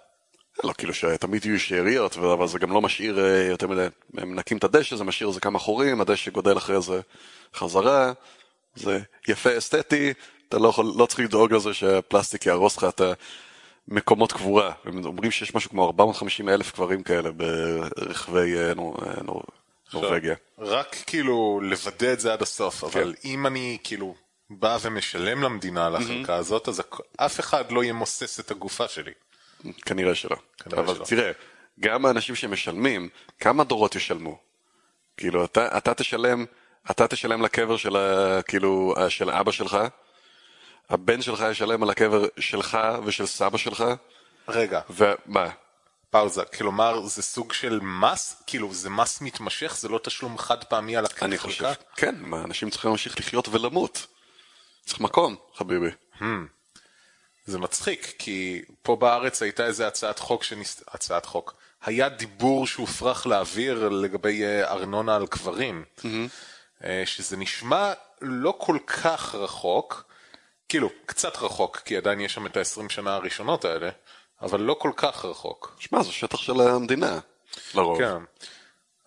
לא, 0.63 0.73
כאילו 0.77 0.93
שתמיד 0.93 1.45
יהיו 1.45 1.59
שאריות, 1.59 2.17
אבל 2.17 2.47
זה 2.47 2.59
גם 2.59 2.71
לא 2.71 2.81
משאיר 2.81 3.19
אה, 3.19 3.43
יותר 3.43 3.67
מדי, 3.67 3.85
הם 4.17 4.31
מנקים 4.31 4.57
את 4.57 4.63
הדשא, 4.63 4.95
זה 4.95 5.03
משאיר 5.03 5.29
איזה 5.29 5.39
כמה 5.39 5.59
חורים, 5.59 6.01
הדשא 6.01 6.31
גודל 6.31 6.57
אחרי 6.57 6.81
זה 6.81 7.01
חזרה, 7.55 8.11
זה 8.75 8.99
יפה 9.27 9.57
אסתטי, 9.57 10.13
אתה 10.49 10.57
לא, 10.57 10.67
יכול, 10.67 10.85
לא 10.95 11.05
צריך 11.05 11.19
לדאוג 11.19 11.53
לזה 11.53 11.73
שהפלסטיק 11.73 12.45
יהרוס 12.45 12.77
לך 12.77 12.83
את 12.83 13.01
המקומות 13.87 14.31
קבורה. 14.31 14.71
הם 14.85 15.05
אומרים 15.05 15.31
שיש 15.31 15.55
משהו 15.55 15.69
כמו 15.69 15.85
450 15.85 16.49
אלף 16.49 16.71
קברים 16.71 17.03
כאלה 17.03 17.29
ברחבי 17.31 18.55
נור, 18.75 18.97
נור, 19.23 19.43
נורווגיה. 19.93 20.35
רק 20.59 20.95
כאילו 21.07 21.59
לוודא 21.63 22.13
את 22.13 22.19
זה 22.19 22.33
עד 22.33 22.41
הסוף, 22.41 22.83
אבל 22.83 23.13
כן. 23.13 23.29
אם 23.29 23.47
אני 23.47 23.77
כאילו 23.83 24.15
בא 24.49 24.77
ומשלם 24.81 25.43
למדינה 25.43 25.85
על 25.85 25.95
החלקה 25.95 26.35
mm-hmm. 26.35 26.39
הזאת, 26.39 26.67
אז 26.67 26.81
אף 27.17 27.39
אחד 27.39 27.71
לא 27.71 27.83
ימוסס 27.83 28.39
את 28.39 28.51
הגופה 28.51 28.87
שלי. 28.87 29.11
כנראה 29.85 30.15
שלא. 30.15 30.35
כנראה 30.63 30.83
אבל 30.83 30.95
שלא. 30.95 31.05
תראה, 31.05 31.31
גם 31.79 32.05
האנשים 32.05 32.35
שמשלמים, 32.35 33.09
כמה 33.39 33.63
דורות 33.63 33.95
ישלמו? 33.95 34.39
כאילו, 35.17 35.45
אתה, 35.45 35.77
אתה 35.77 35.93
תשלם, 35.93 36.45
אתה 36.91 37.07
תשלם 37.07 37.41
לקבר 37.41 37.77
של, 37.77 37.95
ה, 37.95 38.41
כאילו, 38.41 38.95
של 39.09 39.29
אבא 39.29 39.51
שלך, 39.51 39.77
הבן 40.89 41.21
שלך 41.21 41.45
ישלם 41.51 41.83
על 41.83 41.89
הקבר 41.89 42.25
שלך 42.39 42.77
ושל 43.05 43.25
סבא 43.25 43.57
שלך. 43.57 43.83
רגע. 44.47 44.81
ומה? 44.89 45.49
פאוזה, 46.09 46.45
כלומר 46.45 47.05
זה 47.05 47.21
סוג 47.21 47.53
של 47.53 47.79
מס, 47.83 48.43
כאילו 48.47 48.73
זה 48.73 48.89
מס 48.89 49.21
מתמשך, 49.21 49.75
זה 49.77 49.89
לא 49.89 49.99
תשלום 50.03 50.37
חד 50.37 50.63
פעמי 50.63 50.97
על 50.97 51.05
החלקה? 51.05 51.25
אני 51.25 51.37
חושב, 51.37 51.71
כן, 51.95 52.15
מה, 52.19 52.43
אנשים 52.43 52.69
צריכים 52.69 52.89
להמשיך 52.89 53.19
לחיות 53.19 53.47
ולמות. 53.47 54.07
צריך 54.85 54.99
מקום, 54.99 55.35
חביבי. 55.55 55.89
Hmm. 56.19 56.23
זה 57.51 57.59
מצחיק, 57.59 58.13
כי 58.19 58.61
פה 58.81 58.95
בארץ 58.95 59.41
הייתה 59.41 59.65
איזה 59.65 59.87
הצעת 59.87 60.19
חוק 60.19 60.43
שניס... 60.43 60.83
הצעת 60.87 61.25
חוק. 61.25 61.55
היה 61.85 62.09
דיבור 62.09 62.67
שהופרח 62.67 63.25
לאוויר 63.25 63.89
לגבי 63.89 64.43
אה, 64.43 64.71
ארנונה 64.71 65.15
על 65.15 65.27
קברים, 65.27 65.83
mm-hmm. 65.97 66.83
שזה 67.05 67.37
נשמע 67.37 67.93
לא 68.21 68.55
כל 68.57 68.77
כך 68.87 69.35
רחוק, 69.35 70.03
כאילו, 70.69 70.89
קצת 71.05 71.37
רחוק, 71.37 71.77
כי 71.85 71.97
עדיין 71.97 72.19
יש 72.19 72.33
שם 72.33 72.45
את 72.45 72.57
ה-20 72.57 72.89
שנה 72.89 73.15
הראשונות 73.15 73.65
האלה, 73.65 73.89
אבל 74.41 74.61
לא 74.61 74.73
כל 74.73 74.91
כך 74.95 75.25
רחוק. 75.25 75.75
שמע, 75.79 76.03
זה 76.03 76.11
שטח 76.11 76.37
של 76.37 76.61
המדינה, 76.61 77.19
לרוב. 77.75 77.97
כן. 77.97 78.23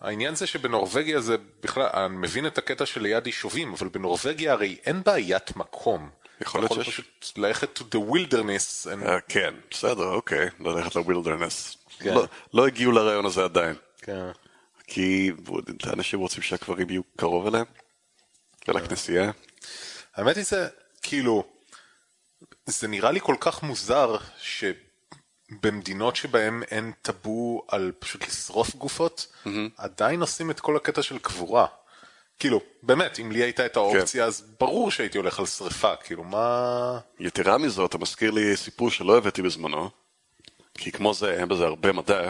העניין 0.01 0.35
זה 0.35 0.47
שבנורבגיה 0.47 1.21
זה 1.21 1.35
בכלל, 1.63 1.89
אני 1.93 2.17
מבין 2.17 2.47
את 2.47 2.57
הקטע 2.57 2.85
של 2.85 3.01
ליד 3.01 3.27
יישובים, 3.27 3.73
אבל 3.73 3.87
בנורבגיה 3.87 4.51
הרי 4.51 4.77
אין 4.85 5.03
בעיית 5.03 5.55
מקום. 5.55 6.09
יכול 6.41 6.61
להיות 6.61 6.73
שיש... 6.73 6.89
פשוט 6.89 7.37
ללכת 7.37 7.79
to 7.79 7.81
the 7.81 7.99
wilderness. 8.13 8.87
And... 8.87 9.05
Uh, 9.07 9.09
כן, 9.27 9.53
בסדר, 9.71 10.07
אוקיי, 10.07 10.49
ללכת 10.59 10.95
ל 10.95 11.02
wilderness. 11.02 11.77
כן. 11.99 12.13
לא, 12.13 12.25
לא 12.53 12.67
הגיעו 12.67 12.91
לרעיון 12.91 13.25
הזה 13.25 13.43
עדיין. 13.43 13.75
כן. 14.01 14.31
כי 14.87 15.31
אנשים 15.93 16.19
רוצים 16.19 16.43
שהקברים 16.43 16.89
יהיו 16.89 17.01
קרוב 17.17 17.47
אליהם, 17.47 17.65
ולכנסייה. 18.67 19.31
האמת 20.15 20.35
היא 20.35 20.45
זה, 20.45 20.67
כאילו, 21.01 21.43
זה 22.65 22.87
נראה 22.87 23.11
לי 23.11 23.19
כל 23.19 23.35
כך 23.39 23.63
מוזר 23.63 24.17
שבמדינות 24.41 26.15
שבהן 26.15 26.63
אין 26.71 26.91
טאבו 27.01 27.65
על 27.67 27.91
פשוט 27.99 28.27
לשרוף 28.27 28.75
גופות, 28.75 29.27
mm-hmm. 29.45 29.49
עדיין 29.77 30.21
עושים 30.21 30.51
את 30.51 30.59
כל 30.59 30.75
הקטע 30.75 31.01
של 31.01 31.19
קבורה. 31.19 31.65
כאילו, 32.39 32.61
באמת, 32.83 33.19
אם 33.19 33.31
לי 33.31 33.43
הייתה 33.43 33.65
את 33.65 33.75
האופציה, 33.75 34.23
כן. 34.23 34.27
אז 34.27 34.43
ברור 34.59 34.91
שהייתי 34.91 35.17
הולך 35.17 35.39
על 35.39 35.45
שריפה, 35.45 35.95
כאילו, 35.95 36.23
מה... 36.23 36.99
יתרה 37.19 37.57
מזאת, 37.57 37.89
אתה 37.89 37.97
מזכיר 37.97 38.31
לי 38.31 38.57
סיפור 38.57 38.91
שלא 38.91 39.17
הבאתי 39.17 39.41
בזמנו, 39.41 39.89
כי 40.73 40.91
כמו 40.91 41.13
זה, 41.13 41.33
אין 41.33 41.47
בזה 41.47 41.65
הרבה 41.65 41.91
מדע, 41.91 42.29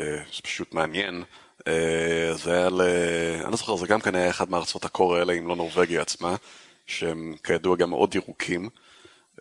אה, 0.00 0.16
זה 0.16 0.42
פשוט 0.42 0.74
מעניין. 0.74 1.24
אה, 1.68 2.34
זה 2.34 2.52
היה 2.52 2.70
ל... 2.70 2.80
אני 3.42 3.50
לא 3.50 3.56
זוכר, 3.56 3.76
זה 3.76 3.86
גם 3.86 4.00
כן 4.00 4.14
היה 4.14 4.30
אחד 4.30 4.50
מארצות 4.50 4.84
הקור 4.84 5.16
האלה, 5.16 5.32
אם 5.32 5.48
לא 5.48 5.56
נורבגיה 5.56 6.02
עצמה, 6.02 6.36
שהם 6.86 7.34
כידוע 7.44 7.76
גם 7.76 7.90
מאוד 7.90 8.14
ירוקים. 8.14 8.68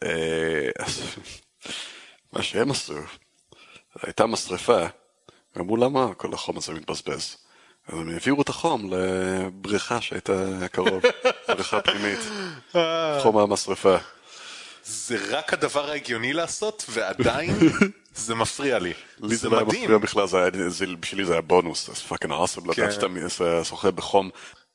אה, 0.03 0.69
מה 2.33 2.43
שהם 2.43 2.71
עשו, 2.71 2.97
הייתה 4.01 4.25
משרפה, 4.25 4.85
ואמרו 5.55 5.77
למה 5.77 6.13
כל 6.13 6.33
החום 6.33 6.57
הזה 6.57 6.73
מתבזבז. 6.73 7.42
אז 7.87 7.99
הם 7.99 8.09
העבירו 8.09 8.41
את 8.41 8.49
החום 8.49 8.93
לבריכה 8.93 10.01
שהייתה 10.01 10.33
קרוב, 10.71 11.03
בריכה 11.47 11.81
פנימית, 11.81 12.19
חום 13.21 13.35
מהמשרפה. 13.35 13.97
זה 14.83 15.17
רק 15.29 15.53
הדבר 15.53 15.89
ההגיוני 15.89 16.33
לעשות, 16.33 16.85
ועדיין 16.89 17.55
זה 18.15 18.35
מפריע 18.35 18.79
לי. 18.79 18.93
לי 19.21 19.35
זה 19.35 19.49
לא 19.49 19.57
היה 19.57 19.65
מפריע 19.65 19.97
בכלל, 19.97 20.25
בשבילי 20.99 21.25
זה 21.25 21.33
היה 21.33 21.41
בונוס, 21.41 21.87
זה 21.87 21.93
fucking 21.93 22.33
awesome, 22.33 22.69
לדעת 22.69 22.93
שאתה 22.93 23.63
שוחה 23.63 23.91
בחום. 23.91 24.29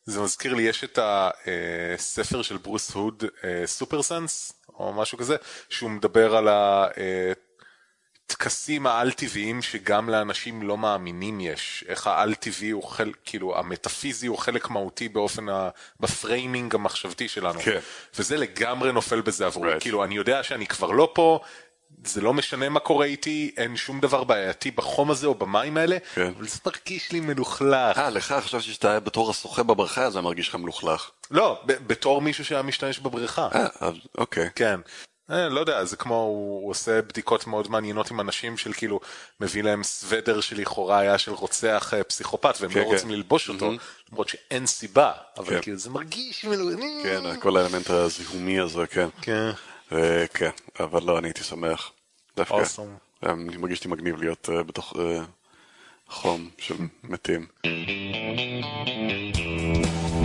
זה 0.04 0.20
מזכיר 0.20 0.54
לי, 0.54 0.62
יש 0.62 0.84
את 0.84 0.98
הספר 1.02 2.42
של 2.42 2.56
ברוס 2.56 2.90
הוד, 2.90 3.24
SuperSense, 3.64 4.52
או 4.68 4.92
משהו 4.92 5.18
כזה, 5.18 5.36
שהוא 5.68 5.90
מדבר 5.90 6.36
על 6.36 6.48
ה... 6.48 6.86
הטקסים 8.32 8.86
העל-טבעיים 8.86 9.62
שגם 9.62 10.10
לאנשים 10.10 10.62
לא 10.62 10.78
מאמינים 10.78 11.40
יש, 11.40 11.84
איך 11.88 12.06
העל-טבעי 12.06 12.70
הוא 12.70 12.82
חלק, 12.82 13.16
כאילו 13.24 13.58
המטאפיזי 13.58 14.26
הוא 14.26 14.38
חלק 14.38 14.70
מהותי 14.70 15.08
באופן, 15.08 15.48
ה... 15.48 15.68
ב 16.00 16.09
framing 16.10 16.74
המחשבתי 16.74 17.28
שלנו. 17.28 17.60
כן. 17.60 17.78
וזה 18.18 18.36
לגמרי 18.36 18.92
נופל 18.92 19.20
בזה 19.20 19.46
עבורי, 19.46 19.76
right. 19.76 19.80
כאילו 19.80 20.04
אני 20.04 20.14
יודע 20.14 20.42
שאני 20.42 20.66
כבר 20.66 20.90
לא 20.90 21.10
פה, 21.14 21.40
זה 22.04 22.20
לא 22.20 22.34
משנה 22.34 22.68
מה 22.68 22.80
קורה 22.80 23.06
איתי, 23.06 23.54
אין 23.56 23.76
שום 23.76 24.00
דבר 24.00 24.24
בעייתי 24.24 24.70
בחום 24.70 25.10
הזה 25.10 25.26
או 25.26 25.34
במים 25.34 25.76
האלה, 25.76 25.96
כן. 26.14 26.32
אבל 26.36 26.46
זה 26.46 26.58
מרגיש 26.66 27.12
לי 27.12 27.20
מלוכלך. 27.20 27.98
אה, 27.98 28.10
לך 28.10 28.32
חשבתי 28.32 28.64
שאתה 28.64 29.00
בתור 29.00 29.30
השוחה 29.30 29.62
בבריכה, 29.62 30.10
זה 30.10 30.20
מרגיש 30.20 30.48
לך 30.48 30.54
מלוכלך. 30.54 31.10
לא, 31.30 31.60
בתור 31.66 32.20
מישהו 32.20 32.44
שהיה 32.44 32.62
משתמש 32.62 32.98
בבריכה. 32.98 33.48
אה, 33.54 33.90
אוקיי. 34.18 34.48
כן. 34.54 34.80
אה, 35.30 35.48
לא 35.48 35.60
יודע, 35.60 35.84
זה 35.84 35.96
כמו, 35.96 36.14
הוא, 36.14 36.62
הוא 36.62 36.70
עושה 36.70 37.02
בדיקות 37.02 37.46
מאוד 37.46 37.70
מעניינות 37.70 38.10
עם 38.10 38.20
אנשים 38.20 38.56
של 38.56 38.72
כאילו, 38.72 39.00
מביא 39.40 39.62
להם 39.62 39.82
סוודר 39.82 40.40
שלכאורה 40.40 40.98
היה 40.98 41.18
של 41.18 41.32
רוצח 41.32 41.94
אה, 41.96 42.04
פסיכופת, 42.04 42.54
והם 42.60 42.70
כן, 42.70 42.80
לא 42.80 42.84
כן. 42.84 42.90
רוצים 42.90 43.10
ללבוש 43.10 43.48
אותו, 43.48 43.72
mm-hmm. 43.72 44.10
למרות 44.12 44.28
שאין 44.28 44.66
סיבה, 44.66 45.12
אבל 45.38 45.50
כן. 45.50 45.62
כאילו 45.62 45.76
זה 45.76 45.90
מרגיש 45.90 46.44
מלו... 46.44 46.70
כן, 47.02 47.40
כל 47.40 47.56
האלמנט 47.56 47.90
הזיהומי 47.90 48.60
הזה, 48.60 48.86
כן. 48.86 49.08
כן. 49.22 49.50
ו- 49.92 50.24
כן, 50.34 50.50
אבל 50.80 51.02
לא, 51.02 51.18
אני 51.18 51.28
הייתי 51.28 51.44
שמח. 51.44 51.90
דווקא. 52.36 52.54
Awesome. 52.54 53.26
אני 53.26 53.56
מרגיש 53.56 53.84
לי 53.84 53.90
מגניב 53.90 54.22
להיות 54.22 54.48
uh, 54.48 54.62
בתוך 54.62 54.92
uh, 54.92 54.96
חום 56.08 56.50
של 56.58 56.74
מתים. 57.04 57.46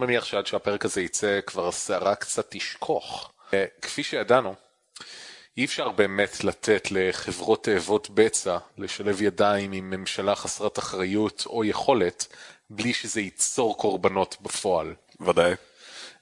מניח 0.00 0.24
שעד 0.24 0.46
שהפרק 0.46 0.84
הזה 0.84 1.00
יצא 1.02 1.40
כבר 1.46 1.68
הסערה 1.68 2.14
קצת 2.14 2.46
תשכוך. 2.50 3.32
אה, 3.54 3.64
כפי 3.82 4.02
שידענו, 4.02 4.54
אי 5.56 5.64
אפשר 5.64 5.88
באמת 5.88 6.44
לתת 6.44 6.88
לחברות 6.90 7.64
תאבות 7.64 8.10
בצע 8.14 8.58
לשלב 8.78 9.22
ידיים 9.22 9.72
עם 9.72 9.90
ממשלה 9.90 10.34
חסרת 10.34 10.78
אחריות 10.78 11.42
או 11.46 11.64
יכולת 11.64 12.26
בלי 12.70 12.92
שזה 12.94 13.20
ייצור 13.20 13.76
קורבנות 13.76 14.36
בפועל. 14.40 14.94
ודאי. 15.20 15.54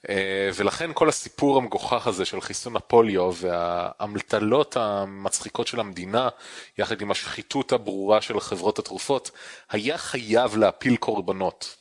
אה, 0.09 0.49
ולכן 0.55 0.91
כל 0.93 1.09
הסיפור 1.09 1.57
המגוחך 1.57 2.07
הזה 2.07 2.25
של 2.25 2.41
חיסון 2.41 2.75
הפוליו 2.75 3.33
והאמתלות 3.35 4.77
המצחיקות 4.77 5.67
של 5.67 5.79
המדינה, 5.79 6.29
יחד 6.77 7.01
עם 7.01 7.11
השחיתות 7.11 7.71
הברורה 7.71 8.21
של 8.21 8.39
חברות 8.39 8.79
התרופות, 8.79 9.31
היה 9.69 9.97
חייב 9.97 10.57
להפיל 10.57 10.95
קורבנות. 10.95 11.78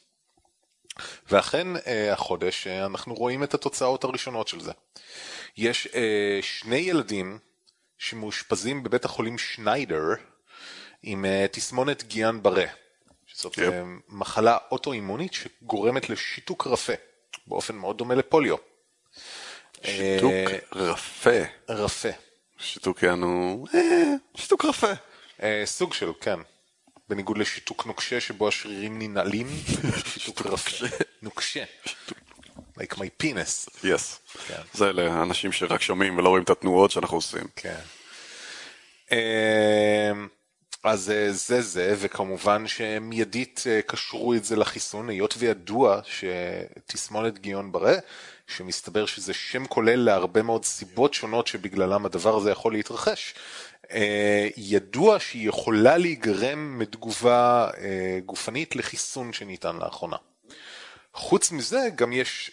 ואכן 1.31 1.77
אה, 1.77 2.13
החודש 2.13 2.67
אה, 2.67 2.87
אנחנו 2.87 3.15
רואים 3.15 3.43
את 3.43 3.55
התוצאות 3.55 4.05
הראשונות 4.05 4.49
של 4.49 4.61
זה. 4.61 4.73
יש 5.57 5.89
שני 6.41 6.77
ילדים 6.77 7.39
שמאושפזים 7.99 8.83
בבית 8.83 9.05
החולים 9.05 9.39
שניידר 9.39 10.15
עם 11.03 11.25
תסמונת 11.53 12.05
גיאן 12.05 12.43
ברה. 12.43 12.65
זאת 13.35 13.55
yep. 13.55 13.61
מחלה 14.09 14.57
אוטואימונית 14.71 15.33
שגורמת 15.33 16.11
לשיתוק 16.11 16.67
רפה. 16.67 16.93
באופן 17.47 17.75
מאוד 17.75 17.99
דומה 17.99 18.15
לפוליו. 18.15 18.57
שיתוק 19.85 20.33
אה, 20.33 20.59
רפה. 20.73 21.41
רפה. 21.69 22.09
שיתוק 22.59 23.03
יענו... 23.03 23.65
אה, 23.75 24.13
שיתוק 24.37 24.65
רפה. 24.65 24.93
אה, 25.43 25.63
סוג 25.65 25.95
של, 25.95 26.11
כן. 26.21 26.41
בניגוד 27.09 27.39
לשיתוק 27.39 27.87
נוקשה 27.87 28.21
שבו 28.21 28.49
השרירים 28.49 28.99
ננעלים, 28.99 29.47
שיתוק 30.07 30.47
רפה. 30.47 30.87
נוקשה. 31.23 31.65
like 32.79 32.95
my 32.95 33.23
penis. 33.23 33.69
yes. 33.83 34.37
כן. 34.47 34.63
זה 34.75 34.89
אלה 34.89 35.23
אנשים 35.23 35.53
שרק 35.53 35.81
שומעים 35.81 36.19
ולא 36.19 36.29
רואים 36.29 36.45
את 36.45 36.51
התנועות 36.51 36.91
שאנחנו 36.91 37.17
עושים. 37.17 37.45
כן. 37.57 37.81
אז 40.83 41.11
אה, 41.11 41.33
זה 41.33 41.61
זה, 41.61 41.95
וכמובן 41.99 42.67
שמיידית 42.67 43.65
אה, 43.67 43.83
קשרו 43.83 44.35
את 44.35 44.45
זה 44.45 44.57
לחיסון, 44.57 45.09
היות 45.09 45.35
וידוע 45.39 46.01
שתסמונת 46.05 47.39
גיון 47.39 47.73
ברה, 47.73 47.95
שמסתבר 48.47 49.07
שזה 49.07 49.35
שם 49.35 49.67
כולל 49.67 49.97
להרבה 49.97 50.43
מאוד 50.43 50.65
סיבות 50.65 51.15
שונות 51.15 51.47
שבגללם 51.47 52.07
הדבר 52.07 52.37
הזה 52.37 52.51
יכול 52.51 52.73
להתרחש, 52.73 53.35
ידוע 54.57 55.21
שהיא 55.21 55.49
יכולה 55.49 55.97
להיגרם 55.97 56.79
מתגובה 56.79 57.71
גופנית 58.27 58.77
לחיסון 58.77 59.33
שניתן 59.33 59.77
לאחרונה. 59.77 60.17
חוץ 61.15 61.53
מזה, 61.53 61.89
גם 61.95 62.13
יש 62.13 62.51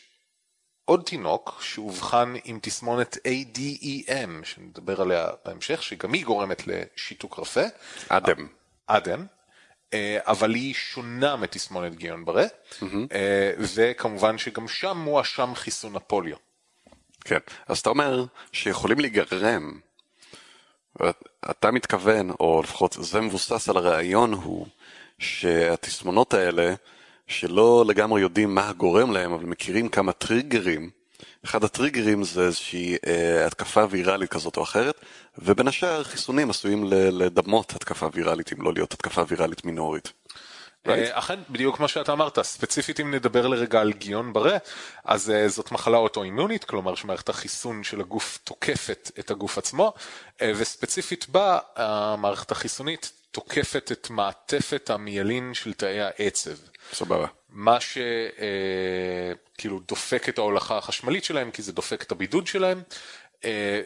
עוד 0.86 1.04
תינוק 1.06 1.58
שאובחן 1.62 2.34
עם 2.44 2.60
תסמונת 2.62 3.18
ADEM, 3.18 4.46
שנדבר 4.46 5.02
עליה 5.02 5.28
בהמשך, 5.46 5.84
שגם 5.84 6.14
היא 6.14 6.26
גורמת 6.26 6.64
לשיתוק 6.68 7.40
רפה. 7.40 7.64
אדם. 8.10 8.48
אדם. 8.88 9.26
אה, 9.94 10.18
אבל 10.22 10.56
היא 10.56 10.74
שונה 10.74 11.36
מתסמונת 11.36 11.96
גיון 11.96 12.26
ברה, 12.26 12.46
mm-hmm. 12.46 12.86
וכמובן 13.60 14.38
שגם 14.38 14.68
שם 14.68 14.98
מואשם 14.98 15.52
חיסון 15.56 15.96
הפוליו. 15.96 16.38
כן, 17.26 17.38
אז 17.68 17.80
אתה 17.80 17.90
אומר 17.90 18.26
שיכולים 18.52 19.00
להיגרם, 19.00 19.80
אתה 21.50 21.72
מתכוון, 21.72 22.32
או 22.40 22.62
לפחות 22.64 22.98
זה 23.00 23.22
מבוסס 23.22 23.70
על 23.70 23.78
הרעיון 23.78 24.34
הוא, 24.34 24.68
שהתסמונות 25.20 26.34
האלה 26.34 26.74
שלא 27.28 27.84
לגמרי 27.88 28.22
יודעים 28.22 28.56
מה 28.56 28.70
הגורם 28.70 29.12
להם, 29.12 29.34
אבל 29.34 29.46
מכירים 29.46 29.90
כמה 29.90 30.12
טריגרים. 30.12 30.90
אחד 31.46 31.64
הטריגרים 31.64 32.24
זה 32.24 32.46
איזושהי 32.46 32.96
אה, 33.08 33.46
התקפה 33.46 33.86
ויראלית 33.90 34.30
כזאת 34.30 34.58
או 34.58 34.64
אחרת, 34.64 34.96
ובין 35.38 35.68
השאר 35.68 36.04
חיסונים 36.04 36.50
עשויים 36.50 36.84
לדמות 36.92 37.76
התקפה 37.76 38.08
ויראלית, 38.14 38.54
אם 38.54 38.62
לא 38.62 38.74
להיות 38.74 38.94
התקפה 38.94 39.24
ויראלית 39.28 39.66
מינורית. 39.66 40.14
אה, 40.88 41.20
אכן, 41.20 41.40
בדיוק 41.50 41.80
מה 41.80 41.88
שאתה 41.88 42.12
אמרת, 42.12 42.40
ספציפית 42.42 43.00
אם 43.00 43.14
נדבר 43.14 43.48
לרגע 43.48 43.82
על 43.82 43.94
גיון 43.94 44.34
ברה, 44.34 44.58
אז 45.06 45.30
uh, 45.30 45.50
זאת 45.50 45.72
מחלה 45.72 45.98
אוטואימונית, 45.98 46.64
כלומר 46.64 46.96
שמערכת 46.96 47.30
החיסון 47.30 47.84
של 47.84 48.02
הגוף 48.02 48.40
תוקפת 48.44 49.12
את 49.20 49.32
הגוף 49.32 49.58
עצמו, 49.58 49.94
uh, 49.98 50.42
וספציפית 50.56 51.30
בה 51.30 51.60
המערכת 51.76 52.52
החיסונית 52.52 53.12
תוקפת 53.36 53.92
את 53.92 54.10
מעטפת 54.10 54.90
המיילין 54.90 55.54
של 55.54 55.74
תאי 55.74 56.02
העצב. 56.02 56.56
סבבה. 56.94 57.28
מה 57.50 57.78
שכאילו 57.80 59.78
אה, 59.78 59.82
דופק 59.88 60.30
את 60.30 60.38
ההולכה 60.38 60.78
החשמלית 60.78 61.24
שלהם, 61.24 61.52
כי 61.52 61.62
זה 61.62 61.72
דופק 61.72 62.04
את 62.04 62.12
הבידוד 62.12 62.48
שלהם, 62.48 62.78
אה, 62.78 62.84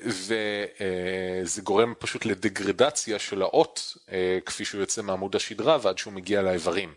וזה 0.06 1.62
גורם 1.62 1.94
פשוט 2.00 2.26
לדגרדציה 2.26 3.20
של 3.20 3.42
האות, 3.42 3.98
אה, 4.12 4.40
כפי 4.46 4.66
שהוא 4.66 4.82
יוצא 4.82 5.02
מעמוד 5.02 5.36
השדרה 5.36 5.78
ועד 5.82 5.98
שהוא 5.98 6.14
מגיע 6.14 6.42
לאיברים. 6.42 6.94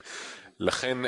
לכן 0.60 0.98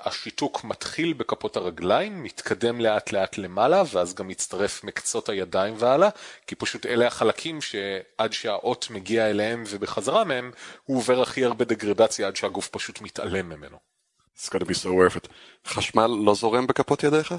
השיתוק 0.00 0.64
מתחיל 0.64 1.12
בכפות 1.12 1.56
הרגליים, 1.56 2.22
מתקדם 2.22 2.80
לאט 2.80 3.12
לאט 3.12 3.38
למעלה, 3.38 3.82
ואז 3.92 4.14
גם 4.14 4.28
מצטרף 4.28 4.84
מקצות 4.84 5.28
הידיים 5.28 5.74
והלאה, 5.78 6.08
כי 6.46 6.54
פשוט 6.54 6.86
אלה 6.86 7.06
החלקים 7.06 7.60
שעד 7.60 8.32
שהאות 8.32 8.86
מגיע 8.90 9.30
אליהם 9.30 9.64
ובחזרה 9.68 10.24
מהם, 10.24 10.50
הוא 10.84 10.96
עובר 10.96 11.22
הכי 11.22 11.44
הרבה 11.44 11.64
דגרדציה 11.64 12.26
עד 12.26 12.36
שהגוף 12.36 12.68
פשוט 12.68 13.00
מתעלם 13.00 13.48
ממנו. 13.48 13.78
It's 14.38 14.48
gonna 14.48 14.64
be 14.64 14.74
so 14.74 14.86
worth 14.86 15.16
it. 15.16 15.28
חשמל 15.66 16.06
לא 16.06 16.34
זורם 16.34 16.66
בכפות 16.66 17.02
ידיך? 17.02 17.34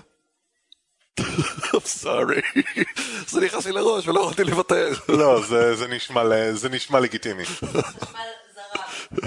Sorry. 1.86 2.42
זה 3.32 3.42
נכנס 3.42 3.66
לי 3.66 3.72
לראש 3.72 4.08
ולא 4.08 4.20
יכולתי 4.20 4.44
לוותר. 4.44 4.90
לא, 5.10 5.42
זה 6.54 6.70
נשמע 6.70 7.00
לגיטימי. 7.00 7.44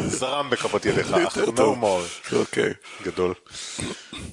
זרם 0.06 0.50
בכפות 0.50 0.86
ידיך, 0.86 1.12
אך 1.12 1.38
no 1.38 1.82
more. 1.82 2.34
אוקיי. 2.36 2.72
גדול. 3.02 3.34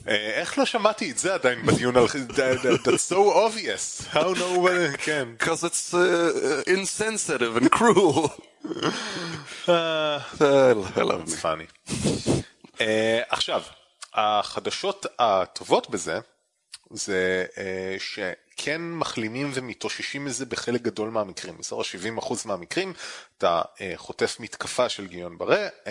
איך 0.08 0.58
לא 0.58 0.66
שמעתי 0.66 1.12
את 1.12 1.18
זה 1.18 1.34
עדיין 1.34 1.66
בדיון 1.66 1.98
על... 1.98 2.06
That's 2.06 3.12
so 3.12 3.16
obvious. 3.16 4.14
How 4.14 4.34
no... 4.36 4.68
כן. 4.98 5.28
Because 5.40 5.64
it's 5.64 5.94
uh, 5.94 6.64
insensitive 6.68 7.58
and 7.58 7.72
cruel. 7.72 8.30
That's 9.68 11.36
funny. 11.42 11.68
Uh, 12.78 12.82
עכשיו, 13.30 13.62
החדשות 14.14 15.06
הטובות 15.20 15.90
בזה, 15.90 16.20
זה 16.96 17.46
uh, 17.54 17.60
שכן 18.00 18.82
מחלימים 18.82 19.52
ומתאוששים 19.54 20.26
מזה 20.26 20.46
בחלק 20.46 20.82
גדול 20.82 21.10
מהמקרים. 21.10 21.58
בסדר, 21.58 21.82
70% 22.20 22.34
מהמקרים 22.46 22.94
אתה 23.38 23.62
uh, 23.62 23.80
חוטף 23.96 24.38
מתקפה 24.40 24.90
של 24.90 25.08
גיון 25.08 25.38
ברה, 25.38 25.68
uh, 25.68 25.88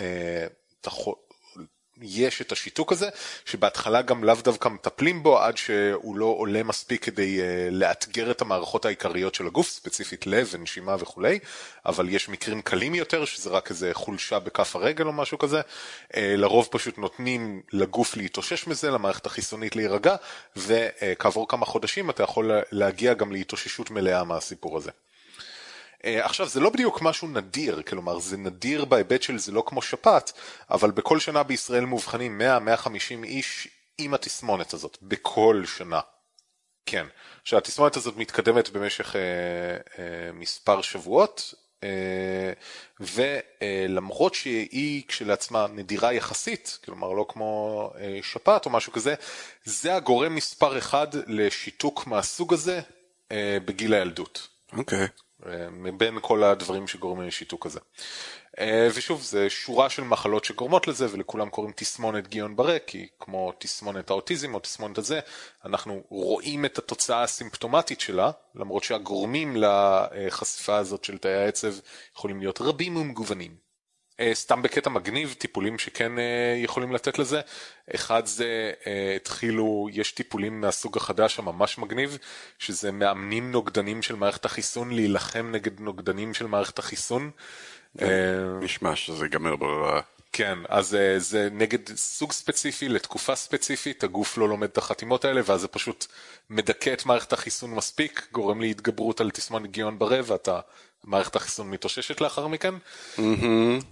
אתה 0.81 0.89
יש 2.01 2.41
את 2.41 2.51
השיתוק 2.51 2.91
הזה, 2.91 3.09
שבהתחלה 3.45 4.01
גם 4.01 4.23
לאו 4.23 4.35
דווקא 4.43 4.69
מטפלים 4.69 5.23
בו 5.23 5.39
עד 5.39 5.57
שהוא 5.57 6.17
לא 6.17 6.25
עולה 6.25 6.63
מספיק 6.63 7.05
כדי 7.05 7.39
uh, 7.39 7.71
לאתגר 7.71 8.31
את 8.31 8.41
המערכות 8.41 8.85
העיקריות 8.85 9.35
של 9.35 9.47
הגוף, 9.47 9.69
ספציפית 9.69 10.27
לב 10.27 10.49
ונשימה 10.51 10.95
וכולי, 10.99 11.39
אבל 11.85 12.09
יש 12.09 12.29
מקרים 12.29 12.61
קלים 12.61 12.95
יותר, 12.95 13.25
שזה 13.25 13.49
רק 13.49 13.69
איזה 13.69 13.89
חולשה 13.93 14.39
בכף 14.39 14.75
הרגל 14.75 15.05
או 15.05 15.13
משהו 15.13 15.37
כזה, 15.37 15.61
uh, 15.61 16.15
לרוב 16.17 16.67
פשוט 16.71 16.97
נותנים 16.97 17.61
לגוף 17.73 18.17
להתאושש 18.17 18.67
מזה, 18.67 18.91
למערכת 18.91 19.25
החיסונית 19.25 19.75
להירגע, 19.75 20.15
וכעבור 20.55 21.47
כמה 21.47 21.65
חודשים 21.65 22.09
אתה 22.09 22.23
יכול 22.23 22.51
להגיע 22.71 23.13
גם 23.13 23.31
להתאוששות 23.31 23.91
מלאה 23.91 24.23
מהסיפור 24.23 24.77
הזה. 24.77 24.91
אה, 26.05 26.25
עכשיו 26.25 26.47
זה 26.47 26.59
לא 26.59 26.69
בדיוק 26.69 27.01
משהו 27.01 27.27
נדיר, 27.27 27.81
כלומר 27.81 28.19
זה 28.19 28.37
נדיר 28.37 28.85
בהיבט 28.85 29.21
של 29.21 29.37
זה 29.37 29.51
לא 29.51 29.63
כמו 29.65 29.81
שפעת, 29.81 30.33
אבל 30.69 30.91
בכל 30.91 31.19
שנה 31.19 31.43
בישראל 31.43 31.85
מאובחנים 31.85 32.41
100-150 33.21 33.23
איש 33.23 33.67
עם 33.97 34.13
התסמונת 34.13 34.73
הזאת, 34.73 34.97
בכל 35.01 35.63
שנה. 35.65 35.99
כן, 36.85 37.05
שהתסמונת 37.43 37.95
הזאת 37.95 38.17
מתקדמת 38.17 38.69
במשך 38.69 39.15
אה, 39.15 39.21
אה, 39.99 40.31
מספר 40.33 40.81
שבועות, 40.81 41.53
אה, 41.83 42.53
ולמרות 42.99 44.33
אה, 44.33 44.37
שהיא 44.37 45.03
כשלעצמה 45.07 45.67
נדירה 45.73 46.13
יחסית, 46.13 46.79
כלומר 46.85 47.11
לא 47.11 47.25
כמו 47.29 47.91
אה, 47.99 48.19
שפעת 48.23 48.65
או 48.65 48.71
משהו 48.71 48.93
כזה, 48.93 49.15
זה 49.63 49.95
הגורם 49.95 50.35
מספר 50.35 50.77
אחד 50.77 51.07
לשיתוק 51.27 52.07
מהסוג 52.07 52.53
הזה 52.53 52.81
אה, 53.31 53.57
בגיל 53.65 53.93
הילדות. 53.93 54.47
אוקיי. 54.73 55.05
Okay. 55.05 55.24
מבין 55.71 56.17
כל 56.21 56.43
הדברים 56.43 56.87
שגורמים 56.87 57.27
לשיתוק 57.27 57.65
הזה. 57.65 57.79
אה, 58.59 58.87
ושוב, 58.95 59.21
זה 59.21 59.49
שורה 59.49 59.89
של 59.89 60.03
מחלות 60.03 60.45
שגורמות 60.45 60.87
לזה, 60.87 61.07
ולכולם 61.11 61.49
קוראים 61.49 61.73
תסמונת 61.75 62.27
גיון 62.27 62.55
ברה, 62.55 62.79
כי 62.79 63.07
כמו 63.19 63.53
תסמונת 63.59 64.09
האוטיזם 64.09 64.53
או 64.53 64.59
תסמונת 64.59 64.97
הזה, 64.97 65.19
אנחנו 65.65 66.03
רואים 66.09 66.65
את 66.65 66.77
התוצאה 66.77 67.23
הסימפטומטית 67.23 68.01
שלה, 68.01 68.31
למרות 68.55 68.83
שהגורמים 68.83 69.57
לחשיפה 69.57 70.77
הזאת 70.77 71.03
של 71.03 71.17
תאי 71.17 71.33
העצב 71.33 71.73
יכולים 72.15 72.39
להיות 72.39 72.61
רבים 72.61 72.97
ומגוונים. 72.97 73.64
אה, 74.19 74.31
סתם 74.33 74.61
בקטע 74.61 74.89
מגניב, 74.89 75.35
טיפולים 75.37 75.79
שכן 75.79 76.19
אה, 76.19 76.55
יכולים 76.57 76.91
לתת 76.91 77.19
לזה. 77.19 77.41
אחד 77.95 78.25
זה, 78.25 78.71
אה, 78.87 79.13
התחילו, 79.15 79.87
יש 79.91 80.11
טיפולים 80.11 80.61
מהסוג 80.61 80.97
החדש 80.97 81.39
הממש 81.39 81.77
מגניב, 81.77 82.17
שזה 82.59 82.91
מאמנים 82.91 83.51
נוגדנים 83.51 84.01
של 84.01 84.15
מערכת 84.15 84.45
החיסון 84.45 84.91
להילחם 84.91 85.49
נגד 85.51 85.79
נוגדנים 85.79 86.33
של 86.33 86.47
מערכת 86.47 86.79
החיסון. 86.79 87.31
נשמע 88.61 88.95
שזה 88.95 89.25
ייגמר 89.25 89.55
ברורה. 89.55 90.01
כן, 90.31 90.59
אז 90.69 90.97
זה 91.17 91.49
נגד 91.51 91.95
סוג 91.95 92.31
ספציפי 92.31 92.89
לתקופה 92.89 93.35
ספציפית, 93.35 94.03
הגוף 94.03 94.37
לא 94.37 94.49
לומד 94.49 94.67
את 94.67 94.77
החתימות 94.77 95.25
האלה, 95.25 95.41
ואז 95.45 95.61
זה 95.61 95.67
פשוט 95.67 96.05
מדכא 96.49 96.93
את 96.93 97.05
מערכת 97.05 97.33
החיסון 97.33 97.71
מספיק, 97.75 98.27
גורם 98.31 98.61
להתגברות 98.61 99.21
על 99.21 99.31
תסמונת 99.31 99.71
גיון 99.71 99.99
ברב, 99.99 100.25
ואתה, 100.31 100.59
מערכת 101.05 101.35
החיסון 101.35 101.69
מתאוששת 101.69 102.21
לאחר 102.21 102.47
מכן. 102.47 102.73
Mm-hmm. 102.75 103.19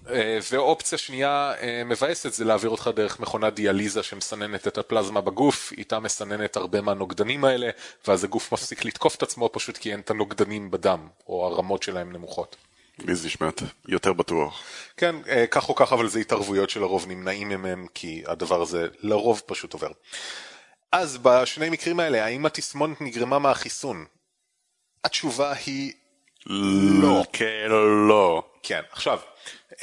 Uh, 0.06 0.10
ואופציה 0.52 0.98
שנייה 0.98 1.54
uh, 1.60 1.64
מבאסת 1.86 2.34
זה 2.34 2.46
להעביר 2.46 2.70
אותך 2.70 2.90
דרך 2.96 3.20
מכונת 3.20 3.54
דיאליזה 3.54 4.04
שמסננת 4.04 4.68
את 4.68 4.78
הפלזמה 4.78 5.22
בגוף, 5.22 5.72
איתה 5.78 6.00
מסננת 6.00 6.56
הרבה 6.56 6.82
מהנוגדנים 6.82 7.46
האלה, 7.46 7.70
ואז 8.08 8.24
הגוף 8.24 8.54
מפסיק 8.54 8.86
לתקוף 8.86 9.16
את 9.16 9.24
עצמו 9.24 9.50
פשוט 9.54 9.78
כי 9.78 9.92
אין 9.92 10.00
את 10.00 10.10
הנוגדנים 10.10 10.72
בדם, 10.72 11.08
או 11.28 11.46
הרמות 11.46 11.84
שלהם 11.84 12.14
נמוכות. 12.14 12.56
לי 13.00 13.16
זה 13.16 13.28
נשמע 13.28 13.50
יותר 13.88 14.14
בטוח. 14.14 14.64
כן, 14.98 15.16
אה, 15.28 15.48
כך 15.48 15.70
או 15.70 15.76
כך, 15.76 15.94
אבל 15.94 16.08
זה 16.08 16.20
התערבויות 16.20 16.70
שלרוב 16.70 17.08
נמנעים 17.08 17.62
מהם, 17.62 17.86
כי 17.94 18.24
הדבר 18.28 18.62
הזה 18.62 18.88
לרוב 19.00 19.42
פשוט 19.46 19.74
עובר. 19.74 19.92
אז 20.92 21.18
בשני 21.18 21.70
מקרים 21.70 22.00
האלה, 22.00 22.26
האם 22.26 22.46
התסמונת 22.46 23.02
נגרמה 23.02 23.40
מהחיסון? 23.40 24.06
התשובה 25.04 25.54
היא 25.66 25.94
לא. 26.46 27.24
כן 27.34 27.68
לא. 28.08 28.44
כן, 28.64 28.82
עכשיו, 28.92 29.20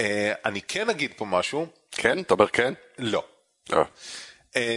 אה, 0.01 0.33
אני 0.45 0.61
כן 0.63 0.91
אגיד 0.91 1.13
פה 1.17 1.25
משהו. 1.25 1.67
כן? 1.91 2.19
אתה 2.19 2.35
אומר 2.35 2.49
כן? 2.49 2.75
לא. 2.99 3.25
אה. 3.73 3.83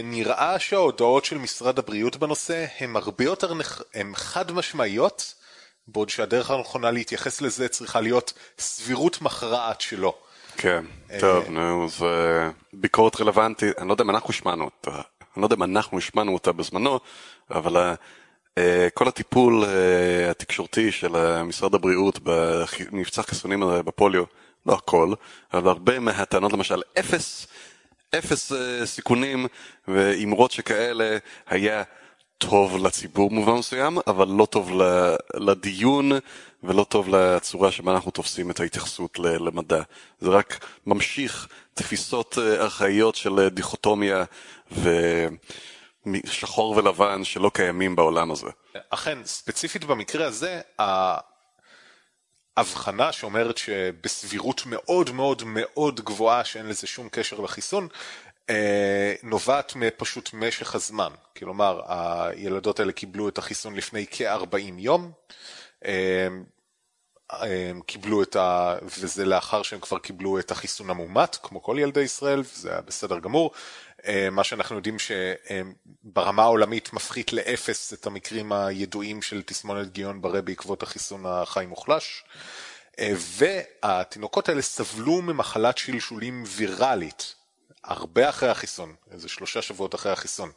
נראה 0.04 0.58
שההודעות 0.58 1.24
של 1.24 1.38
משרד 1.38 1.78
הבריאות 1.78 2.16
בנושא 2.16 2.66
הן 2.80 2.96
הרבה 2.96 3.24
יותר 3.24 3.52
הן 3.94 4.12
חד 4.14 4.52
משמעיות 4.52 5.34
בעוד 5.88 6.08
שהדרך 6.08 6.50
הנכונה 6.50 6.90
להתייחס 6.90 7.40
לזה 7.40 7.68
צריכה 7.68 8.00
להיות 8.00 8.32
סבירות 8.58 9.22
מכרעת 9.22 9.80
שלו. 9.80 10.14
כן, 10.56 10.84
טוב, 11.20 11.48
נו, 11.48 11.88
זה 11.88 12.50
ביקורת 12.72 13.20
רלוונטית, 13.20 13.78
אני 13.78 13.88
לא 13.88 13.92
יודע 13.92 14.04
אם 14.04 14.10
אנחנו 14.10 14.30
השמענו 14.30 14.64
אותה, 14.64 14.90
אני 14.90 15.42
לא 15.42 15.46
יודע 15.46 15.56
אם 15.56 15.62
אנחנו 15.62 15.98
השמענו 15.98 16.34
אותה 16.34 16.52
בזמנו, 16.52 17.00
אבל 17.50 17.76
אה, 17.76 17.94
כל 18.94 19.08
הטיפול 19.08 19.64
אה, 19.64 20.30
התקשורתי 20.30 20.92
של 20.92 21.42
משרד 21.42 21.74
הבריאות 21.74 22.18
במבצע 22.22 23.22
חיסונים 23.22 23.62
בפוליו, 23.84 24.24
לא 24.66 24.72
הכל, 24.72 25.12
אבל 25.54 25.68
הרבה 25.68 25.98
מהטענות 25.98 26.52
למשל, 26.52 26.82
אפס, 26.98 27.46
אפס 28.18 28.52
אה, 28.52 28.86
סיכונים 28.86 29.46
ואימרות 29.88 30.50
שכאלה 30.50 31.18
היה 31.46 31.82
טוב 32.38 32.86
לציבור 32.86 33.30
במובן 33.30 33.52
מסוים, 33.52 33.98
אבל 34.06 34.28
לא 34.28 34.46
טוב 34.46 34.72
לדיון 35.34 36.12
ולא 36.62 36.84
טוב 36.84 37.08
לצורה 37.08 37.70
שבה 37.70 37.92
אנחנו 37.92 38.10
תופסים 38.10 38.50
את 38.50 38.60
ההתייחסות 38.60 39.18
למדע. 39.18 39.82
זה 40.20 40.30
רק 40.30 40.66
ממשיך 40.86 41.48
תפיסות 41.74 42.38
אה, 42.38 42.54
ארכאיות 42.54 43.14
של 43.14 43.40
אה, 43.40 43.48
דיכוטומיה 43.48 44.24
ושחור 46.06 46.76
ולבן 46.76 47.24
שלא 47.24 47.50
קיימים 47.54 47.96
בעולם 47.96 48.30
הזה. 48.30 48.46
אכן, 48.90 49.18
ספציפית 49.24 49.84
במקרה 49.84 50.26
הזה, 50.26 50.60
ההבחנה 52.56 53.12
שאומרת 53.12 53.58
שבסבירות 53.58 54.62
מאוד 54.66 55.10
מאוד 55.10 55.42
מאוד 55.46 56.00
גבוהה 56.00 56.44
שאין 56.44 56.66
לזה 56.66 56.86
שום 56.86 57.08
קשר 57.08 57.40
לחיסון, 57.40 57.88
אה, 58.50 59.14
נובעת 59.22 59.76
מפשוט 59.76 60.30
משך 60.32 60.74
הזמן. 60.74 61.12
כלומר, 61.38 61.80
הילדות 61.86 62.80
האלה 62.80 62.92
קיבלו 62.92 63.28
את 63.28 63.38
החיסון 63.38 63.74
לפני 63.74 64.06
כ-40 64.10 64.74
יום, 64.78 65.12
אה, 65.84 66.28
הם 67.30 67.80
קיבלו 67.80 68.22
את 68.22 68.36
ה... 68.36 68.76
וזה 68.82 69.24
לאחר 69.24 69.62
שהם 69.62 69.80
כבר 69.80 69.98
קיבלו 69.98 70.38
את 70.38 70.50
החיסון 70.50 70.90
המאומת, 70.90 71.36
כמו 71.42 71.62
כל 71.62 71.76
ילדי 71.80 72.00
ישראל, 72.00 72.40
וזה 72.40 72.70
היה 72.70 72.80
בסדר 72.80 73.18
גמור. 73.18 73.50
אה, 74.06 74.28
מה 74.30 74.44
שאנחנו 74.44 74.76
יודעים 74.76 74.96
שברמה 74.98 76.42
העולמית 76.42 76.92
מפחית 76.92 77.32
לאפס 77.32 77.92
את 77.92 78.06
המקרים 78.06 78.52
הידועים 78.52 79.22
של 79.22 79.42
תסמונת 79.42 79.92
גיון 79.92 80.22
ברה 80.22 80.40
בעקבות 80.40 80.82
החיסון 80.82 81.26
החי 81.26 81.66
מוחלש. 81.68 82.24
והתינוקות 83.00 84.48
האלה 84.48 84.62
סבלו 84.62 85.22
ממחלת 85.22 85.78
שלשולים 85.78 86.44
ויראלית, 86.46 87.34
הרבה 87.84 88.28
אחרי 88.28 88.48
החיסון, 88.48 88.94
איזה 89.10 89.28
שלושה 89.28 89.62
שבועות 89.62 89.94
אחרי 89.94 90.12
החיסון, 90.12 90.50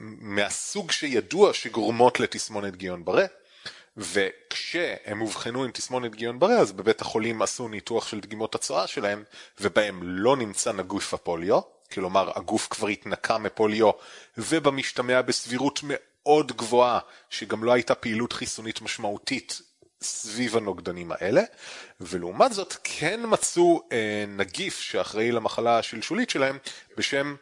מהסוג 0.00 0.92
שידוע 0.92 1.54
שגורמות 1.54 2.20
לתסמונת 2.20 2.76
גיון 2.76 3.04
ברה, 3.04 3.24
וכשהם 3.96 5.20
אובחנו 5.20 5.64
עם 5.64 5.70
תסמונת 5.70 6.14
גיון 6.14 6.38
ברה, 6.38 6.58
אז 6.58 6.72
בבית 6.72 7.00
החולים 7.00 7.42
עשו 7.42 7.68
ניתוח 7.68 8.08
של 8.08 8.20
דגימות 8.20 8.54
הצואה 8.54 8.86
שלהם, 8.86 9.24
ובהם 9.60 10.00
לא 10.02 10.36
נמצא 10.36 10.72
נגוף 10.72 11.14
הפוליו, 11.14 11.60
כלומר 11.92 12.30
הגוף 12.34 12.68
כבר 12.70 12.88
התנקה 12.88 13.38
מפוליו, 13.38 13.90
ובמשתמע 14.38 15.22
בסבירות 15.22 15.80
מאוד 15.82 16.52
גבוהה, 16.52 16.98
שגם 17.30 17.64
לא 17.64 17.72
הייתה 17.72 17.94
פעילות 17.94 18.32
חיסונית 18.32 18.82
משמעותית 18.82 19.60
סביב 20.02 20.56
הנוגדנים 20.56 21.12
האלה, 21.12 21.42
ולעומת 22.00 22.52
זאת 22.52 22.76
כן 22.84 23.20
מצאו 23.24 23.82
אה, 23.92 24.24
נגיף 24.28 24.80
שאחראי 24.80 25.32
למחלה 25.32 25.78
השלשולית 25.78 26.30
שלהם 26.30 26.58
בשם 26.96 27.34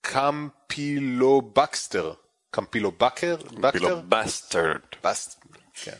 קמפילובקסטר. 0.00 2.12
קמפילובקר? 2.50 3.36
קמפילו 3.36 3.98
bastard. 3.98 4.80
כן. 5.74 5.96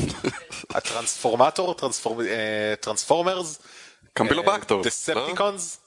הטרנספורמטור? 0.74 1.74
טרנספורמרס? 2.80 3.58
קמפילובקטור. 4.12 4.84
דספטיקונס? 4.84 5.80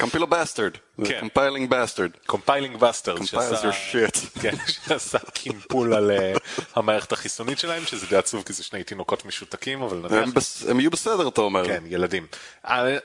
קומפילו 0.00 0.26
bastard, 0.26 0.72
compiling 1.20 1.70
bastard. 1.70 2.10
compiling 2.26 2.76
bastard. 2.76 3.18
שעשה 4.66 5.18
קימפול 5.34 5.94
על 5.94 6.10
אה, 6.10 6.32
המערכת 6.74 7.12
החיסונית 7.12 7.58
שלהם, 7.58 7.84
שזה 7.84 8.06
די 8.06 8.16
עצוב 8.16 8.42
כי 8.42 8.52
זה 8.52 8.62
שני 8.64 8.84
תינוקות 8.84 9.24
משותקים, 9.24 9.82
אבל 9.82 9.96
נניח... 9.96 10.34
הם 10.68 10.80
יהיו 10.80 10.90
בסדר 10.90 11.28
אתה 11.28 11.40
אומר. 11.40 11.66
כן, 11.66 11.82
ילדים. 11.86 12.26
אה, 12.66 12.98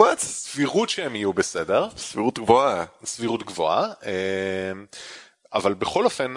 What? 0.00 0.18
סבירות 0.18 0.88
שהם 0.88 1.16
יהיו 1.16 1.32
בסדר. 1.32 1.88
סבירות 1.96 2.38
גבוהה. 2.38 2.84
סבירות 3.04 3.42
גבוהה. 3.42 3.92
אבל 5.54 5.74
בכל 5.74 6.04
אופן, 6.04 6.34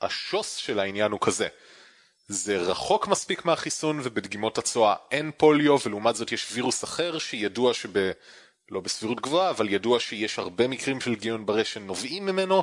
השוס 0.00 0.56
של 0.56 0.78
העניין 0.78 1.12
הוא 1.12 1.20
כזה. 1.20 1.48
זה 2.28 2.56
רחוק 2.56 3.06
מספיק 3.08 3.44
מהחיסון 3.44 4.00
ובדגימות 4.02 4.58
הצואה 4.58 4.94
אין 5.10 5.30
פוליו 5.36 5.76
ולעומת 5.84 6.16
זאת 6.16 6.32
יש 6.32 6.48
וירוס 6.52 6.84
אחר 6.84 7.18
שידוע 7.18 7.74
שב... 7.74 8.10
לא 8.70 8.80
בסבירות 8.80 9.20
גבוהה, 9.20 9.50
אבל 9.50 9.68
ידוע 9.68 10.00
שיש 10.00 10.38
הרבה 10.38 10.68
מקרים 10.68 11.00
של 11.00 11.14
גיון 11.14 11.46
ברשת 11.46 11.72
שנובעים 11.72 12.26
ממנו 12.26 12.62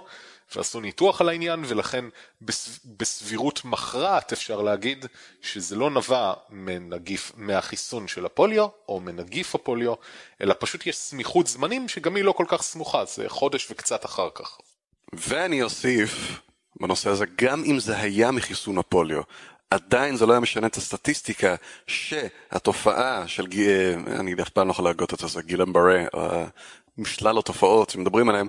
ועשו 0.55 0.79
ניתוח 0.79 1.21
על 1.21 1.29
העניין 1.29 1.63
ולכן 1.67 2.05
בס... 2.41 2.79
בסבירות 2.86 3.65
מכרעת 3.65 4.34
אפשר 4.34 4.62
להגיד 4.62 5.05
שזה 5.41 5.75
לא 5.75 5.89
נבע 5.89 6.34
מנגיף, 6.49 7.31
מהחיסון 7.36 8.08
של 8.08 8.25
הפוליו 8.25 8.67
או 8.89 8.99
מנגיף 8.99 9.55
הפוליו, 9.55 9.93
אלא 10.41 10.55
פשוט 10.60 10.88
יש 10.88 10.97
סמיכות 10.97 11.47
זמנים 11.47 11.89
שגם 11.89 12.15
היא 12.15 12.23
לא 12.23 12.31
כל 12.31 12.45
כך 12.47 12.62
סמוכה, 12.62 13.05
זה 13.05 13.29
חודש 13.29 13.71
וקצת 13.71 14.05
אחר 14.05 14.29
כך. 14.36 14.58
ואני 15.13 15.63
אוסיף 15.63 16.41
בנושא 16.82 17.10
הזה, 17.10 17.26
גם 17.41 17.63
אם 17.63 17.80
זה 17.80 17.98
היה 17.98 18.32
מחיסון 18.32 18.78
הפוליו, 18.78 19.22
עדיין 19.70 20.15
זה 20.15 20.26
לא 20.26 20.32
היה 20.32 20.39
משנה 20.39 20.68
את 20.68 20.76
הסטטיסטיקה 20.76 21.56
שהתופעה 21.88 23.28
של, 23.28 23.46
אני 24.08 24.34
אף 24.41 24.50
פעם 24.50 24.68
לא 24.68 24.72
יכול 24.72 24.86
להגות 24.86 25.13
את 25.13 25.30
זה, 25.30 25.41
גילם 25.41 25.74
ברה, 25.74 26.04
משלל 26.98 27.38
התופעות 27.38 27.89
שמדברים 27.89 28.30
עליהן, 28.30 28.48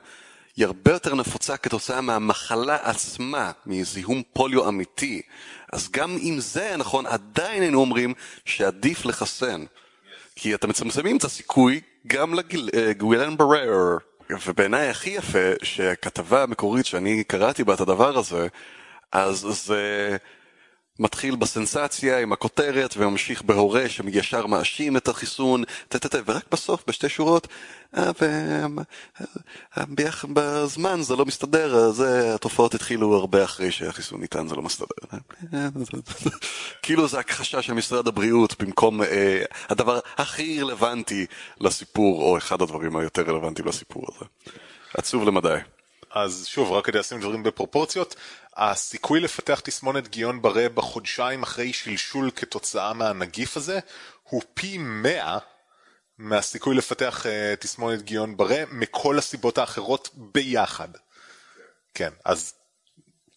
היא 0.56 0.66
הרבה 0.66 0.92
יותר 0.92 1.14
נפוצה 1.14 1.56
כתוצאה 1.56 2.00
מהמחלה 2.00 2.76
עצמה, 2.82 3.52
מזיהום 3.66 4.22
פוליו 4.32 4.68
אמיתי. 4.68 5.22
אז 5.72 5.90
גם 5.90 6.16
אם 6.22 6.36
זה 6.38 6.62
היה 6.62 6.76
נכון, 6.76 7.06
עדיין 7.06 7.62
היינו 7.62 7.80
אומרים 7.80 8.14
שעדיף 8.44 9.04
לחסן. 9.04 9.64
כי 10.36 10.54
אתם 10.54 10.68
מצמצמים 10.68 11.16
את 11.16 11.24
הסיכוי 11.24 11.80
גם 12.06 12.34
לגילן 12.34 13.30
אה, 13.30 13.36
ברר. 13.36 13.96
ובעיניי 14.30 14.88
הכי 14.88 15.10
יפה, 15.10 15.38
שהכתבה 15.62 16.42
המקורית 16.42 16.86
שאני 16.86 17.24
קראתי 17.24 17.64
בה 17.64 17.74
את 17.74 17.80
הדבר 17.80 18.18
הזה, 18.18 18.46
אז 19.12 19.46
זה... 19.50 20.16
מתחיל 20.98 21.36
בסנסציה 21.36 22.18
עם 22.18 22.32
הכותרת 22.32 22.94
וממשיך 22.96 23.42
בהורה 23.42 23.88
שישר 23.88 24.46
מאשים 24.46 24.96
את 24.96 25.08
החיסון, 25.08 25.64
טטטט, 25.88 26.22
ורק 26.26 26.44
בסוף 26.52 26.84
בשתי 26.88 27.08
שורות, 27.08 27.48
אה, 27.96 28.10
בזמן 30.32 31.02
זה 31.02 31.16
לא 31.16 31.26
מסתדר, 31.26 31.90
זה, 31.90 32.34
התופעות 32.34 32.74
התחילו 32.74 33.14
הרבה 33.14 33.44
אחרי 33.44 33.70
שהחיסון 33.70 34.20
ניתן, 34.20 34.48
זה 34.48 34.54
לא 34.54 34.62
מסתדר. 34.62 35.18
כאילו 36.82 37.08
זה 37.08 37.18
הכחשה 37.18 37.62
של 37.62 37.72
משרד 37.72 38.08
הבריאות 38.08 38.62
במקום 38.62 39.02
אה, 39.02 39.42
הדבר 39.68 39.98
הכי 40.16 40.62
רלוונטי 40.62 41.26
לסיפור, 41.60 42.22
או 42.22 42.38
אחד 42.38 42.62
הדברים 42.62 42.96
היותר 42.96 43.22
רלוונטיים 43.22 43.68
לסיפור 43.68 44.06
הזה. 44.08 44.24
עצוב 44.94 45.24
למדי. 45.28 45.75
אז 46.16 46.46
שוב, 46.46 46.72
רק 46.72 46.86
כדי 46.86 46.98
לשים 46.98 47.20
דברים 47.20 47.42
בפרופורציות, 47.42 48.14
הסיכוי 48.56 49.20
לפתח 49.20 49.60
תסמונת 49.60 50.08
גיון 50.08 50.42
ברה 50.42 50.68
בחודשיים 50.68 51.42
אחרי 51.42 51.72
שלשול 51.72 52.30
כתוצאה 52.30 52.92
מהנגיף 52.92 53.56
הזה, 53.56 53.78
הוא 54.22 54.42
פי 54.54 54.78
100 54.78 55.38
מהסיכוי 56.18 56.76
לפתח 56.76 57.26
uh, 57.26 57.56
תסמונת 57.60 58.02
גיון 58.02 58.36
ברה 58.36 58.62
מכל 58.70 59.18
הסיבות 59.18 59.58
האחרות 59.58 60.08
ביחד. 60.14 60.88
כן, 61.94 62.10
אז 62.24 62.54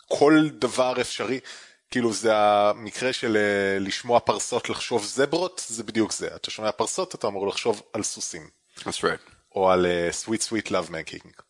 כל 0.07 0.49
דבר 0.51 1.01
אפשרי, 1.01 1.39
כאילו 1.91 2.13
זה 2.13 2.37
המקרה 2.37 3.13
של 3.13 3.37
uh, 3.37 3.83
לשמוע 3.83 4.19
פרסות 4.19 4.69
לחשוב 4.69 5.05
זברות, 5.05 5.65
זה 5.67 5.83
בדיוק 5.83 6.11
זה. 6.11 6.35
אתה 6.35 6.51
שומע 6.51 6.71
פרסות, 6.71 7.15
אתה 7.15 7.27
אמור 7.27 7.47
לחשוב 7.47 7.81
על 7.93 8.03
סוסים. 8.03 8.49
That's 8.77 9.01
right. 9.01 9.31
או 9.55 9.71
על 9.71 9.85
uh, 9.85 10.25
sweet 10.25 10.41
sweet 10.41 10.67
love 10.67 10.89
making. 10.89 11.48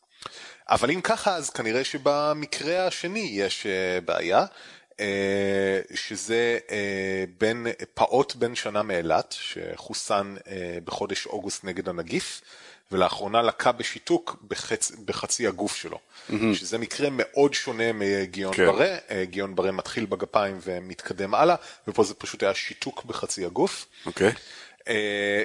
אבל 0.69 0.91
אם 0.91 1.01
ככה, 1.01 1.35
אז 1.35 1.49
כנראה 1.49 1.83
שבמקרה 1.83 2.87
השני 2.87 3.29
יש 3.33 3.65
uh, 3.65 4.05
בעיה. 4.05 4.45
אה, 4.99 5.79
שזה 5.93 6.59
אה, 6.71 7.23
בין, 7.37 7.67
פעוט 7.93 8.35
בן 8.35 8.55
שנה 8.55 8.83
מאילת, 8.83 9.35
שחוסן 9.39 10.35
אה, 10.47 10.77
בחודש 10.85 11.25
אוגוסט 11.25 11.63
נגד 11.63 11.89
הנגיף, 11.89 12.41
ולאחרונה 12.91 13.41
לקה 13.41 13.71
בשיתוק 13.71 14.37
בחצ, 14.47 14.91
בחצי 15.05 15.47
הגוף 15.47 15.75
שלו, 15.75 15.97
mm-hmm. 15.97 16.33
שזה 16.53 16.77
מקרה 16.77 17.07
מאוד 17.11 17.53
שונה 17.53 17.93
מגיון 17.93 18.53
כן. 18.53 18.65
ברה, 18.65 18.97
גיון 19.23 19.55
ברה 19.55 19.71
מתחיל 19.71 20.05
בגפיים 20.05 20.59
ומתקדם 20.63 21.35
הלאה, 21.35 21.55
ופה 21.87 22.03
זה 22.03 22.13
פשוט 22.13 22.43
היה 22.43 22.53
שיתוק 22.53 23.03
בחצי 23.05 23.45
הגוף. 23.45 23.85
אוקיי. 24.05 24.29
Okay. 24.29 24.89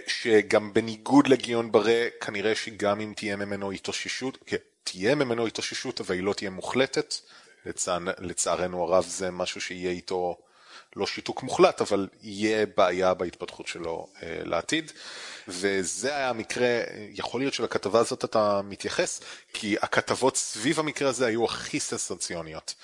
שגם 0.06 0.72
בניגוד 0.72 1.26
לגיון 1.26 1.72
ברה, 1.72 2.04
כנראה 2.20 2.54
שגם 2.54 3.00
אם 3.00 3.12
תהיה 3.16 3.36
ממנו 3.36 3.70
התאוששות, 3.70 4.38
כן, 4.46 4.56
תהיה 4.84 5.14
ממנו 5.14 5.46
התאוששות, 5.46 6.00
אבל 6.00 6.14
היא 6.14 6.22
לא 6.22 6.32
תהיה 6.32 6.50
מוחלטת. 6.50 7.14
לצע... 7.66 7.98
לצערנו 8.18 8.82
הרב 8.82 9.04
זה 9.04 9.30
משהו 9.30 9.60
שיהיה 9.60 9.90
איתו 9.90 10.36
לא 10.96 11.06
שיתוק 11.06 11.42
מוחלט, 11.42 11.80
אבל 11.80 12.08
יהיה 12.22 12.66
בעיה 12.76 13.14
בהתפתחות 13.14 13.66
שלו 13.66 14.06
אה, 14.22 14.40
לעתיד. 14.44 14.92
וזה 15.48 16.16
היה 16.16 16.30
המקרה, 16.30 16.80
יכול 17.10 17.40
להיות 17.40 17.54
שלכתבה 17.54 18.00
הזאת 18.00 18.24
אתה 18.24 18.60
מתייחס, 18.64 19.20
כי 19.52 19.76
הכתבות 19.82 20.36
סביב 20.36 20.80
המקרה 20.80 21.08
הזה 21.08 21.26
היו 21.26 21.44
הכי 21.44 21.80
סנסציוניות. 21.80 22.74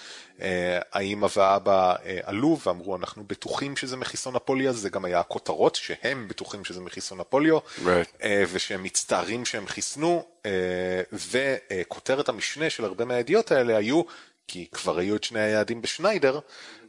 אה, 0.42 0.78
האמא 0.92 1.28
והאבא 1.36 1.94
אה, 2.04 2.18
עלו 2.22 2.58
ואמרו 2.66 2.96
אנחנו 2.96 3.24
בטוחים 3.26 3.76
שזה 3.76 3.96
מחיסון 3.96 4.36
הפוליו, 4.36 4.72
זה 4.72 4.90
גם 4.90 5.04
היה 5.04 5.20
הכותרות 5.20 5.74
שהם 5.74 6.28
בטוחים 6.28 6.64
שזה 6.64 6.80
מחיסון 6.80 7.20
הפוליו, 7.20 7.58
right. 7.58 7.88
אה, 8.22 8.44
ושהם 8.52 8.82
מצטערים 8.82 9.44
שהם 9.44 9.66
חיסנו, 9.66 10.24
אה, 10.46 11.02
וכותרת 11.12 12.28
המשנה 12.28 12.70
של 12.70 12.84
הרבה 12.84 13.04
מהידיעות 13.04 13.52
האלה 13.52 13.76
היו 13.76 14.02
כי 14.52 14.66
כבר 14.72 14.98
היו 14.98 15.16
את 15.16 15.24
שני 15.24 15.40
היעדים 15.40 15.82
בשניידר, 15.82 16.38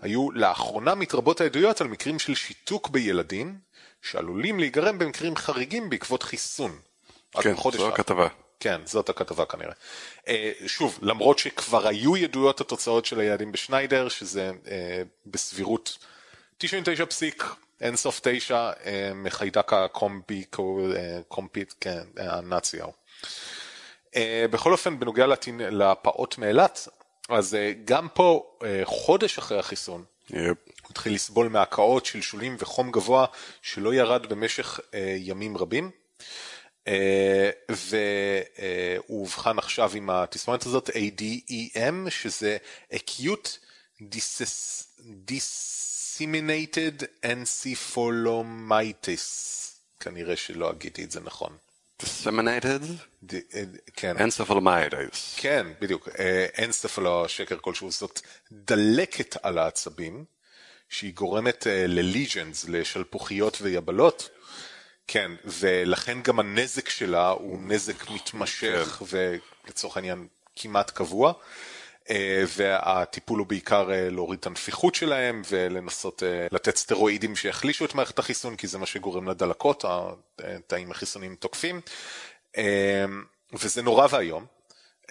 היו 0.01 0.31
לאחרונה 0.31 0.95
מתרבות 0.95 1.41
העדויות 1.41 1.81
על 1.81 1.87
מקרים 1.87 2.19
של 2.19 2.35
שיתוק 2.35 2.89
בילדים, 2.89 3.57
שעלולים 4.01 4.59
להיגרם 4.59 4.99
במקרים 4.99 5.35
חריגים 5.35 5.89
בעקבות 5.89 6.23
חיסון. 6.23 6.79
כן, 7.41 7.55
זו 7.71 7.87
הכתבה. 7.87 8.27
כן, 8.59 8.81
זאת 8.85 9.09
הכתבה 9.09 9.45
כנראה. 9.45 9.73
אה, 10.27 10.51
שוב, 10.65 10.99
למרות 11.01 11.39
שכבר 11.39 11.87
היו 11.87 12.17
ידועות 12.17 12.61
התוצאות 12.61 13.05
של 13.05 13.19
היעדים 13.19 13.51
בשניידר, 13.51 14.09
שזה 14.09 14.51
אה, 14.67 15.01
בסבירות 15.25 15.97
99 16.57 17.05
פסיק, 17.05 17.43
אין 17.81 17.95
סוף 17.95 18.19
9, 18.23 18.71
אה, 18.85 19.11
מחיידק 19.15 19.73
הקומבי, 19.73 20.43
קומפיט, 21.27 21.73
כן, 21.79 22.03
הנאצי 22.17 22.81
ההוא. 22.81 22.93
בכל 24.51 24.71
אופן, 24.71 24.99
בנוגע 24.99 25.25
לפעוט 25.57 26.37
מאילת, 26.37 26.87
אז 27.31 27.55
אה, 27.55 27.73
גם 27.85 28.07
פה, 28.13 28.57
אה, 28.63 28.81
חודש 28.85 29.37
אחרי 29.37 29.59
החיסון, 29.59 30.03
yep. 30.27 30.33
הוא 30.35 30.89
התחיל 30.89 31.13
לסבול 31.13 31.47
מהקאות, 31.47 32.05
שלשולים 32.05 32.55
וחום 32.59 32.91
גבוה 32.91 33.25
שלא 33.61 33.93
ירד 33.93 34.25
במשך 34.25 34.79
אה, 34.93 35.15
ימים 35.19 35.57
רבים. 35.57 35.91
והוא 37.69 39.19
אובחן 39.21 39.57
עכשיו 39.57 39.91
עם 39.95 40.09
התסמונת 40.09 40.65
הזאת 40.65 40.89
ADEM, 40.89 42.09
שזה 42.09 42.57
acute 42.93 43.49
disseminated 45.29 47.03
encephalomitis, 47.25 49.21
כנראה 49.99 50.35
שלא 50.35 50.71
אגיד 50.71 51.03
את 51.03 51.11
זה 51.11 51.19
נכון. 51.19 51.57
Disseminated? 52.03 52.83
אה, 53.33 53.63
כן. 53.95 54.17
encephalomyelitis. 54.17 55.35
כן, 55.37 55.67
בדיוק. 55.81 56.09
אנספלו, 56.63 57.29
שקר 57.29 57.57
כלשהו, 57.61 57.91
זאת 57.91 58.19
דלקת 58.51 59.35
על 59.43 59.57
העצבים, 59.57 60.25
שהיא 60.89 61.13
גורמת 61.13 61.67
אה, 61.67 61.87
ל 61.87 61.96
lesions, 61.96 62.65
לשלפוחיות 62.69 63.57
ויבלות. 63.61 64.29
כן, 65.07 65.31
ולכן 65.45 66.21
גם 66.21 66.39
הנזק 66.39 66.89
שלה 66.89 67.29
הוא 67.29 67.59
נזק 67.61 68.09
מתמשך, 68.09 68.99
כן. 68.99 69.05
ולצורך 69.67 69.97
העניין 69.97 70.27
כמעט 70.55 70.91
קבוע. 70.91 71.33
אה, 72.09 72.43
והטיפול 72.57 73.39
הוא 73.39 73.47
בעיקר 73.47 73.91
אה, 73.91 74.09
להוריד 74.09 74.39
את 74.39 74.45
הנפיחות 74.45 74.95
שלהם 74.95 75.41
ולנסות 75.49 76.23
אה, 76.23 76.47
לתת 76.51 76.77
סטרואידים 76.77 77.35
שיחלישו 77.35 77.85
את 77.85 77.95
מערכת 77.95 78.19
החיסון 78.19 78.55
כי 78.55 78.67
זה 78.67 78.77
מה 78.77 78.85
שגורם 78.85 79.29
לדלקות, 79.29 79.85
התאים 80.39 80.91
החיסוניים 80.91 81.35
תוקפים. 81.35 81.81
וזה 83.53 83.81
נורא 83.81 84.07
ואיום. 84.11 84.45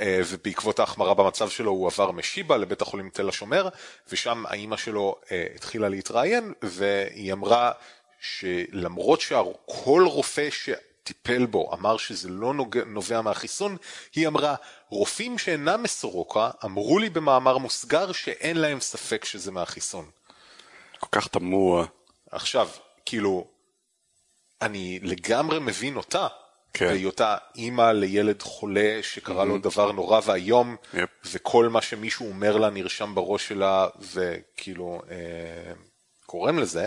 ובעקבות 0.03 0.78
ההחמרה 0.78 1.14
במצב 1.14 1.49
שלו 1.49 1.70
הוא 1.70 1.86
עבר 1.86 2.11
משיבא 2.11 2.57
לבית 2.57 2.82
החולים 2.82 3.11
תל 3.11 3.28
השומר 3.28 3.68
ושם 4.09 4.47
האימא 4.47 4.76
שלו 4.76 5.14
התחילה 5.55 5.88
להתראיין 5.88 6.53
והיא 6.62 7.32
אמרה 7.32 7.72
שלמרות 8.20 9.20
שכל 9.20 10.05
רופא 10.07 10.49
טיפל 11.03 11.46
בו, 11.46 11.70
אמר 11.74 11.96
שזה 11.96 12.28
לא 12.28 12.55
נובע 12.86 13.20
מהחיסון, 13.20 13.76
היא 14.14 14.28
אמרה, 14.28 14.55
רופאים 14.88 15.38
שאינם 15.38 15.82
מסורוקה 15.82 16.51
אמרו 16.64 16.98
לי 16.98 17.11
במאמר 17.11 17.59
מוסגר 17.59 18.12
שאין 18.12 18.57
להם 18.57 18.80
ספק 18.80 19.24
שזה 19.24 19.51
מהחיסון. 19.51 20.11
כל 20.98 21.09
כך 21.12 21.28
תמוה. 21.28 21.86
עכשיו, 22.30 22.68
כאילו, 23.07 23.46
אני 24.62 24.98
לגמרי 25.03 25.59
מבין 25.59 25.96
אותה. 25.96 26.26
כן. 26.72 26.88
בהיותה 26.88 27.36
אימא 27.57 27.92
לילד 27.92 28.42
חולה 28.42 28.98
שקרה 29.03 29.42
mm-hmm. 29.42 29.46
לו 29.46 29.59
דבר 29.59 29.92
נורא 29.92 30.20
ואיום, 30.24 30.76
yep. 30.94 30.98
וכל 31.24 31.68
מה 31.68 31.82
שמישהו 31.82 32.28
אומר 32.28 32.57
לה 32.57 32.70
נרשם 32.70 33.14
בראש 33.14 33.48
שלה, 33.48 33.88
וכאילו 34.12 35.03
אה, 35.11 35.72
גורם 36.28 36.59
לזה. 36.59 36.86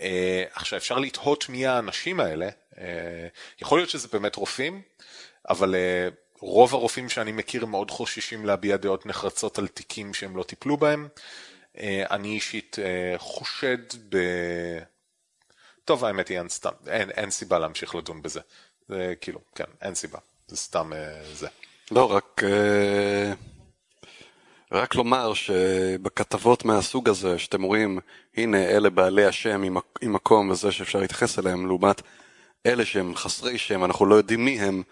אה, 0.00 0.44
עכשיו 0.52 0.78
אפשר 0.78 0.98
לתהות 0.98 1.48
מי 1.48 1.66
האנשים 1.66 2.20
האלה, 2.20 2.48
אה, 2.78 3.28
יכול 3.62 3.78
להיות 3.78 3.90
שזה 3.90 4.08
באמת 4.12 4.36
רופאים, 4.36 4.82
אבל 5.48 5.74
אה, 5.74 6.08
רוב 6.40 6.74
הרופאים 6.74 7.08
שאני 7.08 7.32
מכיר 7.32 7.66
מאוד 7.66 7.90
חוששים 7.90 8.46
להביע 8.46 8.76
דעות 8.76 9.06
נחרצות 9.06 9.58
על 9.58 9.66
תיקים 9.66 10.14
שהם 10.14 10.36
לא 10.36 10.42
טיפלו 10.42 10.76
בהם. 10.76 11.08
אני 12.10 12.28
אישית 12.28 12.76
חושד 13.16 13.78
ב... 14.08 14.18
טוב 15.84 16.04
האמת 16.04 16.28
היא 16.28 16.38
אין 16.38 16.48
סתם, 16.48 16.70
אין, 16.86 17.10
אין 17.10 17.30
סיבה 17.30 17.58
להמשיך 17.58 17.94
לדון 17.94 18.22
בזה. 18.22 18.40
זה 18.88 19.14
כאילו, 19.20 19.40
כן, 19.54 19.64
אין 19.82 19.94
סיבה, 19.94 20.18
זה 20.48 20.56
סתם 20.56 20.90
זה. 21.32 21.48
לא, 21.90 22.12
רק... 22.12 22.42
רק 24.72 24.94
לומר 24.94 25.34
שבכתבות 25.34 26.64
מהסוג 26.64 27.08
הזה, 27.08 27.38
שאתם 27.38 27.62
רואים, 27.62 27.98
הנה 28.36 28.64
אלה 28.64 28.90
בעלי 28.90 29.24
השם 29.24 29.62
עם 30.02 30.12
מקום 30.12 30.50
וזה 30.50 30.72
שאפשר 30.72 30.98
להתייחס 30.98 31.38
אליהם, 31.38 31.66
לעומת 31.66 32.02
אלה 32.66 32.84
שהם 32.84 33.14
חסרי 33.14 33.58
שם, 33.58 33.84
אנחנו 33.84 34.06
לא 34.06 34.14
יודעים 34.14 34.44
מי 34.44 34.60
הם, 34.60 34.82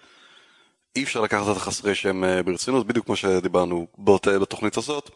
אי 0.96 1.02
אפשר 1.02 1.20
לקחת 1.20 1.52
את 1.52 1.56
החסרי 1.56 1.94
שם 1.94 2.24
אה, 2.24 2.42
ברצינות, 2.42 2.86
בדיוק 2.86 3.06
כמו 3.06 3.16
שדיברנו 3.16 3.86
באות, 3.98 4.28
בתוכנית 4.28 4.76
הזאת, 4.76 5.10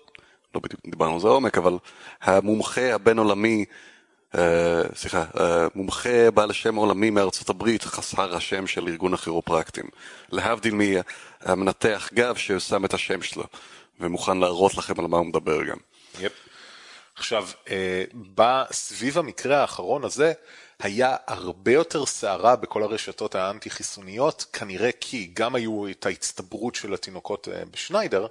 לא 0.54 0.60
בדיוק 0.60 0.80
דיברנו 0.86 1.14
על 1.14 1.20
זה 1.20 1.28
עומק, 1.28 1.58
אבל 1.58 1.78
המומחה 2.22 2.94
הבין 2.94 3.18
עולמי, 3.18 3.64
אה, 4.38 4.82
סליחה, 4.94 5.24
אה, 5.40 5.66
מומחה 5.74 6.30
בעל 6.34 6.50
השם 6.50 6.74
עולמי 6.74 7.10
מארצות 7.10 7.50
הברית, 7.50 7.82
חסר 7.82 8.36
השם 8.36 8.66
של 8.66 8.88
ארגון 8.88 9.14
הכירופרקטים, 9.14 9.84
להבדיל 10.32 10.74
מהמנתח 10.74 12.10
גב 12.14 12.36
ששם 12.36 12.84
את 12.84 12.94
השם 12.94 13.22
שלו. 13.22 13.44
ומוכן 14.00 14.38
להראות 14.38 14.74
לכם 14.74 15.00
על 15.00 15.06
מה 15.06 15.16
הוא 15.16 15.26
מדבר 15.26 15.64
גם. 15.64 15.76
יפ. 16.20 16.32
עכשיו, 17.14 17.48
אה, 17.70 18.04
סביב 18.72 19.18
המקרה 19.18 19.60
האחרון 19.60 20.04
הזה, 20.04 20.32
היה 20.78 21.16
הרבה 21.26 21.72
יותר 21.72 22.06
סערה 22.06 22.56
בכל 22.56 22.82
הרשתות 22.82 23.34
האנטי 23.34 23.70
חיסוניות, 23.70 24.46
כנראה 24.52 24.90
כי 25.00 25.30
גם 25.34 25.54
היו 25.54 25.90
את 25.90 26.06
ההצטברות 26.06 26.74
של 26.74 26.94
התינוקות 26.94 27.48
אה, 27.48 27.62
בשניידר, 27.70 28.26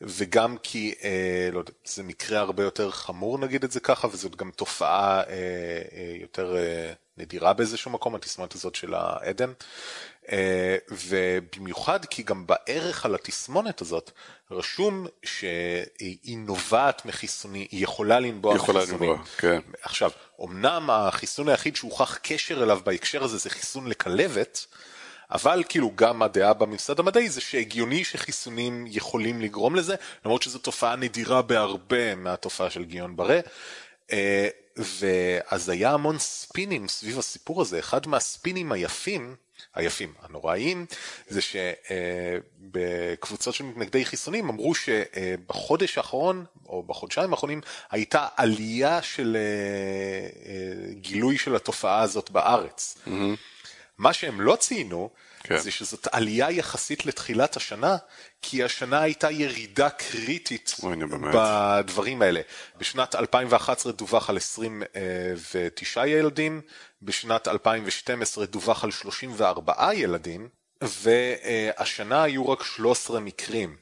וגם 0.00 0.56
כי, 0.62 0.94
אה, 1.02 1.48
לא 1.52 1.58
יודע, 1.58 1.72
זה 1.84 2.02
מקרה 2.02 2.38
הרבה 2.40 2.62
יותר 2.62 2.90
חמור 2.90 3.38
נגיד 3.38 3.64
את 3.64 3.72
זה 3.72 3.80
ככה, 3.80 4.08
וזאת 4.12 4.36
גם 4.36 4.50
תופעה 4.50 5.20
אה, 5.20 5.22
אה, 5.28 6.16
יותר 6.20 6.56
אה, 6.56 6.92
נדירה 7.16 7.52
באיזשהו 7.52 7.90
מקום, 7.90 8.14
התסמונת 8.14 8.54
הזאת 8.54 8.74
של 8.74 8.94
העדן. 8.94 9.52
אה, 10.32 10.76
ובמיוחד 10.90 12.04
כי 12.04 12.22
גם 12.22 12.46
בערך 12.46 13.04
על 13.04 13.14
התסמונת 13.14 13.80
הזאת 13.80 14.10
רשום 14.50 15.06
שהיא 15.22 16.38
נובעת 16.38 17.04
מחיסונים, 17.04 17.66
היא 17.70 17.82
יכולה 17.84 18.20
לנבוע 18.20 18.56
יכולה 18.56 18.78
מחיסונים. 18.78 19.10
לנבוע, 19.10 19.26
כן. 19.38 19.60
עכשיו, 19.82 20.10
אמנם 20.44 20.90
החיסון 20.90 21.48
היחיד 21.48 21.76
שהוכח 21.76 22.18
קשר 22.22 22.62
אליו 22.62 22.80
בהקשר 22.84 23.24
הזה 23.24 23.38
זה 23.38 23.50
חיסון 23.50 23.86
לכלבת, 23.86 24.66
אבל 25.30 25.62
כאילו 25.68 25.92
גם 25.94 26.22
הדעה 26.22 26.54
בממסד 26.54 27.00
המדעי 27.00 27.28
זה 27.28 27.40
שהגיוני 27.40 28.04
שחיסונים 28.04 28.84
יכולים 28.88 29.40
לגרום 29.40 29.74
לזה, 29.74 29.94
למרות 30.24 30.42
שזו 30.42 30.58
תופעה 30.58 30.96
נדירה 30.96 31.42
בהרבה 31.42 32.14
מהתופעה 32.14 32.70
של 32.70 32.84
גיון 32.84 33.16
ברה. 33.16 33.40
אה, 34.12 34.48
ואז 34.76 35.68
היה 35.68 35.92
המון 35.92 36.18
ספינים 36.18 36.88
סביב 36.88 37.18
הסיפור 37.18 37.62
הזה, 37.62 37.78
אחד 37.78 38.06
מהספינים 38.06 38.72
היפים, 38.72 39.34
היפים, 39.74 40.12
הנוראיים, 40.22 40.86
זה 41.28 41.40
שבקבוצות 42.60 43.54
של 43.54 43.64
מתנגדי 43.64 44.04
חיסונים 44.04 44.48
אמרו 44.48 44.74
שבחודש 44.74 45.98
האחרון, 45.98 46.44
או 46.66 46.82
בחודשיים 46.82 47.32
האחרונים, 47.32 47.60
הייתה 47.90 48.26
עלייה 48.36 49.02
של 49.02 49.36
אה, 49.36 49.40
אה, 50.50 50.92
גילוי 50.94 51.38
של 51.38 51.56
התופעה 51.56 52.00
הזאת 52.00 52.30
בארץ. 52.30 52.98
Mm-hmm. 53.06 53.10
מה 53.98 54.12
שהם 54.12 54.40
לא 54.40 54.56
ציינו, 54.56 55.10
כן. 55.42 55.58
זה 55.58 55.70
שזאת 55.70 56.08
עלייה 56.12 56.50
יחסית 56.50 57.06
לתחילת 57.06 57.56
השנה, 57.56 57.96
כי 58.42 58.64
השנה 58.64 59.02
הייתה 59.02 59.30
ירידה 59.30 59.90
קריטית 59.90 60.74
בדברים 61.34 62.22
האלה. 62.22 62.40
בשנת 62.76 63.14
2011 63.14 63.92
דווח 63.92 64.30
על 64.30 64.36
29 64.36 66.06
ילדים, 66.06 66.60
בשנת 67.02 67.48
2012 67.48 68.46
דווח 68.46 68.84
על 68.84 68.90
34 68.90 69.94
ילדים, 69.94 70.48
והשנה 70.82 72.22
היו 72.22 72.48
רק 72.48 72.62
13 72.62 73.20
מקרים. 73.20 73.76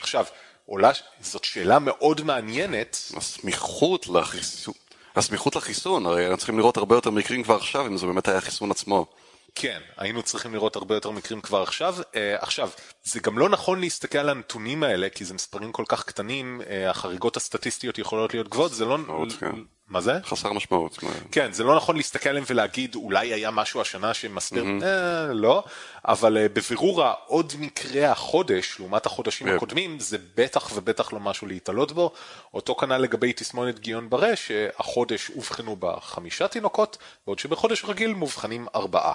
עכשיו, 0.00 0.24
עולה, 0.66 0.90
זאת 1.20 1.44
שאלה 1.44 1.78
מאוד 1.78 2.20
מעניינת. 2.22 2.98
הסמיכות 3.16 4.06
לחיסון, 4.06 4.74
הסמיכות 5.16 5.56
לחיסון, 5.56 6.06
הרי 6.06 6.24
אנחנו 6.24 6.36
צריכים 6.36 6.58
לראות 6.58 6.76
הרבה 6.76 6.94
יותר 6.94 7.10
מקרים 7.10 7.42
כבר 7.42 7.54
עכשיו, 7.54 7.86
אם 7.86 7.96
זה 7.96 8.06
באמת 8.06 8.28
היה 8.28 8.38
החיסון 8.38 8.70
עצמו. 8.70 9.06
כן, 9.54 9.80
היינו 9.96 10.22
צריכים 10.22 10.54
לראות 10.54 10.76
הרבה 10.76 10.94
יותר 10.94 11.10
מקרים 11.10 11.40
כבר 11.40 11.62
עכשיו. 11.62 11.96
Uh, 12.00 12.16
עכשיו, 12.40 12.70
זה 13.04 13.20
גם 13.20 13.38
לא 13.38 13.48
נכון 13.48 13.80
להסתכל 13.80 14.18
על 14.18 14.28
הנתונים 14.28 14.82
האלה, 14.82 15.08
כי 15.08 15.24
זה 15.24 15.34
מספרים 15.34 15.72
כל 15.72 15.84
כך 15.88 16.04
קטנים, 16.04 16.60
uh, 16.60 16.90
החריגות 16.90 17.36
הסטטיסטיות 17.36 17.98
יכולות 17.98 18.34
להיות 18.34 18.48
גבוהות, 18.48 18.72
זה 18.72 18.84
לא... 18.84 18.98
משמעות, 18.98 19.32
כן. 19.32 19.52
מה 19.88 20.00
זה? 20.00 20.12
חסר 20.24 20.52
משמעות. 20.52 20.98
כן, 21.32 21.52
זה 21.52 21.64
לא 21.64 21.76
נכון 21.76 21.96
להסתכל 21.96 22.28
עליהם 22.28 22.44
ולהגיד, 22.46 22.94
אולי 22.94 23.32
היה 23.32 23.50
משהו 23.50 23.80
השנה 23.80 24.14
שמסביר, 24.14 24.64
mm-hmm. 24.64 24.84
אה, 24.84 25.32
לא, 25.32 25.64
אבל 26.04 26.36
uh, 26.36 26.48
בבירור 26.52 27.04
העוד 27.04 27.52
מקרה 27.58 28.10
החודש, 28.10 28.76
לעומת 28.78 29.06
החודשים 29.06 29.48
yep. 29.48 29.50
הקודמים, 29.50 30.00
זה 30.00 30.18
בטח 30.36 30.70
ובטח 30.74 31.12
לא 31.12 31.20
משהו 31.20 31.46
להתעלות 31.46 31.92
בו. 31.92 32.12
אותו 32.54 32.74
כנ"ל 32.74 32.98
לגבי 32.98 33.32
תסמונת 33.32 33.78
גיון 33.78 34.10
ברה, 34.10 34.36
שהחודש 34.36 35.30
אובחנו 35.30 35.76
בה 35.76 35.94
חמישה 36.00 36.48
תינוקות, 36.48 36.98
בעוד 37.26 37.38
שבחודש 37.38 37.84
רגיל 37.84 38.14
מאובחנים 38.14 38.66
ארבעה. 38.74 39.12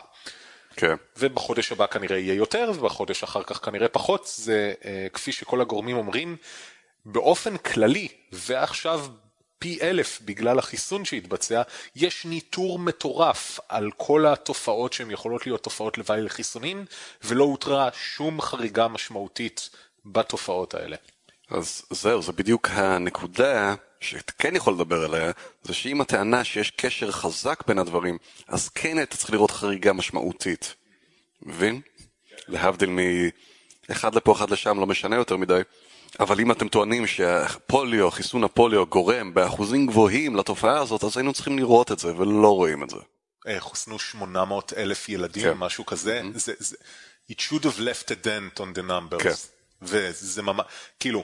כן. 0.78 0.95
ובחודש 1.17 1.71
הבא 1.71 1.86
כנראה 1.88 2.17
יהיה 2.17 2.34
יותר, 2.34 2.71
ובחודש 2.75 3.23
אחר 3.23 3.43
כך 3.43 3.65
כנראה 3.65 3.88
פחות, 3.88 4.32
זה 4.36 4.73
uh, 4.82 4.86
כפי 5.13 5.32
שכל 5.32 5.61
הגורמים 5.61 5.97
אומרים, 5.97 6.38
באופן 7.05 7.57
כללי, 7.57 8.07
ועכשיו 8.32 9.05
פי 9.59 9.80
אלף 9.82 10.21
בגלל 10.25 10.59
החיסון 10.59 11.05
שהתבצע, 11.05 11.61
יש 11.95 12.25
ניטור 12.25 12.80
מטורף 12.80 13.59
על 13.69 13.91
כל 13.97 14.25
התופעות 14.25 14.93
שהן 14.93 15.11
יכולות 15.11 15.45
להיות 15.45 15.63
תופעות 15.63 15.97
לוואי 15.97 16.21
לחיסונים, 16.21 16.86
ולא 17.23 17.43
הותרה 17.43 17.89
שום 17.93 18.41
חריגה 18.41 18.88
משמעותית 18.88 19.69
בתופעות 20.05 20.73
האלה. 20.73 20.95
אז 21.49 21.86
זהו, 21.89 22.21
זה 22.21 22.32
בדיוק 22.32 22.69
הנקודה 22.71 23.75
שאתה 24.00 24.34
כן 24.38 24.56
יכול 24.56 24.74
לדבר 24.74 25.06
עליה, 25.06 25.32
זה 25.64 25.74
שאם 25.74 26.02
הטענה 26.02 26.43
שיש 26.43 26.72
קשר 26.72 27.12
חזק 27.12 27.64
בין 27.68 27.80
הדברים, 27.80 28.18
אז 28.48 28.70
כן 28.70 29.02
אתה 29.02 29.18
צריך 29.18 29.32
לראות 29.32 29.52
חריגה 29.52 29.93
משמעותית. 29.93 30.76
מבין? 31.41 31.82
להבדיל 32.48 32.89
מאחד 33.89 34.16
לפה, 34.16 34.32
אחד 34.32 34.50
לשם, 34.50 34.80
לא 34.80 34.86
משנה 34.86 35.16
יותר 35.16 35.38
מדי. 35.38 35.62
אבל 36.20 36.39
אם 36.39 36.52
אתם 36.52 36.68
טוענים 36.68 37.08
שהפוליו, 37.08 38.12
חיסון 38.12 38.43
הפוליו 38.43 38.86
גורם 38.86 39.34
באחוזים 39.34 39.88
גבוהים 39.88 40.36
לתופעה 40.36 40.80
הזאת, 40.80 41.04
אז 41.04 41.18
היינו 41.18 41.34
צריכים 41.34 41.60
לראות 41.60 41.91
את 41.91 42.00
זה, 42.00 42.16
ולא 42.16 42.56
רואים 42.56 42.84
את 42.84 42.89
זה. 42.89 42.98
אה, 43.48 43.60
חוסנו 43.60 44.00
800 44.00 44.74
אלף 44.78 45.10
ילדים, 45.10 45.43
כן. 45.43 45.54
משהו 45.54 45.86
כזה. 45.86 46.22
Mm-hmm. 46.22 46.38
זה, 46.38 46.54
זה, 46.60 46.76
it 47.32 47.36
should 47.36 47.64
have 47.64 47.80
left 47.80 48.08
a 48.08 48.26
dent 48.26 48.60
on 48.60 48.78
the 48.78 48.89
numbers. 48.89 49.24
כן. 49.24 49.34
וזה 49.82 50.41
ממש, 50.41 50.66
כאילו, 51.00 51.24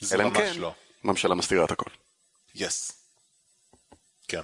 זה 0.00 0.18
ממש 0.18 0.36
כן, 0.36 0.60
לא. 0.60 0.74
ממשלה 1.04 1.34
מסתירה 1.34 1.64
את 1.64 1.70
הכל. 1.70 1.90
יס. 2.54 2.90
Yes. 2.90 3.04
כן. 4.28 4.40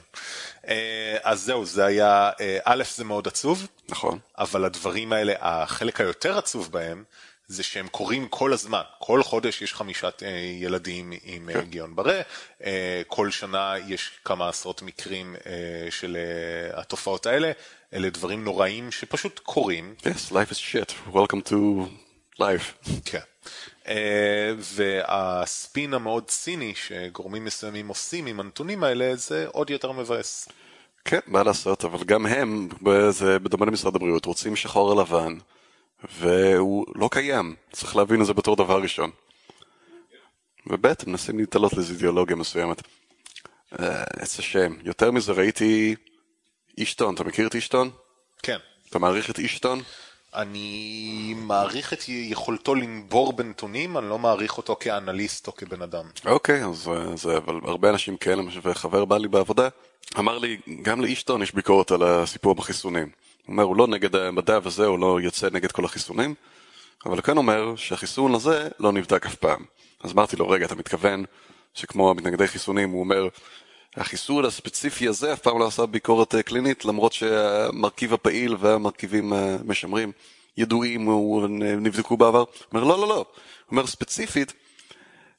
אה, 0.68 1.16
אז 1.22 1.40
זהו, 1.40 1.64
זה 1.64 1.84
היה, 1.84 2.30
אה, 2.40 2.58
א', 2.64 2.82
זה 2.96 3.04
מאוד 3.04 3.28
עצוב. 3.28 3.68
נכון. 3.88 4.18
אבל 4.38 4.64
הדברים 4.64 5.12
האלה, 5.12 5.34
החלק 5.40 6.00
היותר 6.00 6.38
עצוב 6.38 6.72
בהם, 6.72 7.04
זה 7.46 7.62
שהם 7.62 7.88
קורים 7.88 8.28
כל 8.28 8.52
הזמן, 8.52 8.82
כל 8.98 9.22
חודש 9.22 9.62
יש 9.62 9.74
חמישת 9.74 10.22
אה, 10.22 10.28
ילדים 10.60 11.12
עם 11.22 11.48
כן. 11.52 11.60
גיון 11.60 11.96
ברה, 11.96 12.20
כל 13.06 13.30
שנה 13.30 13.74
יש 13.86 14.10
כמה 14.24 14.48
עשרות 14.48 14.82
מקרים 14.82 15.36
של 15.90 16.16
התופעות 16.72 17.26
האלה, 17.26 17.52
אלה 17.94 18.10
דברים 18.10 18.44
נוראים 18.44 18.92
שפשוט 18.92 19.38
קורים. 19.38 19.94
Yes, 20.02 20.32
life 20.32 20.52
is 20.52 20.56
shit, 20.56 21.14
welcome 21.14 21.50
to 21.50 21.54
life. 22.40 22.90
כן. 23.04 23.29
אה, 23.90 24.52
והספין 24.58 25.94
המאוד 25.94 26.24
ציני 26.24 26.74
שגורמים 26.74 27.44
מסוימים 27.44 27.88
עושים 27.88 28.26
עם 28.26 28.40
הנתונים 28.40 28.84
האלה 28.84 29.16
זה 29.16 29.46
עוד 29.52 29.70
יותר 29.70 29.92
מבאס. 29.92 30.48
כן, 31.04 31.18
מה 31.26 31.42
לעשות, 31.42 31.84
אבל 31.84 32.04
גם 32.04 32.26
הם, 32.26 32.68
זה 33.10 33.38
בדומה 33.38 33.66
למשרד 33.66 33.96
הבריאות, 33.96 34.24
רוצים 34.24 34.56
שחור 34.56 34.92
על 34.92 35.00
לבן, 35.00 35.38
והוא 36.18 36.86
לא 36.94 37.08
קיים, 37.12 37.54
צריך 37.72 37.96
להבין 37.96 38.20
את 38.20 38.26
זה 38.26 38.34
בתור 38.34 38.56
דבר 38.56 38.82
ראשון. 38.82 39.10
וב' 40.66 40.86
הם 40.86 40.94
מנסים 41.06 41.38
להתעלות 41.38 41.72
לאיזו 41.72 41.92
אידיאולוגיה 41.92 42.36
מסוימת. 42.36 42.82
איזה 44.20 44.42
שם. 44.42 44.74
יותר 44.82 45.10
מזה 45.10 45.32
ראיתי 45.32 45.94
אישטון, 46.78 47.14
אתה 47.14 47.24
מכיר 47.24 47.46
את 47.46 47.54
אישטון? 47.54 47.90
כן. 48.42 48.56
אתה 48.90 48.98
מעריך 48.98 49.30
את 49.30 49.38
אישטון? 49.38 49.82
אני 50.34 51.34
מעריך 51.36 51.92
את 51.92 52.04
יכולתו 52.08 52.74
לנבור 52.74 53.32
בנתונים, 53.32 53.98
אני 53.98 54.08
לא 54.08 54.18
מעריך 54.18 54.56
אותו 54.56 54.76
כאנליסט 54.80 55.46
או 55.46 55.56
כבן 55.56 55.82
אדם. 55.82 56.04
אוקיי, 56.26 56.64
אז 56.64 56.88
אה, 56.88 57.16
זה, 57.16 57.36
אבל 57.36 57.60
הרבה 57.64 57.90
אנשים 57.90 58.16
כאלה, 58.16 58.42
וחבר 58.62 59.04
בא 59.04 59.18
לי 59.18 59.28
בעבודה, 59.28 59.68
אמר 60.18 60.38
לי, 60.38 60.56
גם 60.82 61.00
לאישטון 61.00 61.42
יש 61.42 61.54
ביקורת 61.54 61.90
על 61.90 62.02
הסיפור 62.02 62.54
בחיסונים. 62.54 63.08
הוא 63.46 63.52
אומר, 63.52 63.62
הוא 63.62 63.76
לא 63.76 63.86
נגד 63.86 64.16
המדע 64.16 64.58
וזה, 64.62 64.86
הוא 64.86 64.98
לא 64.98 65.18
יוצא 65.22 65.48
נגד 65.52 65.72
כל 65.72 65.84
החיסונים, 65.84 66.34
אבל 67.06 67.20
כן 67.20 67.36
אומר 67.36 67.76
שהחיסון 67.76 68.34
הזה 68.34 68.68
לא 68.80 68.92
נבדק 68.92 69.26
אף 69.26 69.34
פעם. 69.34 69.64
אז 70.04 70.12
אמרתי 70.12 70.36
לו, 70.36 70.48
רגע, 70.48 70.66
אתה 70.66 70.74
מתכוון 70.74 71.24
שכמו 71.74 72.14
מתנגדי 72.14 72.46
חיסונים, 72.46 72.90
הוא 72.90 73.00
אומר, 73.00 73.28
החיסון 73.96 74.44
הספציפי 74.44 75.08
הזה 75.08 75.32
אף 75.32 75.40
פעם 75.40 75.58
לא 75.58 75.66
עשה 75.66 75.86
ביקורת 75.86 76.34
אה, 76.34 76.42
קלינית, 76.42 76.84
למרות 76.84 77.12
שהמרכיב 77.12 78.14
הפעיל 78.14 78.56
והמרכיבים 78.60 79.32
המשמרים 79.32 80.12
ידועים 80.56 81.08
ונבדקו 81.08 82.16
בעבר. 82.16 82.38
הוא 82.38 82.46
אומר, 82.72 82.84
לא, 82.84 82.98
לא, 82.98 83.08
לא. 83.08 83.14
הוא 83.14 83.24
אומר 83.70 83.86
ספציפית, 83.86 84.52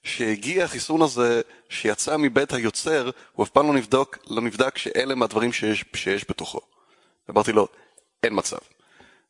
שהגיע 0.04 0.64
החיסון 0.64 1.02
הזה, 1.02 1.42
שיצא 1.70 2.18
מבית 2.18 2.54
היוצר, 2.54 3.10
הוא 3.34 3.44
אף 3.44 3.50
פעם 3.50 3.68
לא 3.68 3.74
נבדוק, 3.74 4.18
לא 4.28 4.42
נבדק 4.42 4.78
שאלה 4.78 5.16
מהדברים 5.16 5.54
שיש, 5.54 5.86
שיש 5.96 6.26
בתוכו. 6.30 6.60
אמרתי 7.30 7.52
לו, 7.52 7.68
אין 8.24 8.34
מצב. 8.36 8.58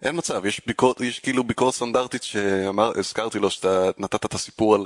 אין 0.01 0.17
מצב, 0.17 0.45
יש, 0.45 0.61
ביקורת, 0.65 1.01
יש 1.01 1.19
כאילו 1.19 1.43
ביקורת 1.43 1.73
סטנדרטית 1.73 2.23
שהזכרתי 2.23 3.39
לו 3.39 3.49
שאתה 3.49 3.89
נתת 3.97 4.25
את 4.25 4.33
הסיפור 4.33 4.75
על 4.75 4.85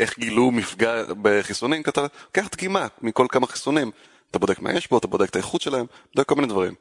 איך 0.00 0.18
גילו 0.18 0.50
מפגע 0.50 1.02
בחיסונים, 1.22 1.82
כי 1.82 1.90
אתה 1.90 2.06
לוקח 2.26 2.48
דגימה 2.52 2.86
מכל 3.02 3.26
כמה 3.28 3.46
חיסונים, 3.46 3.90
אתה 4.30 4.38
בודק 4.38 4.58
מה 4.58 4.72
יש 4.72 4.88
בו, 4.88 4.98
אתה 4.98 5.06
בודק 5.06 5.28
את 5.28 5.36
האיכות 5.36 5.60
שלהם, 5.60 5.86
בודק 6.14 6.28
כל 6.28 6.34
מיני 6.34 6.48
דברים. 6.48 6.74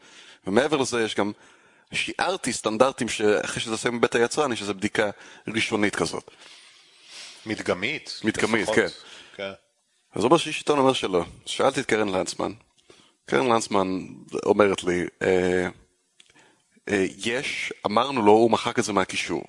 ומעבר 0.47 0.77
לזה 0.77 1.03
יש 1.03 1.15
גם, 1.15 1.31
שיערתי 1.93 2.53
סטנדרטים 2.53 3.09
שאחרי 3.09 3.61
שזה 3.61 3.71
עושה 3.71 3.91
מבית 3.91 4.15
היצרן, 4.15 4.51
יש 4.51 4.61
איזו 4.61 4.73
בדיקה 4.73 5.09
ראשונית 5.47 5.95
כזאת. 5.95 6.31
מדגמית? 7.45 8.21
מדגמית, 8.23 8.69
כן. 8.69 8.87
כן. 9.35 9.51
אז 10.15 10.23
אומר 10.23 10.37
שישיטון 10.37 10.79
אומר 10.79 10.93
שלא. 10.93 11.23
שאלתי 11.45 11.79
את 11.79 11.85
קרן 11.85 12.09
לנצמן, 12.09 12.51
קרן 13.25 13.47
לנצמן 13.47 13.87
אומרת 14.45 14.83
לי, 14.83 15.05
אה, 15.21 15.67
אה, 16.89 17.05
יש, 17.17 17.73
אמרנו 17.85 18.21
לו, 18.21 18.31
הוא 18.31 18.51
מחק 18.51 18.79
את 18.79 18.83
זה 18.83 18.93
מהקישור. 18.93 19.43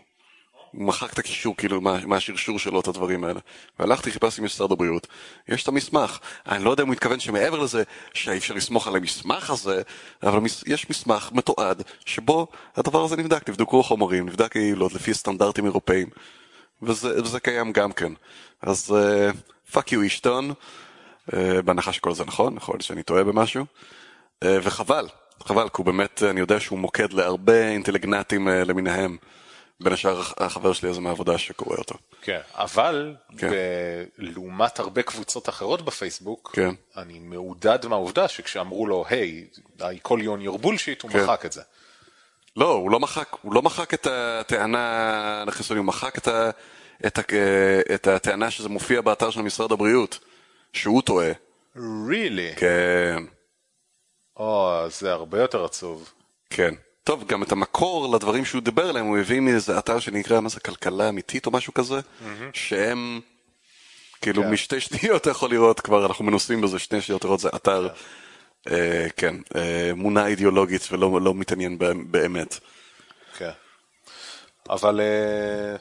מחק 0.74 1.12
את 1.12 1.18
הקישור, 1.18 1.56
כאילו, 1.56 1.80
מה, 1.80 2.06
מהשרשור 2.06 2.58
שלו, 2.58 2.80
את 2.80 2.88
הדברים 2.88 3.24
האלה. 3.24 3.40
והלכתי, 3.78 4.10
חיפשתי 4.10 4.42
משרד 4.42 4.72
הבריאות, 4.72 5.06
יש 5.48 5.62
את 5.62 5.68
המסמך. 5.68 6.18
אני 6.48 6.64
לא 6.64 6.70
יודע 6.70 6.82
אם 6.82 6.88
הוא 6.88 6.94
התכוון 6.94 7.20
שמעבר 7.20 7.58
לזה, 7.58 7.82
שאי 8.14 8.38
אפשר 8.38 8.54
לסמוך 8.54 8.86
על 8.88 8.96
המסמך 8.96 9.50
הזה, 9.50 9.82
אבל 10.22 10.40
יש 10.66 10.90
מסמך 10.90 11.30
מתועד, 11.32 11.82
שבו 12.04 12.46
הדבר 12.76 13.04
הזה 13.04 13.16
נבדק, 13.16 13.48
נבדקו 13.48 13.80
החומרים, 13.80 14.26
נבדק 14.26 14.56
יעילות 14.56 14.92
לפי 14.92 15.14
סטנדרטים 15.14 15.64
אירופאים, 15.64 16.08
וזה, 16.82 17.22
וזה 17.22 17.40
קיים 17.40 17.72
גם 17.72 17.92
כן. 17.92 18.12
אז 18.62 18.96
fuck 19.72 19.92
you 19.92 20.02
אישטון, 20.02 20.52
בהנחה 21.64 21.92
שכל 21.92 22.14
זה 22.14 22.24
נכון, 22.24 22.56
יכול 22.56 22.74
להיות 22.74 22.82
שאני 22.82 23.02
טועה 23.02 23.24
במשהו, 23.24 23.64
אה, 24.44 24.46
וחבל, 24.62 25.06
חבל, 25.44 25.68
כי 25.68 25.74
הוא 25.76 25.86
באמת, 25.86 26.22
אני 26.22 26.40
יודע 26.40 26.60
שהוא 26.60 26.78
מוקד 26.78 27.12
להרבה 27.12 27.68
אינטליגנטים 27.68 28.48
אה, 28.48 28.50
למיניהם. 28.50 29.16
בין 29.80 29.92
השאר 29.92 30.22
החבר 30.36 30.72
שלי 30.72 30.88
הזה 30.88 31.00
מהעבודה 31.00 31.38
שקורא 31.38 31.76
אותו. 31.76 31.94
כן, 32.22 32.40
אבל 32.54 33.14
כן. 33.38 33.50
לעומת 34.18 34.78
הרבה 34.78 35.02
קבוצות 35.02 35.48
אחרות 35.48 35.84
בפייסבוק, 35.84 36.50
כן. 36.52 36.74
אני 36.96 37.18
מעודד 37.18 37.86
מהעובדה 37.86 38.28
שכשאמרו 38.28 38.86
לו, 38.86 39.04
היי, 39.08 39.46
hey, 39.78 39.82
I 39.82 40.08
call 40.08 40.16
you 40.16 40.26
on 40.26 40.46
your 40.46 40.64
bullshit, 40.64 41.02
הוא 41.02 41.10
כן. 41.10 41.24
מחק 41.24 41.46
את 41.46 41.52
זה. 41.52 41.62
לא, 42.56 42.72
הוא 42.72 42.90
לא 42.90 43.00
מחק, 43.00 43.36
הוא 43.42 43.54
לא 43.54 43.62
מחק 43.62 43.94
את 43.94 44.06
הטענה 44.10 45.44
לחיסונים, 45.46 45.82
הוא 45.82 45.88
מחק 45.88 46.18
את, 46.18 46.28
ה, 46.28 46.50
את, 47.06 47.18
ה, 47.18 47.22
את 47.94 48.06
הטענה 48.06 48.50
שזה 48.50 48.68
מופיע 48.68 49.00
באתר 49.00 49.30
של 49.30 49.42
משרד 49.42 49.72
הבריאות, 49.72 50.18
שהוא 50.72 51.02
טועה. 51.02 51.30
really? 51.76 52.56
כן. 52.56 53.24
או, 54.36 54.84
זה 54.90 55.12
הרבה 55.12 55.40
יותר 55.40 55.64
עצוב. 55.64 56.12
כן. 56.50 56.74
טוב, 57.08 57.24
גם 57.26 57.42
את 57.42 57.52
המקור 57.52 58.14
לדברים 58.14 58.44
שהוא 58.44 58.62
דיבר 58.62 58.88
עליהם, 58.88 59.06
הוא 59.06 59.18
הביא 59.18 59.40
מאיזה 59.40 59.78
אתר 59.78 59.98
שנקרא, 59.98 60.40
מה 60.40 60.48
זה, 60.48 60.60
כלכלה 60.60 61.08
אמיתית 61.08 61.46
או 61.46 61.50
משהו 61.50 61.74
כזה, 61.74 61.98
mm-hmm. 61.98 62.24
שהם, 62.52 63.20
כאילו, 64.20 64.42
כן. 64.42 64.50
משתי 64.50 64.80
שניות 64.80 65.22
אתה 65.22 65.30
יכול 65.30 65.50
לראות 65.50 65.80
כבר, 65.80 66.06
אנחנו 66.06 66.24
מנוסים 66.24 66.60
בזה, 66.60 66.78
שתי 66.78 67.00
שניות 67.00 67.24
לראות, 67.24 67.40
זה 67.40 67.48
אתר, 67.56 67.88
כן, 67.88 68.74
אה, 68.74 69.06
כן 69.16 69.34
אה, 69.56 69.90
מונה 69.94 70.26
אידיאולוגית 70.26 70.88
ולא 70.92 71.20
לא 71.20 71.34
מתעניין 71.34 71.78
באמת. 72.10 72.58
כן. 73.36 73.50
אבל... 74.70 75.00
אה... 75.00 75.76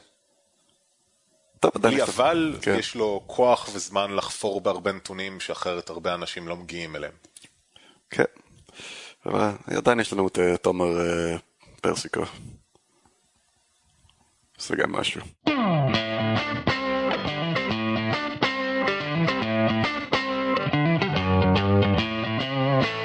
טוב, 1.59 1.71
בלי 1.81 2.03
אבל, 2.03 2.55
כן. 2.61 2.75
יש 2.79 2.95
לו 2.95 3.23
כוח 3.27 3.69
וזמן 3.73 4.15
לחפור 4.15 4.61
בהרבה 4.61 4.91
נתונים 4.91 5.39
שאחרת 5.39 5.89
הרבה 5.89 6.13
אנשים 6.13 6.47
לא 6.47 6.55
מגיעים 6.55 6.95
אליהם. 6.95 7.13
כן. 8.09 8.23
אבל 9.27 9.51
עדיין 9.77 9.99
יש 9.99 10.13
לנו 10.13 10.27
את 10.27 10.39
אה, 10.39 10.57
תומר 10.57 10.99
אה, 10.99 11.37
פרסיקו. 11.81 12.21
זה 14.57 14.75
גם 14.75 14.91
משהו. 14.91 15.21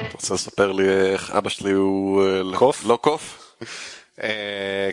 אתה 0.01 0.13
רוצה 0.13 0.33
לספר 0.33 0.71
לי 0.71 0.89
איך 0.89 1.31
אבא 1.31 1.49
שלי 1.49 1.71
הוא... 1.71 2.23
אה, 2.25 2.57
קוף? 2.57 2.83
לא 2.85 2.99
קוף? 3.01 3.55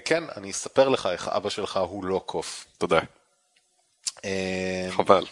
כן, 0.04 0.24
אני 0.36 0.50
אספר 0.50 0.88
לך 0.88 1.08
איך 1.12 1.28
אבא 1.28 1.50
שלך 1.50 1.76
הוא 1.76 2.04
לא 2.04 2.22
קוף. 2.26 2.66
תודה. 2.78 3.00
חבל. 4.90 5.26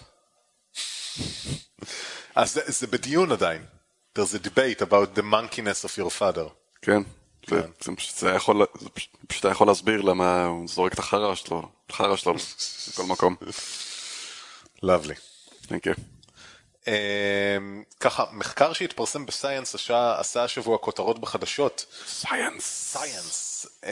אז 2.34 2.61
זה 2.66 2.86
בדיון 2.86 3.32
עדיין. 3.32 3.78
There's 4.19 4.35
a 4.35 4.43
debate 4.51 4.81
about 4.89 5.14
the 5.14 5.23
monkeyness 5.23 5.85
of 5.85 5.97
your 5.97 6.11
father. 6.11 6.49
כן, 6.83 7.03
זה, 7.49 7.62
כן. 7.62 7.71
זה, 7.81 7.97
פשוט, 7.97 8.16
זה 8.16 8.31
יכול, 8.31 8.66
זה 8.81 8.89
פשוט 9.27 9.45
יכול 9.51 9.66
להסביר 9.66 10.01
למה 10.01 10.45
הוא 10.45 10.69
זורק 10.69 10.93
את 10.93 10.99
החרא 10.99 11.35
שלו, 11.35 11.69
החרא 11.91 12.16
שלו 12.16 12.35
בכל 12.89 13.03
מקום. 13.03 13.37
לאבלי. 14.83 15.14
you. 15.64 15.95
Um, 16.85 16.89
ככה, 18.01 18.25
מחקר 18.33 18.73
שהתפרסם 18.73 19.27
בסייאנס 19.27 19.75
עשה, 19.75 20.21
עשה 20.21 20.45
השבוע 20.45 20.79
כותרות 20.79 21.19
בחדשות. 21.19 21.87
סייאנס. 22.07 22.64
סייאנס. 22.64 23.66
Uh, 23.83 23.87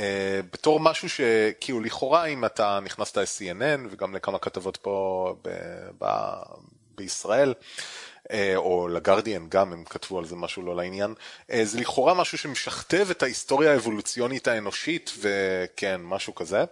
בתור 0.52 0.80
משהו 0.80 1.08
שכאילו 1.08 1.80
לכאורה 1.80 2.24
אם 2.24 2.44
אתה 2.44 2.78
נכנסת 2.84 3.18
ל-CNN 3.18 3.86
וגם 3.90 4.14
לכמה 4.14 4.38
כתבות 4.38 4.76
פה 4.76 5.34
ב, 5.42 5.48
ב, 5.98 6.06
בישראל, 6.96 7.54
או 8.56 8.88
לגרדיאן 8.88 9.46
גם 9.48 9.72
הם 9.72 9.84
כתבו 9.84 10.18
על 10.18 10.24
זה 10.24 10.36
משהו 10.36 10.62
לא 10.62 10.76
לעניין, 10.76 11.14
אה, 11.52 11.64
זה 11.64 11.80
לכאורה 11.80 12.14
משהו 12.14 12.38
שמשכתב 12.38 13.06
את 13.10 13.22
ההיסטוריה 13.22 13.72
האבולוציונית 13.72 14.48
האנושית 14.48 15.12
וכן, 15.18 16.00
משהו 16.02 16.34
כזה. 16.34 16.64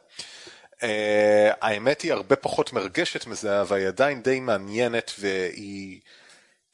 אה, 0.83 1.53
האמת 1.61 2.01
היא 2.01 2.13
הרבה 2.13 2.37
פחות 2.37 2.73
מרגשת 2.73 3.27
מזה, 3.27 3.61
אבל 3.61 3.77
היא 3.77 3.89
עדיין 3.89 4.23
די 4.23 4.41
מעניינת 4.41 5.13
והיא 5.19 6.01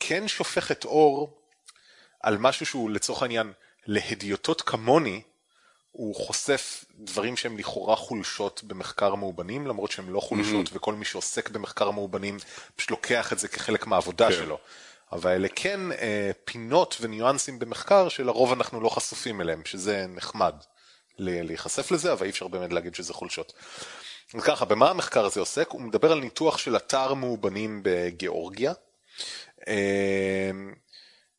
כן 0.01 0.29
שופכת 0.29 0.85
אור 0.85 1.39
על 2.21 2.39
משהו 2.39 2.67
שהוא 2.67 2.91
לצורך 2.91 3.23
העניין 3.23 3.53
להדיוטות 3.87 4.63
כמוני, 4.63 5.23
הוא 5.93 6.15
חושף 6.15 6.85
דברים 6.99 7.37
שהם 7.37 7.59
לכאורה 7.59 7.97
חולשות 7.97 8.65
במחקר 8.65 9.15
מאובנים, 9.15 9.67
למרות 9.67 9.91
שהם 9.91 10.11
לא 10.11 10.21
חולשות, 10.21 10.67
mm-hmm. 10.67 10.77
וכל 10.77 10.95
מי 10.95 11.05
שעוסק 11.05 11.51
במחקר 11.51 11.91
מאובנים 11.91 12.39
פשוט 12.77 12.91
לוקח 12.91 13.33
את 13.33 13.39
זה 13.39 13.49
כחלק 13.49 13.87
מהעבודה 13.87 14.29
כן. 14.29 14.37
שלו. 14.37 14.59
אבל 15.13 15.31
אלה 15.31 15.49
כן 15.49 15.93
אה, 15.93 16.31
פינות 16.45 16.97
וניואנסים 17.01 17.59
במחקר 17.59 18.09
שלרוב 18.09 18.53
אנחנו 18.53 18.81
לא 18.81 18.89
חשופים 18.89 19.41
אליהם, 19.41 19.63
שזה 19.65 20.07
נחמד 20.09 20.55
להיחשף 21.19 21.91
לזה, 21.91 22.13
אבל 22.13 22.25
אי 22.25 22.31
אפשר 22.31 22.49
באמת 22.49 22.73
להגיד 22.73 22.95
שזה 22.95 23.15
חולשות. 23.15 23.53
אז 24.35 24.43
ככה, 24.43 24.65
במה 24.65 24.91
המחקר 24.91 25.25
הזה 25.25 25.41
עוסק? 25.41 25.69
הוא 25.71 25.81
מדבר 25.81 26.13
על 26.13 26.21
ניתוח 26.21 26.59
של 26.59 26.77
אתר 26.77 27.15
מאובנים 27.15 27.81
בגיאורגיה. 27.85 28.73
אה, 29.69 30.51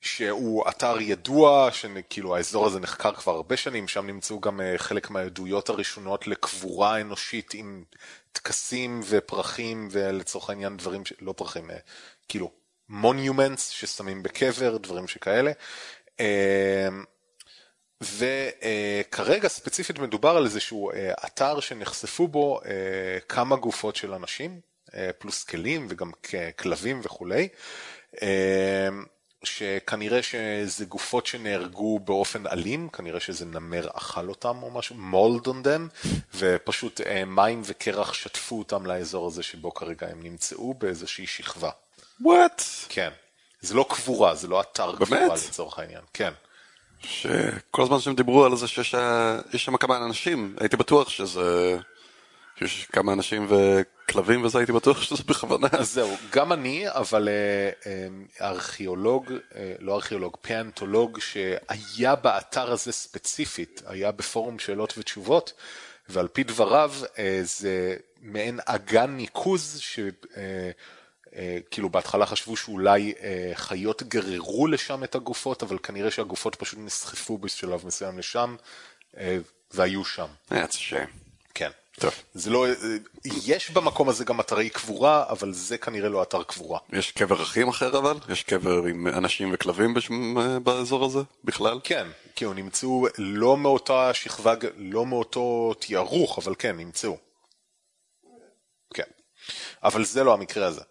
שהוא 0.01 0.69
אתר 0.69 1.01
ידוע, 1.01 1.69
שכאילו 1.71 2.35
האזור 2.35 2.65
הזה 2.65 2.79
נחקר 2.79 3.13
כבר 3.13 3.31
הרבה 3.31 3.57
שנים, 3.57 3.87
שם 3.87 4.07
נמצאו 4.07 4.39
גם 4.39 4.61
אה, 4.61 4.77
חלק 4.77 5.09
מהעדויות 5.09 5.69
הראשונות 5.69 6.27
לקבורה 6.27 7.01
אנושית 7.01 7.53
עם 7.53 7.83
טקסים 8.31 9.01
ופרחים 9.09 9.87
ולצורך 9.91 10.49
העניין 10.49 10.77
דברים, 10.77 11.05
ש... 11.05 11.13
לא 11.21 11.33
פרחים, 11.37 11.71
אה, 11.71 11.77
כאילו 12.27 12.51
מוניומנטס 12.89 13.69
ששמים 13.69 14.23
בקבר, 14.23 14.77
דברים 14.77 15.07
שכאלה. 15.07 15.51
אה, 16.19 16.87
וכרגע 18.01 19.47
ספציפית 19.47 19.99
מדובר 19.99 20.37
על 20.37 20.45
איזשהו 20.45 20.91
אתר 21.25 21.59
שנחשפו 21.59 22.27
בו 22.27 22.59
כמה 23.29 23.55
גופות 23.55 23.95
של 23.95 24.13
אנשים, 24.13 24.59
פלוס 25.17 25.43
כלים 25.43 25.87
וגם 25.89 26.11
כלבים 26.57 27.01
וכולי. 27.03 27.47
שכנראה 29.43 30.23
שזה 30.23 30.85
גופות 30.85 31.25
שנהרגו 31.25 31.99
באופן 31.99 32.47
אלים, 32.47 32.89
כנראה 32.89 33.19
שזה 33.19 33.45
נמר 33.45 33.87
אכל 33.93 34.29
אותם 34.29 34.63
או 34.63 34.71
משהו, 34.71 34.95
מולד 34.95 35.47
on 35.47 35.65
them, 35.65 36.07
ופשוט 36.35 37.01
אה, 37.01 37.25
מים 37.25 37.61
וקרח 37.65 38.13
שטפו 38.13 38.59
אותם 38.59 38.85
לאזור 38.85 39.27
הזה 39.27 39.43
שבו 39.43 39.73
כרגע 39.73 40.07
הם 40.07 40.23
נמצאו 40.23 40.73
באיזושהי 40.73 41.27
שכבה. 41.27 41.69
וואט? 42.21 42.63
כן. 42.89 43.09
זה 43.61 43.73
לא 43.73 43.85
קבורה, 43.89 44.35
זה 44.35 44.47
לא 44.47 44.61
אתר 44.61 44.91
באמת? 44.91 45.07
קבורה 45.07 45.35
לצורך 45.35 45.79
העניין, 45.79 46.01
כן. 46.13 46.31
שכל 46.99 47.83
הזמן 47.83 47.99
שהם 47.99 48.15
דיברו 48.15 48.45
על 48.45 48.55
זה 48.55 48.67
שיש 48.67 48.95
שם 49.55 49.77
כמה 49.77 49.97
אנשים, 49.97 50.55
הייתי 50.59 50.77
בטוח 50.77 51.09
שזה... 51.09 51.77
שיש 52.59 52.85
כמה 52.85 53.13
אנשים 53.13 53.47
וכלבים 54.11 54.45
וזה, 54.45 54.57
הייתי 54.57 54.71
בטוח 54.71 55.01
שזה 55.01 55.23
בכוונה. 55.25 55.67
אז 55.71 55.93
זהו, 55.93 56.15
גם 56.31 56.53
אני, 56.53 56.89
אבל 56.89 57.29
אה, 57.29 57.91
אה, 57.91 58.07
ארכיאולוג, 58.47 59.33
אה, 59.55 59.73
לא 59.79 59.95
ארכיאולוג, 59.95 60.37
פאנטולוג, 60.41 61.19
שהיה 61.19 62.15
באתר 62.15 62.71
הזה 62.71 62.91
ספציפית, 62.91 63.81
היה 63.85 64.11
בפורום 64.11 64.59
שאלות 64.59 64.93
ותשובות, 64.97 65.53
ועל 66.09 66.27
פי 66.27 66.43
דבריו 66.43 66.93
זה 67.41 67.95
מעין 68.21 68.59
אגן 68.65 69.09
ניקוז, 69.09 69.79
ש... 69.79 69.99
כאילו 71.71 71.89
בהתחלה 71.89 72.25
חשבו 72.25 72.57
שאולי 72.57 73.13
חיות 73.53 74.03
גררו 74.03 74.67
לשם 74.67 75.03
את 75.03 75.15
הגופות, 75.15 75.63
אבל 75.63 75.77
כנראה 75.83 76.11
שהגופות 76.11 76.55
פשוט 76.55 76.79
נסחפו 76.79 77.37
בשלב 77.37 77.85
מסוים 77.85 78.19
לשם, 78.19 78.55
והיו 79.71 80.05
שם. 80.05 80.27
A 80.49 80.53
shame. 80.53 81.09
כן. 81.53 81.69
טוב. 81.99 82.11
זה 82.33 82.49
לא, 82.49 82.65
יש 83.25 83.71
במקום 83.71 84.09
הזה 84.09 84.25
גם 84.25 84.39
אתרי 84.39 84.69
קבורה, 84.69 85.25
אבל 85.29 85.53
זה 85.53 85.77
כנראה 85.77 86.09
לא 86.09 86.23
אתר 86.23 86.43
קבורה. 86.43 86.79
יש 86.93 87.11
קבר 87.11 87.41
אחים 87.41 87.67
אחר 87.67 87.97
אבל? 87.97 88.17
יש 88.29 88.43
קבר 88.43 88.83
עם 88.85 89.07
אנשים 89.07 89.53
וכלבים 89.53 89.93
באזור 90.63 91.05
הזה 91.05 91.19
בכלל? 91.43 91.79
כן, 91.83 92.07
כי 92.35 92.45
הם 92.45 92.53
נמצאו 92.55 93.07
לא 93.17 93.57
מאותה 93.57 94.13
שכבה, 94.13 94.53
לא 94.77 95.05
מאותו 95.05 95.73
תיארוך, 95.79 96.37
אבל 96.37 96.55
כן, 96.59 96.77
נמצאו. 96.77 97.17
כן. 98.93 99.03
אבל 99.83 100.05
זה 100.05 100.23
לא 100.23 100.33
המקרה 100.33 100.67
הזה. 100.67 100.81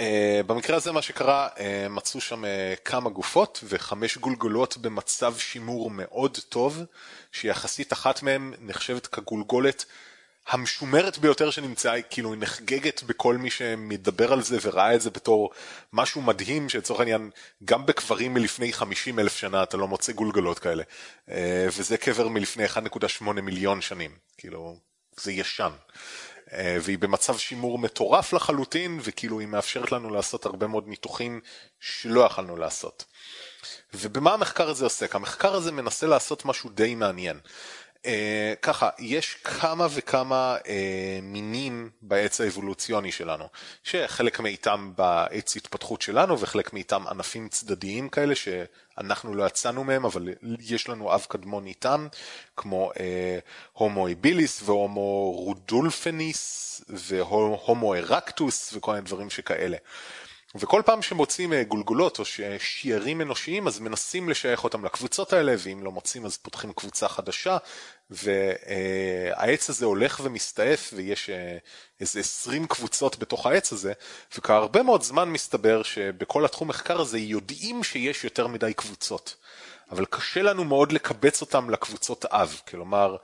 Uh, 0.00 0.02
במקרה 0.46 0.76
הזה 0.76 0.92
מה 0.92 1.02
שקרה, 1.02 1.48
uh, 1.54 1.58
מצאו 1.90 2.20
שם 2.20 2.44
uh, 2.44 2.48
כמה 2.84 3.10
גופות 3.10 3.64
וחמש 3.68 4.18
גולגולות 4.18 4.76
במצב 4.76 5.34
שימור 5.38 5.90
מאוד 5.90 6.38
טוב, 6.48 6.82
שיחסית 7.32 7.92
אחת 7.92 8.22
מהן 8.22 8.52
נחשבת 8.60 9.06
כגולגולת 9.06 9.84
המשומרת 10.48 11.18
ביותר 11.18 11.50
שנמצאה, 11.50 12.02
כאילו 12.02 12.32
היא 12.32 12.40
נחגגת 12.40 13.02
בכל 13.02 13.36
מי 13.36 13.50
שמדבר 13.50 14.32
על 14.32 14.42
זה 14.42 14.58
וראה 14.62 14.94
את 14.94 15.00
זה 15.00 15.10
בתור 15.10 15.50
משהו 15.92 16.22
מדהים, 16.22 16.68
שלצורך 16.68 17.00
העניין 17.00 17.30
גם 17.64 17.86
בקברים 17.86 18.34
מלפני 18.34 18.72
50 18.72 19.18
אלף 19.18 19.36
שנה 19.36 19.62
אתה 19.62 19.76
לא 19.76 19.88
מוצא 19.88 20.12
גולגלות 20.12 20.58
כאלה. 20.58 20.82
אה, 21.30 21.66
וזה 21.78 21.96
קבר 21.96 22.28
מלפני 22.28 22.66
1.8 22.66 23.24
מיליון 23.24 23.80
שנים, 23.80 24.10
כאילו 24.38 24.76
זה 25.16 25.32
ישן. 25.32 25.70
אה, 26.52 26.76
והיא 26.82 26.98
במצב 26.98 27.38
שימור 27.38 27.78
מטורף 27.78 28.32
לחלוטין, 28.32 29.00
וכאילו 29.02 29.40
היא 29.40 29.48
מאפשרת 29.48 29.92
לנו 29.92 30.10
לעשות 30.10 30.46
הרבה 30.46 30.66
מאוד 30.66 30.88
ניתוחים 30.88 31.40
שלא 31.80 32.20
יכלנו 32.20 32.56
לעשות. 32.56 33.04
ובמה 33.94 34.34
המחקר 34.34 34.68
הזה 34.68 34.84
עוסק? 34.84 35.14
המחקר 35.14 35.54
הזה 35.54 35.72
מנסה 35.72 36.06
לעשות 36.06 36.44
משהו 36.44 36.70
די 36.70 36.94
מעניין. 36.94 37.40
Uh, 38.04 38.06
ככה, 38.62 38.88
יש 38.98 39.34
כמה 39.34 39.86
וכמה 39.90 40.56
uh, 40.62 40.66
מינים 41.22 41.90
בעץ 42.02 42.40
האבולוציוני 42.40 43.12
שלנו, 43.12 43.48
שחלק 43.82 44.40
מאיתם 44.40 44.92
בעץ 44.96 45.56
התפתחות 45.56 46.02
שלנו 46.02 46.40
וחלק 46.40 46.72
מאיתם 46.72 47.06
ענפים 47.08 47.48
צדדיים 47.48 48.08
כאלה 48.08 48.34
שאנחנו 48.34 49.34
לא 49.34 49.46
יצאנו 49.46 49.84
מהם 49.84 50.04
אבל 50.04 50.28
יש 50.60 50.88
לנו 50.88 51.14
אב 51.14 51.26
קדמון 51.28 51.66
איתם, 51.66 52.06
כמו 52.56 52.90
uh, 52.94 52.98
הומו 53.72 54.08
אביליס 54.08 54.62
והומו 54.64 55.32
רודולפניס 55.32 56.80
והומו 56.88 57.94
ארקטוס 57.94 58.72
וכל 58.76 58.92
מיני 58.92 59.04
דברים 59.04 59.30
שכאלה. 59.30 59.76
וכל 60.54 60.82
פעם 60.84 61.02
שמוצאים 61.02 61.52
אה, 61.52 61.64
גולגולות 61.64 62.18
או 62.18 62.24
שיירים 62.58 63.20
אנושיים 63.20 63.66
אז 63.66 63.80
מנסים 63.80 64.28
לשייך 64.28 64.64
אותם 64.64 64.84
לקבוצות 64.84 65.32
האלה 65.32 65.54
ואם 65.58 65.84
לא 65.84 65.92
מוצאים 65.92 66.26
אז 66.26 66.36
פותחים 66.36 66.72
קבוצה 66.72 67.08
חדשה 67.08 67.56
והעץ 68.10 69.70
הזה 69.70 69.86
הולך 69.86 70.20
ומסתעף 70.24 70.90
ויש 70.96 71.30
אה, 71.30 71.56
איזה 72.00 72.20
20 72.20 72.66
קבוצות 72.66 73.18
בתוך 73.18 73.46
העץ 73.46 73.72
הזה 73.72 73.92
וכבר 74.38 74.54
הרבה 74.54 74.82
מאוד 74.82 75.02
זמן 75.02 75.28
מסתבר 75.28 75.82
שבכל 75.82 76.44
התחום 76.44 76.68
מחקר 76.68 77.00
הזה 77.00 77.18
יודעים 77.18 77.84
שיש 77.84 78.24
יותר 78.24 78.46
מדי 78.46 78.74
קבוצות. 78.74 79.36
אבל 79.90 80.04
קשה 80.04 80.42
לנו 80.42 80.64
מאוד 80.64 80.92
לקבץ 80.92 81.40
אותם 81.40 81.70
לקבוצות 81.70 82.24
אב. 82.24 82.60
כלומר 82.68 83.16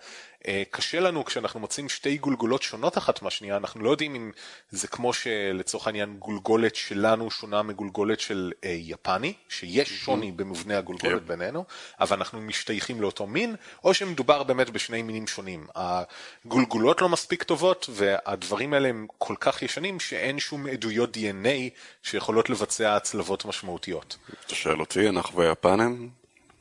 קשה 0.70 1.00
לנו 1.00 1.24
כשאנחנו 1.24 1.60
מוצאים 1.60 1.88
שתי 1.88 2.18
גולגולות 2.18 2.62
שונות 2.62 2.98
אחת 2.98 3.22
מהשנייה, 3.22 3.56
אנחנו 3.56 3.84
לא 3.84 3.90
יודעים 3.90 4.14
אם 4.14 4.30
זה 4.70 4.88
כמו 4.88 5.12
שלצורך 5.12 5.86
העניין 5.86 6.16
גולגולת 6.18 6.74
שלנו 6.74 7.30
שונה 7.30 7.62
מגולגולת 7.62 8.20
של 8.20 8.52
אה, 8.64 8.76
יפני, 8.78 9.32
שיש 9.48 9.88
שוני 10.04 10.32
במבנה 10.32 10.78
הגולגולת 10.78 11.22
בינינו, 11.22 11.64
אבל 12.00 12.16
אנחנו 12.16 12.40
משתייכים 12.40 13.00
לאותו 13.00 13.26
מין, 13.26 13.56
או 13.84 13.94
שמדובר 13.94 14.42
באמת 14.42 14.70
בשני 14.70 15.02
מינים 15.02 15.26
שונים. 15.26 15.66
הגולגולות 15.74 17.00
לא 17.00 17.08
מספיק 17.08 17.42
טובות, 17.42 17.86
והדברים 17.90 18.74
האלה 18.74 18.88
הם 18.88 19.06
כל 19.18 19.34
כך 19.40 19.62
ישנים 19.62 20.00
שאין 20.00 20.38
שום 20.38 20.66
עדויות 20.66 21.16
DNA 21.16 21.70
שיכולות 22.02 22.50
לבצע 22.50 22.96
הצלבות 22.96 23.44
משמעותיות. 23.44 24.16
אתה 24.46 24.54
שואל 24.54 24.80
אותי, 24.80 25.08
אנחנו 25.08 25.38
ויפנים? 25.38 26.10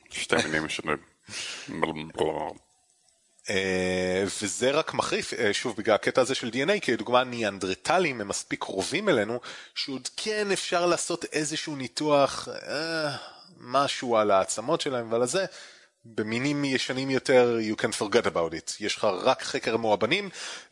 שתי 0.10 0.36
מינים 0.36 0.66
ישנים. 0.66 0.98
אה, 3.50 4.24
וזה 4.42 4.72
רק 4.72 4.94
מחריף, 4.94 5.34
אה, 5.34 5.54
שוב, 5.54 5.76
בגלל 5.78 5.96
הקטע 5.96 6.22
הזה 6.22 6.36
של 6.36 6.50
DNA, 6.54 6.80
כי 6.82 6.94
לדוגמה 6.94 7.24
ניאנדרטלים 7.24 8.22
הם 8.22 8.28
מספיק 8.28 8.60
קרובים 8.60 9.10
אלינו, 9.10 9.40
שעוד 9.76 10.08
כן 10.18 10.52
אפשר 10.52 10.86
לעשות 10.86 11.26
איזשהו 11.26 11.76
ניתוח, 11.76 12.48
אה, 12.68 13.16
משהו 13.60 14.18
על 14.18 14.32
העצמות 14.32 14.82
שלהם 14.82 15.12
ועל 15.12 15.22
הזה. 15.22 15.46
במינים 16.06 16.66
ישנים 16.66 17.10
יותר 17.10 17.58
you 17.72 17.82
can 17.82 18.02
forget 18.02 18.26
about 18.26 18.54
it, 18.54 18.76
יש 18.80 18.96
לך 18.96 19.04
רק 19.04 19.44
חקר 19.44 19.78
מאובנים 19.78 20.30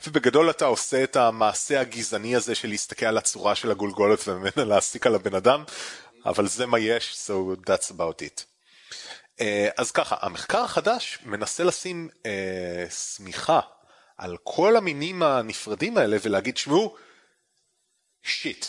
ובגדול 0.07 0.49
אתה 0.49 0.65
עושה 0.65 1.03
את 1.03 1.15
המעשה 1.15 1.81
הגזעני 1.81 2.35
הזה 2.35 2.55
של 2.55 2.67
להסתכל 2.67 3.05
על 3.05 3.17
הצורה 3.17 3.55
של 3.55 3.71
הגולגולת 3.71 4.19
וממנה 4.27 4.63
להסיק 4.65 5.07
על 5.07 5.15
הבן 5.15 5.35
אדם, 5.35 5.63
אבל 6.25 6.47
זה 6.47 6.65
מה 6.65 6.79
יש, 6.79 7.27
so 7.27 7.69
that's 7.69 7.91
about 7.91 8.21
it. 8.21 8.56
אה, 9.41 9.69
אז 9.77 9.91
ככה, 9.91 10.15
המחקר 10.21 10.63
החדש 10.63 11.19
מנסה 11.25 11.63
לשים 11.63 12.09
אה, 12.25 12.85
שמיכה 12.89 13.59
על 14.17 14.37
כל 14.43 14.77
המינים 14.77 15.23
הנפרדים 15.23 15.97
האלה 15.97 16.17
ולהגיד, 16.21 16.57
שמעו, 16.57 16.95
שיט, 18.23 18.65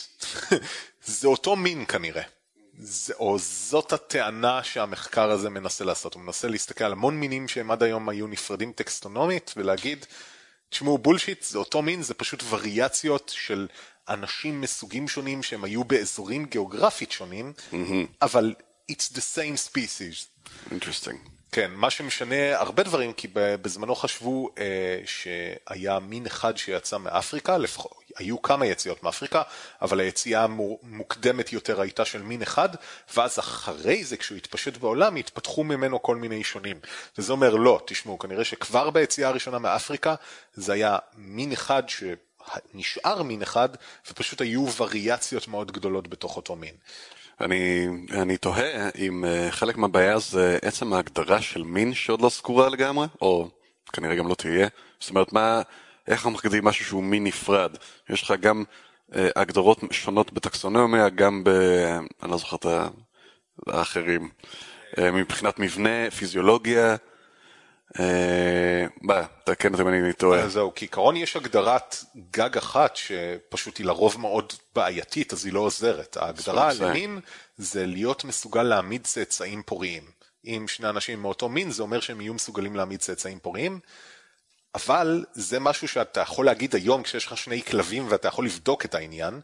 זה 1.05 1.29
אותו 1.29 1.57
מין 1.57 1.85
כנראה. 1.87 2.23
זה, 2.81 3.15
או 3.15 3.39
זאת 3.39 3.93
הטענה 3.93 4.63
שהמחקר 4.63 5.31
הזה 5.31 5.51
מנסה 5.51 5.85
לעשות, 5.85 6.15
הוא 6.15 6.23
מנסה 6.23 6.49
להסתכל 6.49 6.85
על 6.85 6.93
המון 6.93 7.21
מינים 7.21 7.49
שהם 7.49 7.71
עד 7.71 7.83
היום 7.83 8.09
היו 8.09 8.27
נפרדים 8.27 8.73
טקסטונומית 8.73 9.55
ולהגיד, 9.57 10.07
תשמעו 10.69 10.99
bullshit, 10.99 11.43
זה 11.43 11.59
אותו 11.59 11.83
מין, 11.83 12.03
זה 12.03 12.15
פשוט 12.15 12.43
וריאציות 12.51 13.33
של 13.37 13.67
אנשים 14.09 14.61
מסוגים 14.61 15.09
שונים 15.09 15.43
שהם 15.43 15.65
היו 15.65 15.85
באזורים 15.85 16.45
גיאוגרפית 16.45 17.13
שונים, 17.13 17.53
mm-hmm. 17.73 18.07
אבל 18.23 18.55
it's 18.93 19.09
the 19.17 19.21
same 19.37 19.57
species. 19.71 20.27
Interesting. 20.71 21.19
כן, 21.53 21.71
מה 21.75 21.91
שמשנה 21.91 22.59
הרבה 22.59 22.83
דברים, 22.83 23.13
כי 23.13 23.29
בזמנו 23.35 23.95
חשבו 23.95 24.51
אה, 24.59 25.01
שהיה 25.07 25.99
מין 25.99 26.27
אחד 26.27 26.57
שיצא 26.57 26.99
מאפריקה, 26.99 27.59
לפחות, 27.59 27.93
היו 28.17 28.43
כמה 28.43 28.67
יציאות 28.67 29.03
מאפריקה, 29.03 29.43
אבל 29.83 30.01
היציאה 30.01 30.45
המוקדמת 30.45 31.53
יותר 31.53 31.81
הייתה 31.81 32.05
של 32.05 32.23
מין 32.23 32.43
אחד, 32.43 32.69
ואז 33.17 33.39
אחרי 33.39 34.05
זה, 34.05 34.17
כשהוא 34.17 34.37
התפשט 34.37 34.77
בעולם, 34.77 35.17
התפתחו 35.17 35.65
ממנו 35.65 36.03
כל 36.03 36.17
מיני 36.17 36.45
שונים. 36.45 36.81
וזה 37.19 37.33
אומר, 37.33 37.55
לא, 37.55 37.81
תשמעו, 37.87 38.19
כנראה 38.19 38.45
שכבר 38.45 38.91
ביציאה 38.91 39.29
הראשונה 39.29 39.59
מאפריקה, 39.59 40.15
זה 40.55 40.73
היה 40.73 40.99
מין 41.17 41.53
אחד 41.53 41.83
ש... 41.89 42.03
נשאר 42.75 43.23
מין 43.23 43.43
אחד, 43.43 43.69
ופשוט 44.11 44.41
היו 44.41 44.67
וריאציות 44.77 45.49
מאוד 45.49 45.73
גדולות 45.73 46.09
בתוך 46.09 46.37
אותו 46.37 46.57
מין. 46.57 46.75
אני, 47.41 47.89
אני 48.11 48.37
תוהה 48.37 48.89
אם 48.99 49.25
uh, 49.25 49.53
חלק 49.53 49.77
מהבעיה 49.77 50.19
זה 50.19 50.59
עצם 50.63 50.93
ההגדרה 50.93 51.43
של 51.43 51.63
מין 51.63 51.95
שעוד 51.95 52.21
לא 52.21 52.29
סגורה 52.29 52.69
לגמרי, 52.69 53.07
או 53.21 53.49
כנראה 53.93 54.15
גם 54.15 54.29
לא 54.29 54.35
תהיה. 54.35 54.69
זאת 55.01 55.11
אומרת, 55.11 55.33
מה, 55.33 55.63
איך 56.09 56.27
אנחנו 56.27 56.31
מגדירים 56.31 56.65
משהו 56.65 56.85
שהוא 56.85 57.03
מין 57.03 57.25
נפרד? 57.25 57.77
יש 58.11 58.23
לך 58.23 58.35
גם 58.41 58.65
uh, 59.11 59.17
הגדרות 59.37 59.81
שונות 59.91 60.33
בטקסונומיה, 60.33 61.09
גם 61.09 61.45
ב... 61.45 61.49
אני 62.23 62.31
לא 62.31 62.37
זוכר 62.37 62.57
את 62.57 62.67
האחרים. 63.67 64.31
Uh, 64.97 65.01
מבחינת 65.01 65.59
מבנה, 65.59 66.11
פיזיולוגיה, 66.11 66.97
מה, 67.97 69.15
אה, 69.15 69.25
תקן 69.45 69.73
אותי 69.73 69.83
אם 69.83 69.89
אני 69.89 70.13
טועה. 70.13 70.41
אה, 70.41 70.49
זהו, 70.49 70.73
כעיקרון 70.75 71.17
יש 71.17 71.37
הגדרת 71.37 71.97
גג 72.31 72.57
אחת 72.57 72.97
שפשוט 72.97 73.79
היא 73.79 73.87
לרוב 73.87 74.21
מאוד 74.21 74.53
בעייתית, 74.75 75.33
אז 75.33 75.45
היא 75.45 75.53
לא 75.53 75.61
עוזרת. 75.61 76.17
ההגדרה 76.17 76.71
על 76.71 76.93
מין 76.93 77.21
זה 77.57 77.87
להיות 77.87 78.25
מסוגל 78.25 78.63
להעמיד 78.63 79.05
צאצאים 79.05 79.63
פוריים. 79.63 80.03
אם 80.45 80.65
שני 80.69 80.89
אנשים 80.89 81.23
מאותו 81.23 81.49
מין, 81.49 81.71
זה 81.71 81.83
אומר 81.83 82.01
שהם 82.01 82.21
יהיו 82.21 82.35
מסוגלים 82.35 82.77
להעמיד 82.77 83.01
צאצאים 83.01 83.39
פוריים. 83.39 83.81
אבל 84.75 85.25
זה 85.33 85.61
משהו 85.61 85.89
שאתה 85.89 86.21
יכול 86.21 86.47
להגיד 86.47 86.75
היום 86.75 87.03
כשיש 87.03 87.27
לך 87.27 87.37
שני 87.37 87.63
כלבים 87.63 88.07
ואתה 88.09 88.29
יכול 88.29 88.45
לבדוק 88.45 88.85
את 88.85 88.95
העניין, 88.95 89.41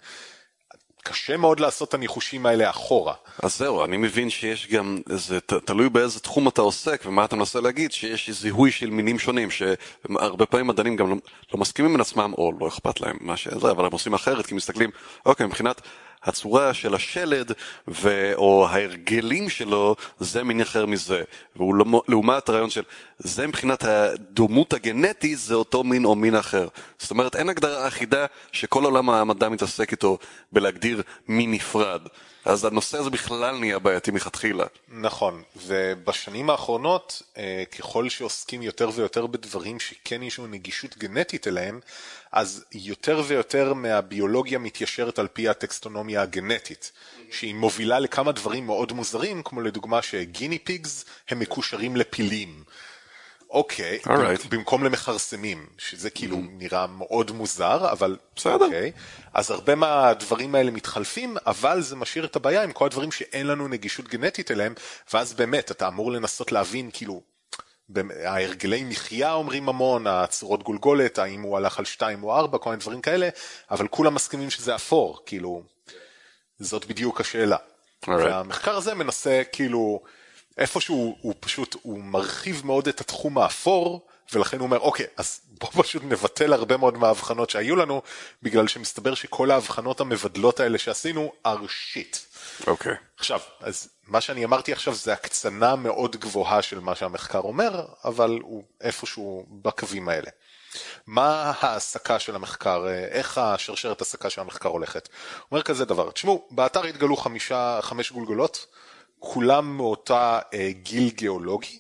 קשה 1.07 1.37
מאוד 1.37 1.61
לעשות 1.61 1.89
את 1.89 1.95
הניחושים 1.95 2.47
האלה 2.47 2.71
אחורה. 2.71 3.15
אז 3.43 3.59
זהו, 3.59 3.85
אני 3.85 3.97
מבין 3.97 4.31
שיש 4.31 4.67
גם, 4.67 4.99
זה 5.09 5.41
תלוי 5.41 5.89
באיזה 5.89 6.21
תחום 6.21 6.49
אתה 6.49 6.63
עוסק 6.63 7.03
ומה 7.07 7.25
אתה 7.25 7.37
מנסה 7.37 7.61
להגיד, 7.61 7.93
שיש 7.93 8.31
זיהוי 8.31 8.71
של 8.71 8.91
מינים 8.91 9.19
שונים, 9.19 9.49
שהרבה 9.51 10.47
פעמים 10.47 10.67
מדענים 10.67 10.97
גם 10.97 11.11
לא, 11.11 11.17
לא 11.55 11.61
מסכימים 11.61 11.95
עם 11.95 12.01
עצמם, 12.01 12.33
או 12.39 12.53
לא 12.61 12.69
אכפת 12.69 13.01
להם 13.01 13.17
מה 13.21 13.37
שזה, 13.37 13.71
אבל 13.71 13.85
הם 13.85 13.93
עושים 13.93 14.15
אחרת, 14.15 14.47
כי 14.47 14.55
מסתכלים, 14.55 14.91
אוקיי, 15.27 15.47
מבחינת 15.47 15.81
הצורה 16.25 16.75
של 16.75 16.95
השלד 16.95 17.53
ו... 17.89 18.33
או 18.35 18.69
ההרגלים 18.69 19.49
שלו 19.49 19.97
זה 20.21 20.45
מין 20.45 20.61
אחר 20.61 20.87
מזה. 20.87 21.23
והוא 21.57 21.75
לא... 21.75 22.03
לעומת 22.09 22.49
הרעיון 22.49 22.71
של 22.71 22.83
זה 23.19 23.47
מבחינת 23.47 23.85
הדומות 23.85 24.73
הגנטי 24.73 25.37
זה 25.37 25.55
אותו 25.55 25.85
מין 25.85 26.05
או 26.05 26.15
מין 26.15 26.35
אחר. 26.35 26.69
זאת 26.99 27.11
אומרת 27.11 27.37
אין 27.37 27.49
הגדרה 27.49 27.89
אחידה 27.89 28.27
שכל 28.53 28.85
עולם 28.85 29.11
המדע 29.11 29.49
מתעסק 29.49 29.93
איתו 29.93 30.19
בלהגדיר 30.53 31.03
מין 31.29 31.51
נפרד. 31.51 32.01
אז 32.45 32.65
הנושא 32.65 32.99
הזה 32.99 33.11
בכלל 33.11 33.59
נהיה 33.59 33.79
בעייתי 33.79 34.11
מלכתחילה. 34.11 34.65
נכון, 34.89 35.43
ובשנים 35.57 36.51
האחרונות, 36.51 37.23
אה, 37.37 37.65
ככל 37.79 38.09
שעוסקים 38.09 38.63
יותר 38.63 38.91
ויותר 38.95 39.27
בדברים 39.27 39.81
שכן 39.81 40.23
יש 40.23 40.39
לנו 40.39 40.49
נגישות 40.49 40.99
גנטית 40.99 41.49
אליהם, 41.49 41.81
אז 42.33 42.65
יותר 42.73 43.23
ויותר 43.27 43.75
מהביולוגיה 43.75 44.59
מתיישרת 44.59 45.19
על 45.19 45.29
פי 45.29 45.49
הטקסטונומיה 45.49 46.23
הגנטית, 46.23 46.93
שהיא 47.31 47.55
מובילה 47.55 47.99
לכמה 47.99 48.33
דברים 48.33 48.67
מאוד 48.67 48.93
מוזרים, 48.93 49.43
כמו 49.43 49.61
לדוגמה 49.61 50.03
שגיני 50.03 50.59
פיגס 50.59 51.05
הם 51.29 51.39
מקושרים 51.39 51.97
לפילים. 51.97 52.65
אוקיי, 53.55 53.99
okay, 54.03 54.09
right. 54.09 54.49
במקום 54.49 54.85
למכרסמים, 54.85 55.67
שזה 55.79 56.11
כאילו 56.11 56.37
mm. 56.37 56.41
נראה 56.59 56.87
מאוד 56.87 57.31
מוזר, 57.31 57.93
אבל 57.93 58.17
בסדר. 58.37 58.65
אוקיי. 58.65 58.93
Okay. 58.97 59.29
אז 59.35 59.51
הרבה 59.51 59.75
מהדברים 59.75 60.55
האלה 60.55 60.71
מתחלפים, 60.71 61.37
אבל 61.47 61.83
זה 61.83 61.97
משאיר 61.97 62.25
את 62.25 62.37
הבעיה 62.37 62.63
עם 62.63 62.73
כל 62.73 62.87
הדברים 62.87 63.13
שאין 63.13 63.47
לנו 63.47 63.69
נגישות 63.69 64.09
גנטית 64.09 64.51
אליהם, 64.51 64.75
ואז 65.13 65.35
באמת 65.35 65.71
אתה 65.71 65.89
אמור 65.89 66.13
לנסות 66.13 66.53
להבין 66.53 66.91
כאילו 66.93 67.21
ההרגלי 68.25 68.85
מחיה 68.85 69.33
אומרים 69.33 69.69
המון, 69.69 70.07
הצורות 70.07 70.63
גולגולת, 70.63 71.19
האם 71.19 71.43
הוא 71.43 71.57
הלך 71.57 71.79
על 71.79 71.85
שתיים 71.85 72.25
או 72.25 72.37
ארבע, 72.37 72.59
כל 72.59 72.71
מיני 72.71 72.81
דברים 72.81 73.01
כאלה, 73.01 73.29
אבל 73.71 73.89
כולם 73.89 74.15
מסכימים 74.15 74.51
שזה 74.51 74.75
אפור, 74.75 75.23
כאילו, 75.27 75.63
זאת 76.59 76.85
בדיוק 76.85 77.21
השאלה. 77.21 77.57
Right. 78.05 78.09
והמחקר 78.11 78.77
הזה 78.77 78.95
מנסה 78.95 79.43
כאילו, 79.53 80.01
איפשהו 80.59 81.17
הוא 81.21 81.35
פשוט, 81.41 81.77
הוא 81.83 81.99
מרחיב 81.99 82.67
מאוד 82.67 82.89
את 82.89 83.01
התחום 83.01 83.39
האפור, 83.39 84.07
ולכן 84.33 84.59
הוא 84.59 84.67
אומר, 84.67 84.79
אוקיי, 84.79 85.07
אז 85.17 85.41
בוא 85.49 85.69
פשוט 85.83 86.03
נבטל 86.05 86.53
הרבה 86.53 86.77
מאוד 86.77 86.99
מההבחנות 86.99 87.51
שהיו 87.51 87.77
לנו, 87.77 88.03
בגלל 88.43 88.69
שמסתבר 88.69 89.15
שכל 89.15 89.51
ההבחנות 89.51 90.01
המבדלות 90.01 90.61
האלה 90.61 90.79
שעשינו, 90.79 91.33
are 91.47 91.49
shit. 91.49 92.19
אוקיי. 92.67 92.93
Okay. 92.93 92.97
עכשיו, 93.19 93.41
אז 93.61 93.89
מה 94.07 94.21
שאני 94.21 94.45
אמרתי 94.45 94.73
עכשיו 94.73 94.95
זה 94.95 95.13
הקצנה 95.13 95.77
מאוד 95.77 96.17
גבוהה 96.17 96.63
של 96.63 96.81
מה 96.81 96.95
שהמחקר 96.95 97.39
אומר, 97.39 97.87
אבל 98.05 98.39
הוא 98.43 98.65
איפשהו 98.81 99.47
בקווים 99.49 100.09
האלה. 100.09 100.31
מה 101.07 101.53
ההעסקה 101.61 102.19
של 102.19 102.35
המחקר, 102.35 102.87
איך 102.89 103.39
השרשרת 103.39 104.01
העסקה 104.01 104.31
של 104.31 104.41
המחקר 104.41 104.69
הולכת? 104.69 105.09
הוא 105.39 105.47
אומר 105.51 105.63
כזה 105.63 105.85
דבר, 105.85 106.11
תשמעו, 106.11 106.49
באתר 106.51 106.85
התגלו 106.85 107.17
חמישה, 107.17 107.79
חמש 107.83 108.13
גולגולות, 108.13 108.67
כולם 109.25 109.77
מאותה 109.77 110.41
אה, 110.55 110.71
גיל 110.83 111.11
גיאולוגי, 111.11 111.79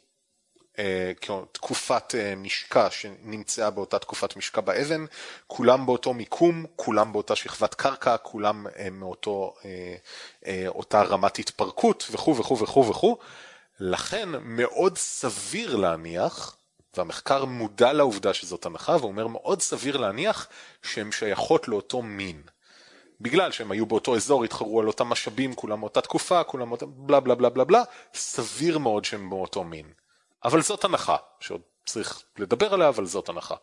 אה, 0.78 1.12
תקופת 1.52 2.14
אה, 2.14 2.34
משקע 2.36 2.90
שנמצאה 2.90 3.70
באותה 3.70 3.98
תקופת 3.98 4.36
משקע 4.36 4.60
באבן, 4.60 5.04
כולם 5.46 5.86
באותו 5.86 6.14
מיקום, 6.14 6.64
כולם 6.76 7.12
באותה 7.12 7.36
שכבת 7.36 7.74
קרקע, 7.74 8.16
כולם 8.16 8.66
אה, 8.78 8.90
מאותו, 8.90 9.54
אותה 10.68 11.02
רמת 11.02 11.38
התפרקות 11.38 12.06
וכו' 12.10 12.36
וכו' 12.36 12.58
וכו' 12.58 12.88
וכו'. 12.88 13.18
לכן 13.80 14.28
מאוד 14.42 14.98
סביר 14.98 15.76
להניח, 15.76 16.56
והמחקר 16.96 17.44
מודע 17.44 17.92
לעובדה 17.92 18.34
שזאת 18.34 18.66
הנחה, 18.66 18.96
והוא 18.96 19.10
אומר 19.10 19.26
מאוד 19.26 19.62
סביר 19.62 19.96
להניח 19.96 20.48
שהן 20.82 21.12
שייכות 21.12 21.68
לאותו 21.68 22.02
מין. 22.02 22.42
בגלל 23.20 23.52
שהם 23.52 23.70
היו 23.70 23.86
באותו 23.86 24.16
אזור, 24.16 24.44
התחרו 24.44 24.80
על 24.80 24.86
אותם 24.86 25.06
משאבים, 25.06 25.54
כולם 25.54 25.80
מאותה 25.80 26.00
תקופה, 26.00 26.44
כולם 26.44 26.68
מאותה 26.68 26.86
בלה 26.86 27.20
בלה 27.20 27.34
בלה 27.34 27.48
בלה 27.50 27.64
בלה, 27.64 27.82
סביר 28.14 28.78
מאוד 28.78 29.04
שהם 29.04 29.30
באותו 29.30 29.64
מין. 29.64 29.86
אבל 30.44 30.62
זאת 30.62 30.84
הנחה, 30.84 31.16
שעוד 31.40 31.60
צריך 31.86 32.22
לדבר 32.38 32.74
עליה, 32.74 32.88
אבל 32.88 33.06
זאת 33.06 33.28
הנחה. 33.28 33.54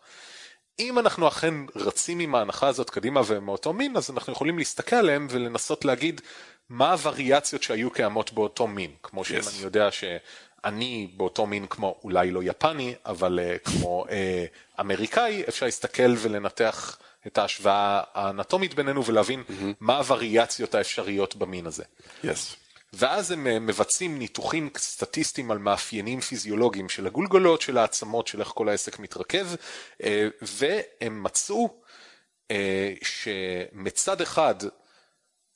אם 0.80 1.00
אנחנו 1.00 1.28
אכן 1.28 1.54
רצים 1.76 2.20
עם 2.20 2.36
ההנחה 2.36 2.68
הזאת 2.68 2.90
קדימה 2.90 3.22
והם 3.26 3.46
מאותו 3.46 3.74
מין, 3.74 3.98
אז 3.98 4.10
אנחנו 4.10 4.34
יכולים 4.34 4.58
להסתכל 4.58 4.96
עליהם 4.96 5.28
ולנסות 5.30 5.86
להגיד 5.86 6.22
מה 6.70 6.92
הווריאציות 6.92 7.64
שהיו 7.64 7.92
קיימות 7.92 8.34
באותו 8.34 8.68
מין. 8.68 8.92
כמו 9.04 9.26
שאם 9.26 9.40
yes. 9.40 9.50
אני 9.50 9.64
יודע 9.64 9.92
שאני 9.92 11.12
באותו 11.18 11.46
מין 11.46 11.68
כמו 11.68 12.00
אולי 12.04 12.32
לא 12.32 12.44
יפני, 12.44 12.96
אבל 13.06 13.40
uh, 13.40 13.70
כמו 13.70 14.06
uh, 14.08 14.80
אמריקאי, 14.82 15.44
אפשר 15.50 15.66
להסתכל 15.66 16.16
ולנתח 16.18 16.98
את 17.28 17.38
ההשוואה 17.38 18.02
האנטומית 18.14 18.74
בינינו 18.74 19.06
ולהבין 19.06 19.44
mm-hmm. 19.48 19.74
מה 19.80 19.98
הווריאציות 19.98 20.76
האפשריות 20.76 21.36
במין 21.36 21.66
הזה. 21.66 21.84
Yes. 22.24 22.28
ואז 22.94 23.32
הם 23.32 23.48
אה, 23.48 23.60
מבצעים 23.60 24.20
ניתוחים 24.20 24.70
סטטיסטיים 24.78 25.52
על 25.52 25.58
מאפיינים 25.58 26.22
פיזיולוגיים 26.22 26.90
של 26.90 27.08
הגולגולות, 27.08 27.62
של 27.62 27.78
העצמות, 27.78 28.28
של 28.28 28.40
איך 28.40 28.48
כל 28.48 28.70
העסק 28.70 29.00
מתרכב, 29.00 29.48
אה, 30.04 30.28
והם 30.42 31.24
מצאו 31.24 31.70
אה, 32.52 32.94
שמצד 33.02 34.22
אחד 34.22 34.56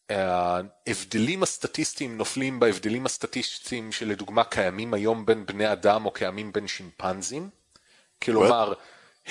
ההבדלים 0.10 1.44
הסטטיסטיים 1.44 2.18
נופלים 2.18 2.60
בהבדלים 2.60 3.06
הסטטיסטיים 3.06 3.92
שלדוגמה 3.92 4.44
קיימים 4.44 4.94
היום 4.94 5.26
בין 5.26 5.46
בני 5.46 5.72
אדם 5.72 6.06
או 6.06 6.12
קיימים 6.12 6.52
בין 6.54 6.68
שימפנזים, 6.68 7.50
כלומר 8.24 8.74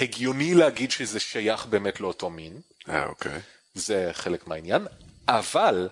הגיוני 0.01 0.55
להגיד 0.55 0.91
שזה 0.91 1.21
שייך 1.21 1.67
באמת 1.67 2.01
לאותו 2.01 2.31
מין, 2.31 2.61
אה, 2.89 3.07
אוקיי. 3.07 3.41
זה 3.75 4.11
חלק 4.13 4.49
מהעניין, 4.49 4.87
אבל 5.29 5.89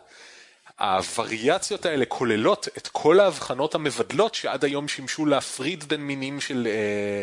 הווריאציות 0.79 1.87
האלה 1.87 2.05
כוללות 2.05 2.69
את 2.77 2.89
כל 2.89 3.21
ההבחנות 3.21 3.75
המבדלות 3.75 4.35
שעד 4.35 4.65
היום 4.65 4.89
שימשו 4.89 5.27
להפריד 5.27 5.85
בין 5.85 6.01
מינים 6.01 6.41
של, 6.41 6.69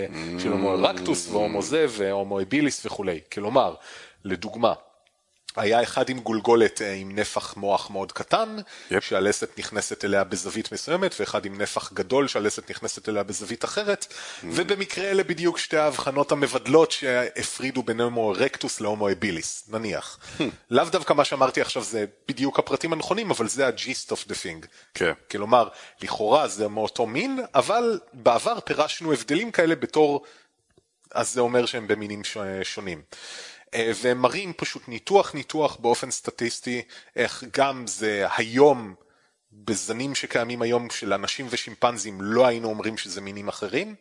mm. 0.09 0.41
של 0.41 0.51
הומו 0.51 0.73
ארקטוס 0.73 1.27
והומו 1.27 1.61
זה 1.61 1.85
והומו 1.89 2.41
אביליס 2.41 2.85
וכולי. 2.85 3.19
כלומר, 3.31 3.75
לדוגמה, 4.23 4.73
היה 5.59 5.83
אחד 5.83 6.09
עם 6.09 6.19
גולגולת 6.19 6.81
אה, 6.81 6.93
עם 6.93 7.15
נפח 7.15 7.57
מוח 7.57 7.89
מאוד 7.89 8.11
קטן, 8.11 8.57
yep. 8.91 9.01
שהלסת 9.01 9.59
נכנסת 9.59 10.05
אליה 10.05 10.23
בזווית 10.23 10.71
מסוימת, 10.71 11.15
ואחד 11.19 11.45
עם 11.45 11.61
נפח 11.61 11.93
גדול 11.93 12.27
שהלסת 12.27 12.69
נכנסת 12.69 13.09
אליה 13.09 13.23
בזווית 13.23 13.65
אחרת, 13.65 14.07
mm. 14.09 14.45
ובמקרה 14.51 15.05
אלה 15.05 15.23
בדיוק 15.23 15.57
שתי 15.57 15.77
ההבחנות 15.77 16.31
המבדלות 16.31 16.91
שהפרידו 16.91 17.83
בין 17.83 18.01
הומו 18.01 18.29
רקטוס 18.29 18.81
להומו 18.81 19.11
אביליס, 19.11 19.63
נניח. 19.69 20.19
Hmm. 20.37 20.43
לאו 20.69 20.85
דווקא 20.85 21.13
מה 21.13 21.25
שאמרתי 21.25 21.61
עכשיו 21.61 21.83
זה 21.83 22.05
בדיוק 22.27 22.59
הפרטים 22.59 22.93
הנכונים, 22.93 23.31
אבל 23.31 23.47
זה 23.47 23.67
the 24.27 24.33
thing. 24.33 24.67
כן. 24.93 25.11
Okay. 25.11 25.31
כלומר, 25.31 25.67
לכאורה 26.01 26.47
זה 26.47 26.67
מאותו 26.67 27.05
מין, 27.05 27.39
אבל 27.55 27.99
בעבר 28.13 28.59
פירשנו 28.59 29.13
הבדלים 29.13 29.51
כאלה 29.51 29.75
בתור, 29.75 30.23
אז 31.11 31.33
זה 31.33 31.41
אומר 31.41 31.65
שהם 31.65 31.87
במינים 31.87 32.21
שונים. 32.63 33.01
אה, 33.73 33.91
והם 34.01 34.17
מראים 34.17 34.53
פשוט 34.53 34.87
ניתוח 34.87 35.33
ניתוח 35.35 35.75
באופן 35.75 36.11
סטטיסטי, 36.11 36.81
איך 37.15 37.43
גם 37.53 37.87
זה 37.87 38.27
היום, 38.37 38.95
בזנים 39.51 40.15
שקיימים 40.15 40.61
היום 40.61 40.89
של 40.89 41.13
אנשים 41.13 41.47
ושימפנזים, 41.49 42.21
לא 42.21 42.47
היינו 42.47 42.69
אומרים 42.69 42.97
שזה 42.97 43.21
מינים 43.21 43.47
אחרים, 43.47 43.95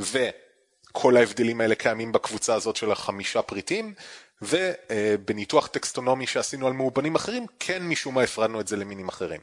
וכל 0.00 1.16
ההבדלים 1.16 1.60
האלה 1.60 1.74
קיימים 1.74 2.12
בקבוצה 2.12 2.54
הזאת 2.54 2.76
של 2.76 2.92
החמישה 2.92 3.42
פריטים, 3.42 3.94
ובניתוח 4.42 5.66
טקסטונומי 5.66 6.26
שעשינו 6.26 6.66
על 6.66 6.72
מאובנים 6.72 7.14
אחרים, 7.14 7.46
כן 7.58 7.82
משום 7.82 8.14
מה 8.14 8.22
הפרדנו 8.22 8.60
את 8.60 8.68
זה 8.68 8.76
למינים 8.76 9.08
אחרים. 9.08 9.40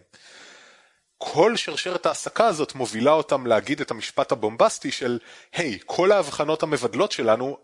כל 1.17 1.55
שרשרת 1.55 2.05
ההעסקה 2.05 2.47
הזאת 2.47 2.75
מובילה 2.75 3.11
אותם 3.11 3.47
להגיד 3.47 3.81
את 3.81 3.91
המשפט 3.91 4.31
הבומבסטי 4.31 4.91
של, 4.91 5.19
היי, 5.53 5.77
hey, 5.81 5.83
כל 5.85 6.11
ההבחנות 6.11 6.63
המבדלות 6.63 7.11
שלנו 7.11 7.57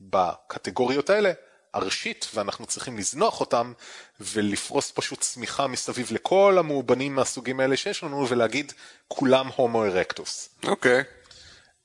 בקטגוריות 0.00 1.10
האלה 1.10 1.32
ארשית 1.74 2.28
ואנחנו 2.34 2.66
צריכים 2.66 2.98
לזנוח 2.98 3.40
אותם 3.40 3.72
ולפרוס 4.20 4.92
פשוט 4.94 5.20
צמיחה 5.20 5.66
מסביב 5.66 6.08
לכל 6.12 6.56
המאובנים 6.58 7.14
מהסוגים 7.14 7.60
האלה 7.60 7.76
שיש 7.76 8.02
לנו 8.02 8.28
ולהגיד 8.28 8.72
כולם 9.08 9.48
הומו 9.56 9.84
ארקטוס. 9.84 10.48
אוקיי. 10.64 11.00
Okay. 11.00 11.22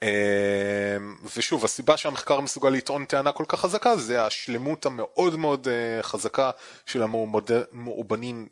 אמ, 0.02 1.16
ושוב 1.36 1.66
הסיבה 1.66 1.98
שהמחקר 1.98 2.42
מסוגל 2.42 2.70
לטעון 2.70 3.06
טענה 3.06 3.32
כל 3.32 3.46
כך 3.48 3.60
חזקה 3.60 3.98
זה 3.98 4.26
השלמות 4.26 4.86
המאוד 4.86 5.36
מאוד 5.36 5.68
אה, 5.68 6.04
חזקה 6.04 6.52
של 6.86 7.04
המאובנים 7.04 8.48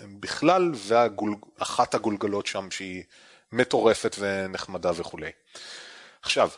בכלל 0.00 0.72
ואחת 0.74 1.94
הגולגלות 1.94 2.46
שם 2.46 2.70
שהיא 2.70 3.02
מטורפת 3.52 4.16
ונחמדה 4.18 4.90
וכולי. 4.94 5.30
עכשיו 6.22 6.50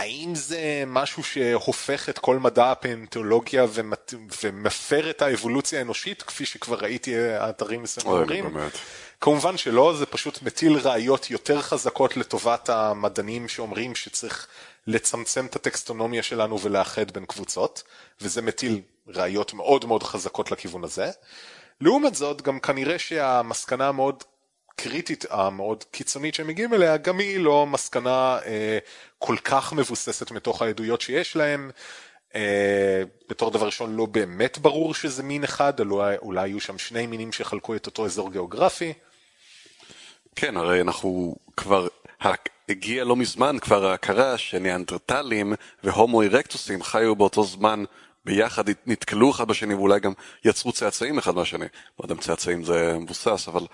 האם 0.00 0.34
זה 0.34 0.84
משהו 0.86 1.24
שהופך 1.24 2.08
את 2.08 2.18
כל 2.18 2.38
מדע 2.38 2.70
הפנטולוגיה 2.70 3.66
ומת... 3.72 4.14
ומפר 4.42 5.10
את 5.10 5.22
האבולוציה 5.22 5.78
האנושית, 5.78 6.22
כפי 6.22 6.46
שכבר 6.46 6.76
ראיתי 6.78 7.14
אתרים 7.18 7.82
מסוימים 7.82 8.56
כמובן 9.20 9.56
שלא, 9.56 9.94
זה 9.98 10.06
פשוט 10.06 10.42
מטיל 10.42 10.76
ראיות 10.76 11.30
יותר 11.30 11.62
חזקות 11.62 12.16
לטובת 12.16 12.68
המדענים 12.68 13.48
שאומרים 13.48 13.94
שצריך 13.94 14.46
לצמצם 14.86 15.46
את 15.46 15.56
הטקסטונומיה 15.56 16.22
שלנו 16.22 16.60
ולאחד 16.60 17.10
בין 17.10 17.24
קבוצות, 17.26 17.82
וזה 18.20 18.42
מטיל 18.42 18.80
ראיות 19.08 19.54
מאוד 19.54 19.84
מאוד 19.84 20.02
חזקות 20.02 20.50
לכיוון 20.50 20.84
הזה. 20.84 21.10
לעומת 21.80 22.14
זאת, 22.14 22.42
גם 22.42 22.60
כנראה 22.60 22.98
שהמסקנה 22.98 23.88
המאוד 23.88 24.24
הקריטית 24.80 25.24
המאוד 25.30 25.84
קיצונית 25.90 26.34
שהם 26.34 26.46
מגיעים 26.46 26.74
אליה, 26.74 26.96
גם 26.96 27.18
היא 27.18 27.40
לא 27.40 27.66
מסקנה 27.66 28.38
אה, 28.46 28.78
כל 29.18 29.36
כך 29.44 29.72
מבוססת 29.72 30.30
מתוך 30.30 30.62
העדויות 30.62 31.00
שיש 31.00 31.36
להם. 31.36 31.70
אה, 32.34 33.02
בתור 33.28 33.50
דבר 33.50 33.66
ראשון 33.66 33.96
לא 33.96 34.06
באמת 34.06 34.58
ברור 34.58 34.94
שזה 34.94 35.22
מין 35.22 35.44
אחד, 35.44 35.80
אולי, 35.80 36.16
אולי 36.16 36.50
היו 36.50 36.60
שם 36.60 36.78
שני 36.78 37.06
מינים 37.06 37.32
שחלקו 37.32 37.74
את 37.74 37.86
אותו 37.86 38.06
אזור 38.06 38.30
גיאוגרפי. 38.30 38.92
כן, 40.36 40.56
הרי 40.56 40.80
אנחנו 40.80 41.36
כבר, 41.56 41.88
הגיע 42.68 43.04
לא 43.04 43.16
מזמן 43.16 43.58
כבר 43.58 43.86
ההכרה 43.86 44.38
שניאנדרטלים 44.38 45.52
והומו 45.84 46.22
אירקטוסים 46.22 46.82
חיו 46.82 47.16
באותו 47.16 47.44
זמן 47.44 47.84
ביחד 48.24 48.64
נתקלו 48.86 49.30
אחד 49.30 49.48
בשני 49.48 49.74
ואולי 49.74 50.00
גם 50.00 50.12
יצרו 50.44 50.72
צאצאים 50.72 51.18
אחד 51.18 51.34
מהשני. 51.34 51.64
לא 52.00 52.04
יודע 52.04 52.14
אם 52.14 52.20
צאצאים 52.20 52.64
זה 52.64 52.98
מבוסס, 52.98 53.48
אבל 53.48 53.66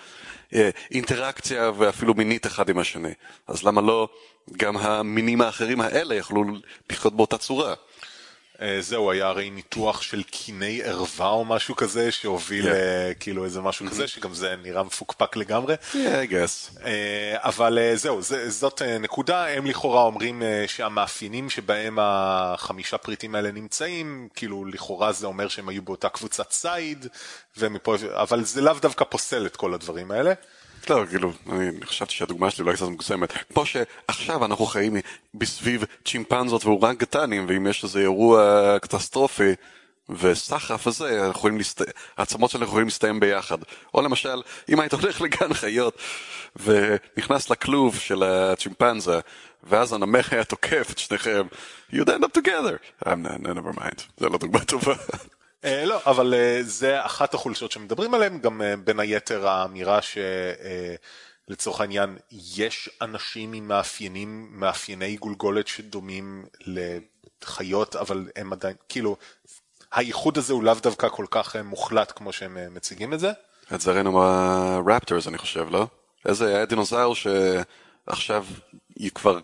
אה, 0.54 0.70
אינטראקציה 0.90 1.70
ואפילו 1.78 2.14
מינית 2.14 2.46
אחד 2.46 2.68
עם 2.68 2.78
השני. 2.78 3.12
אז 3.46 3.62
למה 3.64 3.80
לא 3.80 4.08
גם 4.56 4.76
המינים 4.76 5.40
האחרים 5.40 5.80
האלה 5.80 6.14
יכלו 6.14 6.44
לחיות 6.90 7.16
באותה 7.16 7.38
צורה? 7.38 7.74
אה, 8.62 8.76
זהו, 8.80 9.10
היה 9.10 9.26
הרי 9.26 9.50
ניתוח 9.50 10.02
של 10.02 10.22
קיני 10.22 10.82
ערווה 10.82 11.28
או 11.28 11.44
משהו 11.44 11.76
כזה, 11.76 12.12
שהוביל 12.12 12.66
Yeah. 12.66 12.74
אה, 12.74 13.12
כאילו 13.20 13.44
איזה 13.44 13.60
משהו 13.60 13.86
כזה, 13.86 14.08
שגם 14.08 14.34
זה 14.34 14.54
נראה 14.62 14.82
מפוקפק 14.82 15.36
לגמרי. 15.36 15.74
Yeah, 15.74 15.94
I 15.94 16.30
guess. 16.30 16.84
אה, 16.84 17.36
אבל 17.36 17.78
זהו, 17.94 18.22
זה, 18.22 18.50
זאת 18.50 18.82
נקודה, 18.82 19.46
הם 19.46 19.66
לכאורה 19.66 20.02
אומרים 20.02 20.42
שהמאפיינים 20.66 21.50
שבהם 21.50 21.98
החמישה 22.00 22.98
פריטים 22.98 23.34
האלה 23.34 23.50
נמצאים, 23.50 24.28
כאילו 24.34 24.64
לכאורה 24.64 25.12
זה 25.12 25.26
אומר 25.26 25.48
שהם 25.48 25.68
היו 25.68 25.82
באותה 25.82 26.08
קבוצת 26.08 26.52
סייד, 26.52 27.06
ומפה, 27.56 27.94
אבל 28.12 28.44
זה 28.44 28.60
לאו 28.60 28.74
דווקא 28.82 29.04
פוסל 29.04 29.46
את 29.46 29.56
כל 29.56 29.74
הדברים 29.74 30.10
האלה. 30.10 30.32
לא, 30.90 31.04
כאילו, 31.10 31.32
אני 31.52 31.70
חשבתי 31.84 32.12
שהדוגמה 32.12 32.50
שלי 32.50 32.64
אולי 32.64 32.76
קצת 32.76 32.88
מוגזמת. 32.88 33.32
פה 33.52 33.64
שעכשיו 33.66 34.44
אנחנו 34.44 34.66
חיים 34.66 34.96
בסביב 35.34 35.84
צ'ימפנזות 36.04 36.64
ואורנגטנים, 36.64 37.46
ואם 37.48 37.66
יש 37.66 37.84
איזה 37.84 38.00
אירוע 38.00 38.76
קטסטרופי 38.82 39.52
וסחף 40.08 40.86
יכולים 41.30 41.58
להסת... 41.58 41.82
העצמות 42.16 42.50
שלנו 42.50 42.64
יכולים 42.64 42.86
להסתיים 42.86 43.20
ביחד. 43.20 43.58
או 43.94 44.02
למשל, 44.02 44.42
אם 44.68 44.80
היית 44.80 44.92
הולך 44.92 45.20
לגן 45.20 45.54
חיות 45.54 45.98
ונכנס 46.56 47.50
לכלוב 47.50 47.98
של 47.98 48.22
הצ'ימפנזה, 48.22 49.20
ואז 49.62 49.92
הנמך 49.92 50.32
היה 50.32 50.44
תוקף 50.44 50.90
את 50.90 50.98
שניכם, 50.98 51.46
you'd 51.92 52.08
end 52.08 52.24
up 52.24 52.38
together. 52.38 53.04
I'm 53.04 53.08
not, 53.08 53.40
never 53.42 53.78
mind, 53.78 54.02
זה 54.16 54.28
לא 54.28 54.38
דוגמה 54.38 54.64
טובה. 54.64 54.94
אה, 55.64 55.84
לא, 55.84 56.00
אבל 56.06 56.34
אה, 56.34 56.60
זה 56.62 57.06
אחת 57.06 57.34
החולשות 57.34 57.72
שמדברים 57.72 58.14
עליהן, 58.14 58.38
גם 58.38 58.62
אה, 58.62 58.76
בין 58.76 59.00
היתר 59.00 59.48
האמירה 59.48 59.98
שלצורך 61.48 61.80
העניין 61.80 62.16
יש 62.30 62.90
אנשים 63.02 63.52
עם 63.52 63.68
מאפיינים, 63.68 64.48
מאפייני 64.50 65.16
גולגולת 65.16 65.66
שדומים 65.66 66.44
לחיות, 66.66 67.96
אבל 67.96 68.28
הם 68.36 68.52
עדיין, 68.52 68.76
כאילו, 68.88 69.16
הייחוד 69.92 70.38
הזה 70.38 70.52
הוא 70.52 70.64
לאו 70.64 70.74
דווקא 70.74 71.08
כל 71.08 71.26
כך 71.30 71.56
מוחלט 71.56 72.12
כמו 72.16 72.32
שהם 72.32 72.58
מציגים 72.74 73.12
את 73.12 73.20
זה. 73.20 73.32
את 73.74 73.80
זה 73.80 73.92
ראינו 73.92 74.12
מהרפטורס, 74.12 75.28
אני 75.28 75.38
חושב, 75.38 75.66
לא? 75.70 75.86
איזה 76.26 76.56
היה 76.56 76.64
דינוזאור 76.64 77.14
שעכשיו 77.14 78.44
היא 78.96 79.10
כבר, 79.10 79.38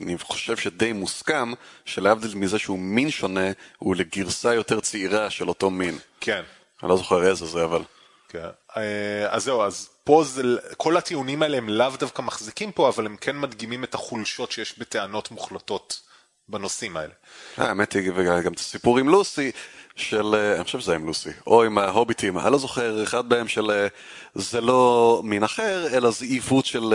אני 0.00 0.18
חושב 0.18 0.56
שדי 0.56 0.92
מוסכם, 0.92 1.52
שלהבדיל 1.84 2.34
מזה 2.34 2.58
שהוא 2.58 2.78
מין 2.78 3.10
שונה, 3.10 3.50
הוא 3.78 3.96
לגרסה 3.96 4.54
יותר 4.54 4.80
צעירה 4.80 5.30
של 5.30 5.48
אותו 5.48 5.70
מין. 5.70 5.98
כן. 6.20 6.42
אני 6.82 6.90
לא 6.90 6.96
זוכר 6.96 7.28
איזה 7.28 7.46
זה, 7.46 7.64
אבל... 7.64 7.82
כן. 8.28 8.48
אה, 8.76 9.26
אז 9.28 9.44
זהו, 9.44 9.62
אז 9.62 9.88
פה 10.04 10.24
זה, 10.24 10.42
כל 10.76 10.96
הטיעונים 10.96 11.42
האלה 11.42 11.56
הם 11.56 11.68
לאו 11.68 11.90
דווקא 11.98 12.22
מחזיקים 12.22 12.72
פה, 12.72 12.88
אבל 12.88 13.06
הם 13.06 13.16
כן 13.20 13.38
מדגימים 13.38 13.84
את 13.84 13.94
החולשות 13.94 14.52
שיש 14.52 14.78
בטענות 14.78 15.30
מוחלטות 15.30 16.00
בנושאים 16.48 16.96
האלה. 16.96 17.12
אה, 17.58 17.68
האמת 17.68 17.92
היא, 17.92 18.12
וגם 18.14 18.52
את 18.52 18.58
הסיפור 18.58 18.98
עם 18.98 19.08
לוסי, 19.08 19.50
של, 19.96 20.34
אה, 20.34 20.56
אני 20.56 20.64
חושב 20.64 20.80
שזה 20.80 20.94
עם 20.94 21.06
לוסי, 21.06 21.30
או 21.46 21.62
עם 21.62 21.78
ההוביטים, 21.78 22.38
אני 22.38 22.52
לא 22.52 22.58
זוכר, 22.58 23.02
אחד 23.02 23.28
מהם 23.28 23.48
של 23.48 23.86
זה 24.34 24.60
לא 24.60 25.20
מין 25.24 25.42
אחר, 25.42 25.86
אלא 25.92 26.10
זה 26.10 26.24
עיוות 26.24 26.66
של 26.66 26.94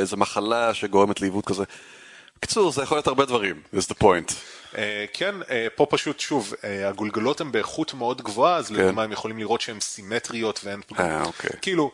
איזה 0.00 0.16
מחלה 0.16 0.74
שגורמת 0.74 1.20
לעיוות 1.20 1.44
כזה. 1.44 1.64
בקיצור, 2.36 2.72
זה 2.72 2.82
יכול 2.82 2.96
להיות 2.96 3.06
הרבה 3.06 3.24
דברים, 3.24 3.62
is 3.74 3.92
the 3.92 4.02
point. 4.02 4.32
אה, 4.76 5.04
כן, 5.12 5.34
אה, 5.50 5.66
פה 5.74 5.86
פשוט 5.90 6.20
שוב, 6.20 6.54
אה, 6.64 6.88
הגולגלות 6.88 7.40
הן 7.40 7.52
באיכות 7.52 7.94
מאוד 7.94 8.22
גבוהה, 8.22 8.56
אז 8.56 8.70
לדוגמה 8.70 9.02
הם 9.02 9.12
יכולים 9.12 9.38
לראות 9.38 9.60
שהן 9.60 9.80
סימטריות 9.80 10.60
ואין. 10.64 10.80
כן. 10.88 11.02
אה, 11.04 11.24
אוקיי. 11.24 11.50
כאילו, 11.62 11.90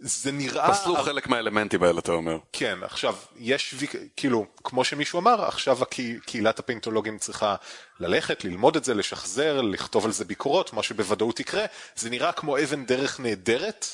זה 0.00 0.32
נראה... 0.32 0.72
פסלו 0.74 0.96
חלק 0.96 1.26
מהאלמנטים 1.28 1.82
האלה, 1.82 1.98
אתה 2.00 2.12
אומר. 2.12 2.36
כן, 2.52 2.78
עכשיו, 2.82 3.16
יש, 3.36 3.74
כאילו, 4.16 4.46
כמו 4.64 4.84
שמישהו 4.84 5.18
אמר, 5.18 5.44
עכשיו 5.44 5.82
הקה- 5.82 6.02
קהילת 6.26 6.58
הפינטולוגים 6.58 7.18
צריכה 7.18 7.54
ללכת, 8.00 8.44
ללמוד 8.44 8.76
את 8.76 8.84
זה, 8.84 8.94
לשחזר, 8.94 9.60
לכתוב 9.60 10.04
על 10.04 10.12
זה 10.12 10.24
ביקורות, 10.24 10.72
מה 10.72 10.82
שבוודאות 10.82 11.40
יקרה. 11.40 11.64
זה 11.96 12.10
נראה 12.10 12.32
כמו 12.32 12.58
אבן 12.58 12.84
דרך 12.86 13.20
נהדרת 13.20 13.86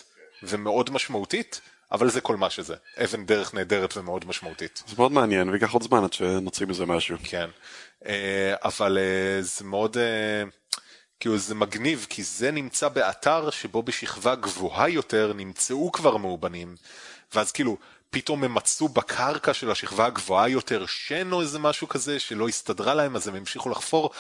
ומאוד 0.43 0.91
משמעותית, 0.91 1.61
אבל 1.93 2.11
זה 2.11 2.21
כל 2.21 2.37
מה 2.37 2.51
שזה. 2.51 2.75
אבן 3.05 3.27
דרך 3.27 3.55
נהדרת 3.55 3.97
ומאוד 3.97 4.25
משמעותית. 4.27 4.83
זה 4.87 4.95
מאוד 4.99 5.13
מעניין, 5.13 5.49
וייקח 5.49 5.73
עוד 5.73 5.83
זמן 5.83 6.05
עד 6.05 6.13
שנוציא 6.13 6.67
מזה 6.67 6.87
משהו. 6.87 7.17
כן. 7.25 7.51
אה, 8.07 8.55
אבל 8.65 8.99
אה, 8.99 9.43
זה 9.43 9.65
מאוד, 9.65 9.97
אה, 9.97 10.43
כאילו 11.21 11.39
זה 11.39 11.55
מגניב, 11.55 12.07
כי 12.09 12.23
זה 12.23 12.51
נמצא 12.51 12.89
באתר 12.89 13.51
שבו 13.51 13.83
בשכבה 13.83 14.35
גבוהה 14.35 14.89
יותר 14.89 15.33
נמצאו 15.33 15.93
כבר 15.93 16.17
מאובנים, 16.17 16.77
ואז 17.35 17.53
כאילו 17.53 17.77
פתאום 18.11 18.45
הם 18.45 18.55
מצאו 18.55 18.89
בקרקע 18.89 19.55
של 19.55 19.71
השכבה 19.71 20.07
הגבוהה 20.07 20.49
יותר 20.49 20.87
שן 20.87 21.33
או 21.33 21.41
איזה 21.41 21.59
משהו 21.59 21.89
כזה 21.89 22.21
שלא 22.21 22.49
הסתדרה 22.49 22.95
להם, 22.95 23.17
אז 23.17 23.29
הם 23.29 23.35
המשיכו 23.35 23.69
לחפור. 23.69 24.11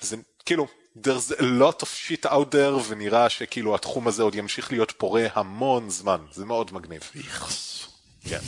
זה 0.00 0.16
כאילו, 0.44 0.66
there's 0.96 1.30
a 1.30 1.42
lot 1.42 1.82
of 1.82 1.88
shit 1.88 2.26
out 2.26 2.52
there, 2.52 2.88
ונראה 2.88 3.28
שכאילו 3.28 3.74
התחום 3.74 4.08
הזה 4.08 4.22
עוד 4.22 4.34
ימשיך 4.34 4.72
להיות 4.72 4.92
פורה 4.96 5.26
המון 5.32 5.90
זמן, 5.90 6.20
זה 6.32 6.44
מאוד 6.44 6.74
מגניב. 6.74 7.10
כן. 8.28 8.38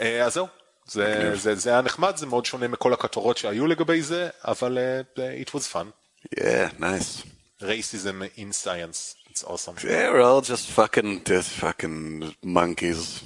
אה, 0.00 0.24
אז 0.24 0.34
זהו, 0.34 0.46
זה, 0.86 1.36
זה, 1.36 1.54
זה 1.54 1.70
היה 1.70 1.80
נחמד, 1.80 2.16
זה 2.16 2.26
מאוד 2.26 2.46
שונה 2.46 2.68
מכל 2.68 2.92
הכותרות 2.92 3.38
שהיו 3.38 3.66
לגבי 3.66 4.02
זה, 4.02 4.28
אבל 4.44 4.78
uh, 5.14 5.18
it 5.46 5.50
was 5.50 5.62
fun. 5.72 5.86
Yeah, 6.34 6.80
nice. 6.80 7.24
Racism 7.60 8.22
in 8.36 8.52
science, 8.52 9.14
it's 9.30 9.44
awesome. 9.44 9.74
Yeah, 9.84 10.12
we're 10.12 10.22
all 10.22 10.40
just 10.40 10.66
fucking, 10.70 11.22
just 11.24 11.50
fucking 11.60 12.34
monkeys. 12.44 13.22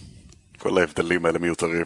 כל 0.59 0.79
ההבדלים 0.79 1.27
האלה 1.27 1.39
מיותרים. 1.39 1.85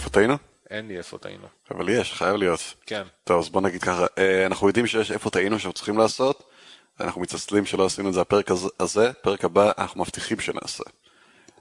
איפה 0.00 0.10
טעינו? 0.10 0.34
אין 0.70 0.88
לי 0.88 0.98
איפה 0.98 1.18
טעינו. 1.18 1.46
אבל 1.70 1.88
יש, 1.88 2.12
חייב 2.12 2.36
להיות. 2.36 2.60
כן. 2.86 3.02
טוב, 3.24 3.38
אז 3.42 3.48
בוא 3.48 3.60
נגיד 3.60 3.82
ככה, 3.82 4.06
אה, 4.18 4.46
אנחנו 4.46 4.66
יודעים 4.68 4.86
שיש 4.86 5.12
איפה 5.12 5.30
טעינו 5.30 5.58
שאנחנו 5.58 5.72
צריכים 5.72 5.98
לעשות, 5.98 6.42
אנחנו 7.00 7.20
מתעצלים 7.20 7.66
שלא 7.66 7.86
עשינו 7.86 8.08
את 8.08 8.14
זה 8.14 8.20
הפרק 8.20 8.50
הזה- 8.80 9.12
פרק 9.22 9.44
הבא 9.44 9.72
אנחנו 9.78 10.00
מבטיחים 10.02 10.40
שנעשה. 10.40 10.84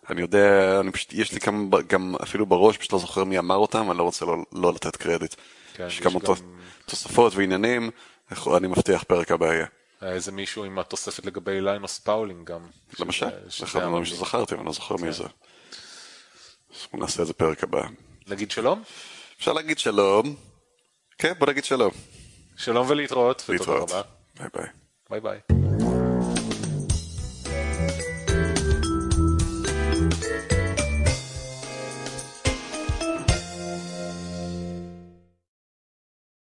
אני 0.09 0.21
יודע, 0.21 0.79
אני 0.79 0.91
פשוט, 0.91 1.13
יש 1.13 1.31
לי 1.31 1.39
כמה, 1.39 1.81
גם 1.87 2.15
אפילו 2.23 2.45
בראש, 2.45 2.77
פשוט 2.77 2.93
לא 2.93 2.99
זוכר 2.99 3.23
מי 3.23 3.39
אמר 3.39 3.55
אותם, 3.55 3.91
אני 3.91 3.97
לא 3.97 4.03
רוצה 4.03 4.25
לא, 4.25 4.35
לא 4.53 4.73
לתת 4.73 4.95
קרדיט. 4.95 5.35
כן, 5.73 5.87
יש 5.87 5.99
כמה 5.99 6.13
גם- 6.13 6.19
תוס- 6.25 6.41
תוספות 6.85 7.35
ועניינים, 7.35 7.91
אנחנו- 8.31 8.57
אני 8.57 8.67
מבטיח 8.67 9.03
פרק 9.03 9.31
הבא 9.31 9.45
יהיה. 9.53 9.65
היה 10.01 10.13
איזה 10.13 10.31
מישהו 10.31 10.63
עם 10.63 10.79
התוספת 10.79 11.25
לגבי 11.25 11.61
ליינוס 11.61 11.99
פאולינג 11.99 12.47
גם. 12.47 12.59
למשל, 12.99 13.25
זה 13.59 13.65
אחד 13.65 13.79
הדברים 13.79 14.03
היה 14.03 14.05
שזכרתי, 14.05 14.55
אני 14.55 14.65
לא 14.65 14.71
זוכר 14.73 14.97
כן. 14.97 15.05
מי 15.05 15.11
זה. 15.11 15.23
אז 15.23 16.87
בוא 16.93 16.99
נעשה 16.99 17.21
את 17.21 17.27
זה 17.27 17.33
פרק 17.33 17.63
הבא. 17.63 17.81
נגיד 18.29 18.51
שלום? 18.51 18.83
אפשר 19.39 19.53
להגיד 19.53 19.79
שלום. 19.79 20.35
כן, 21.17 21.33
בוא 21.39 21.47
נגיד 21.47 21.65
שלום. 21.65 21.91
שלום 22.57 22.85
ולהתראות, 22.89 23.43
להתראות. 23.49 23.91
ביי 24.39 24.47
ביי. 24.53 24.65
ביי 25.09 25.19
ביי. 25.19 25.98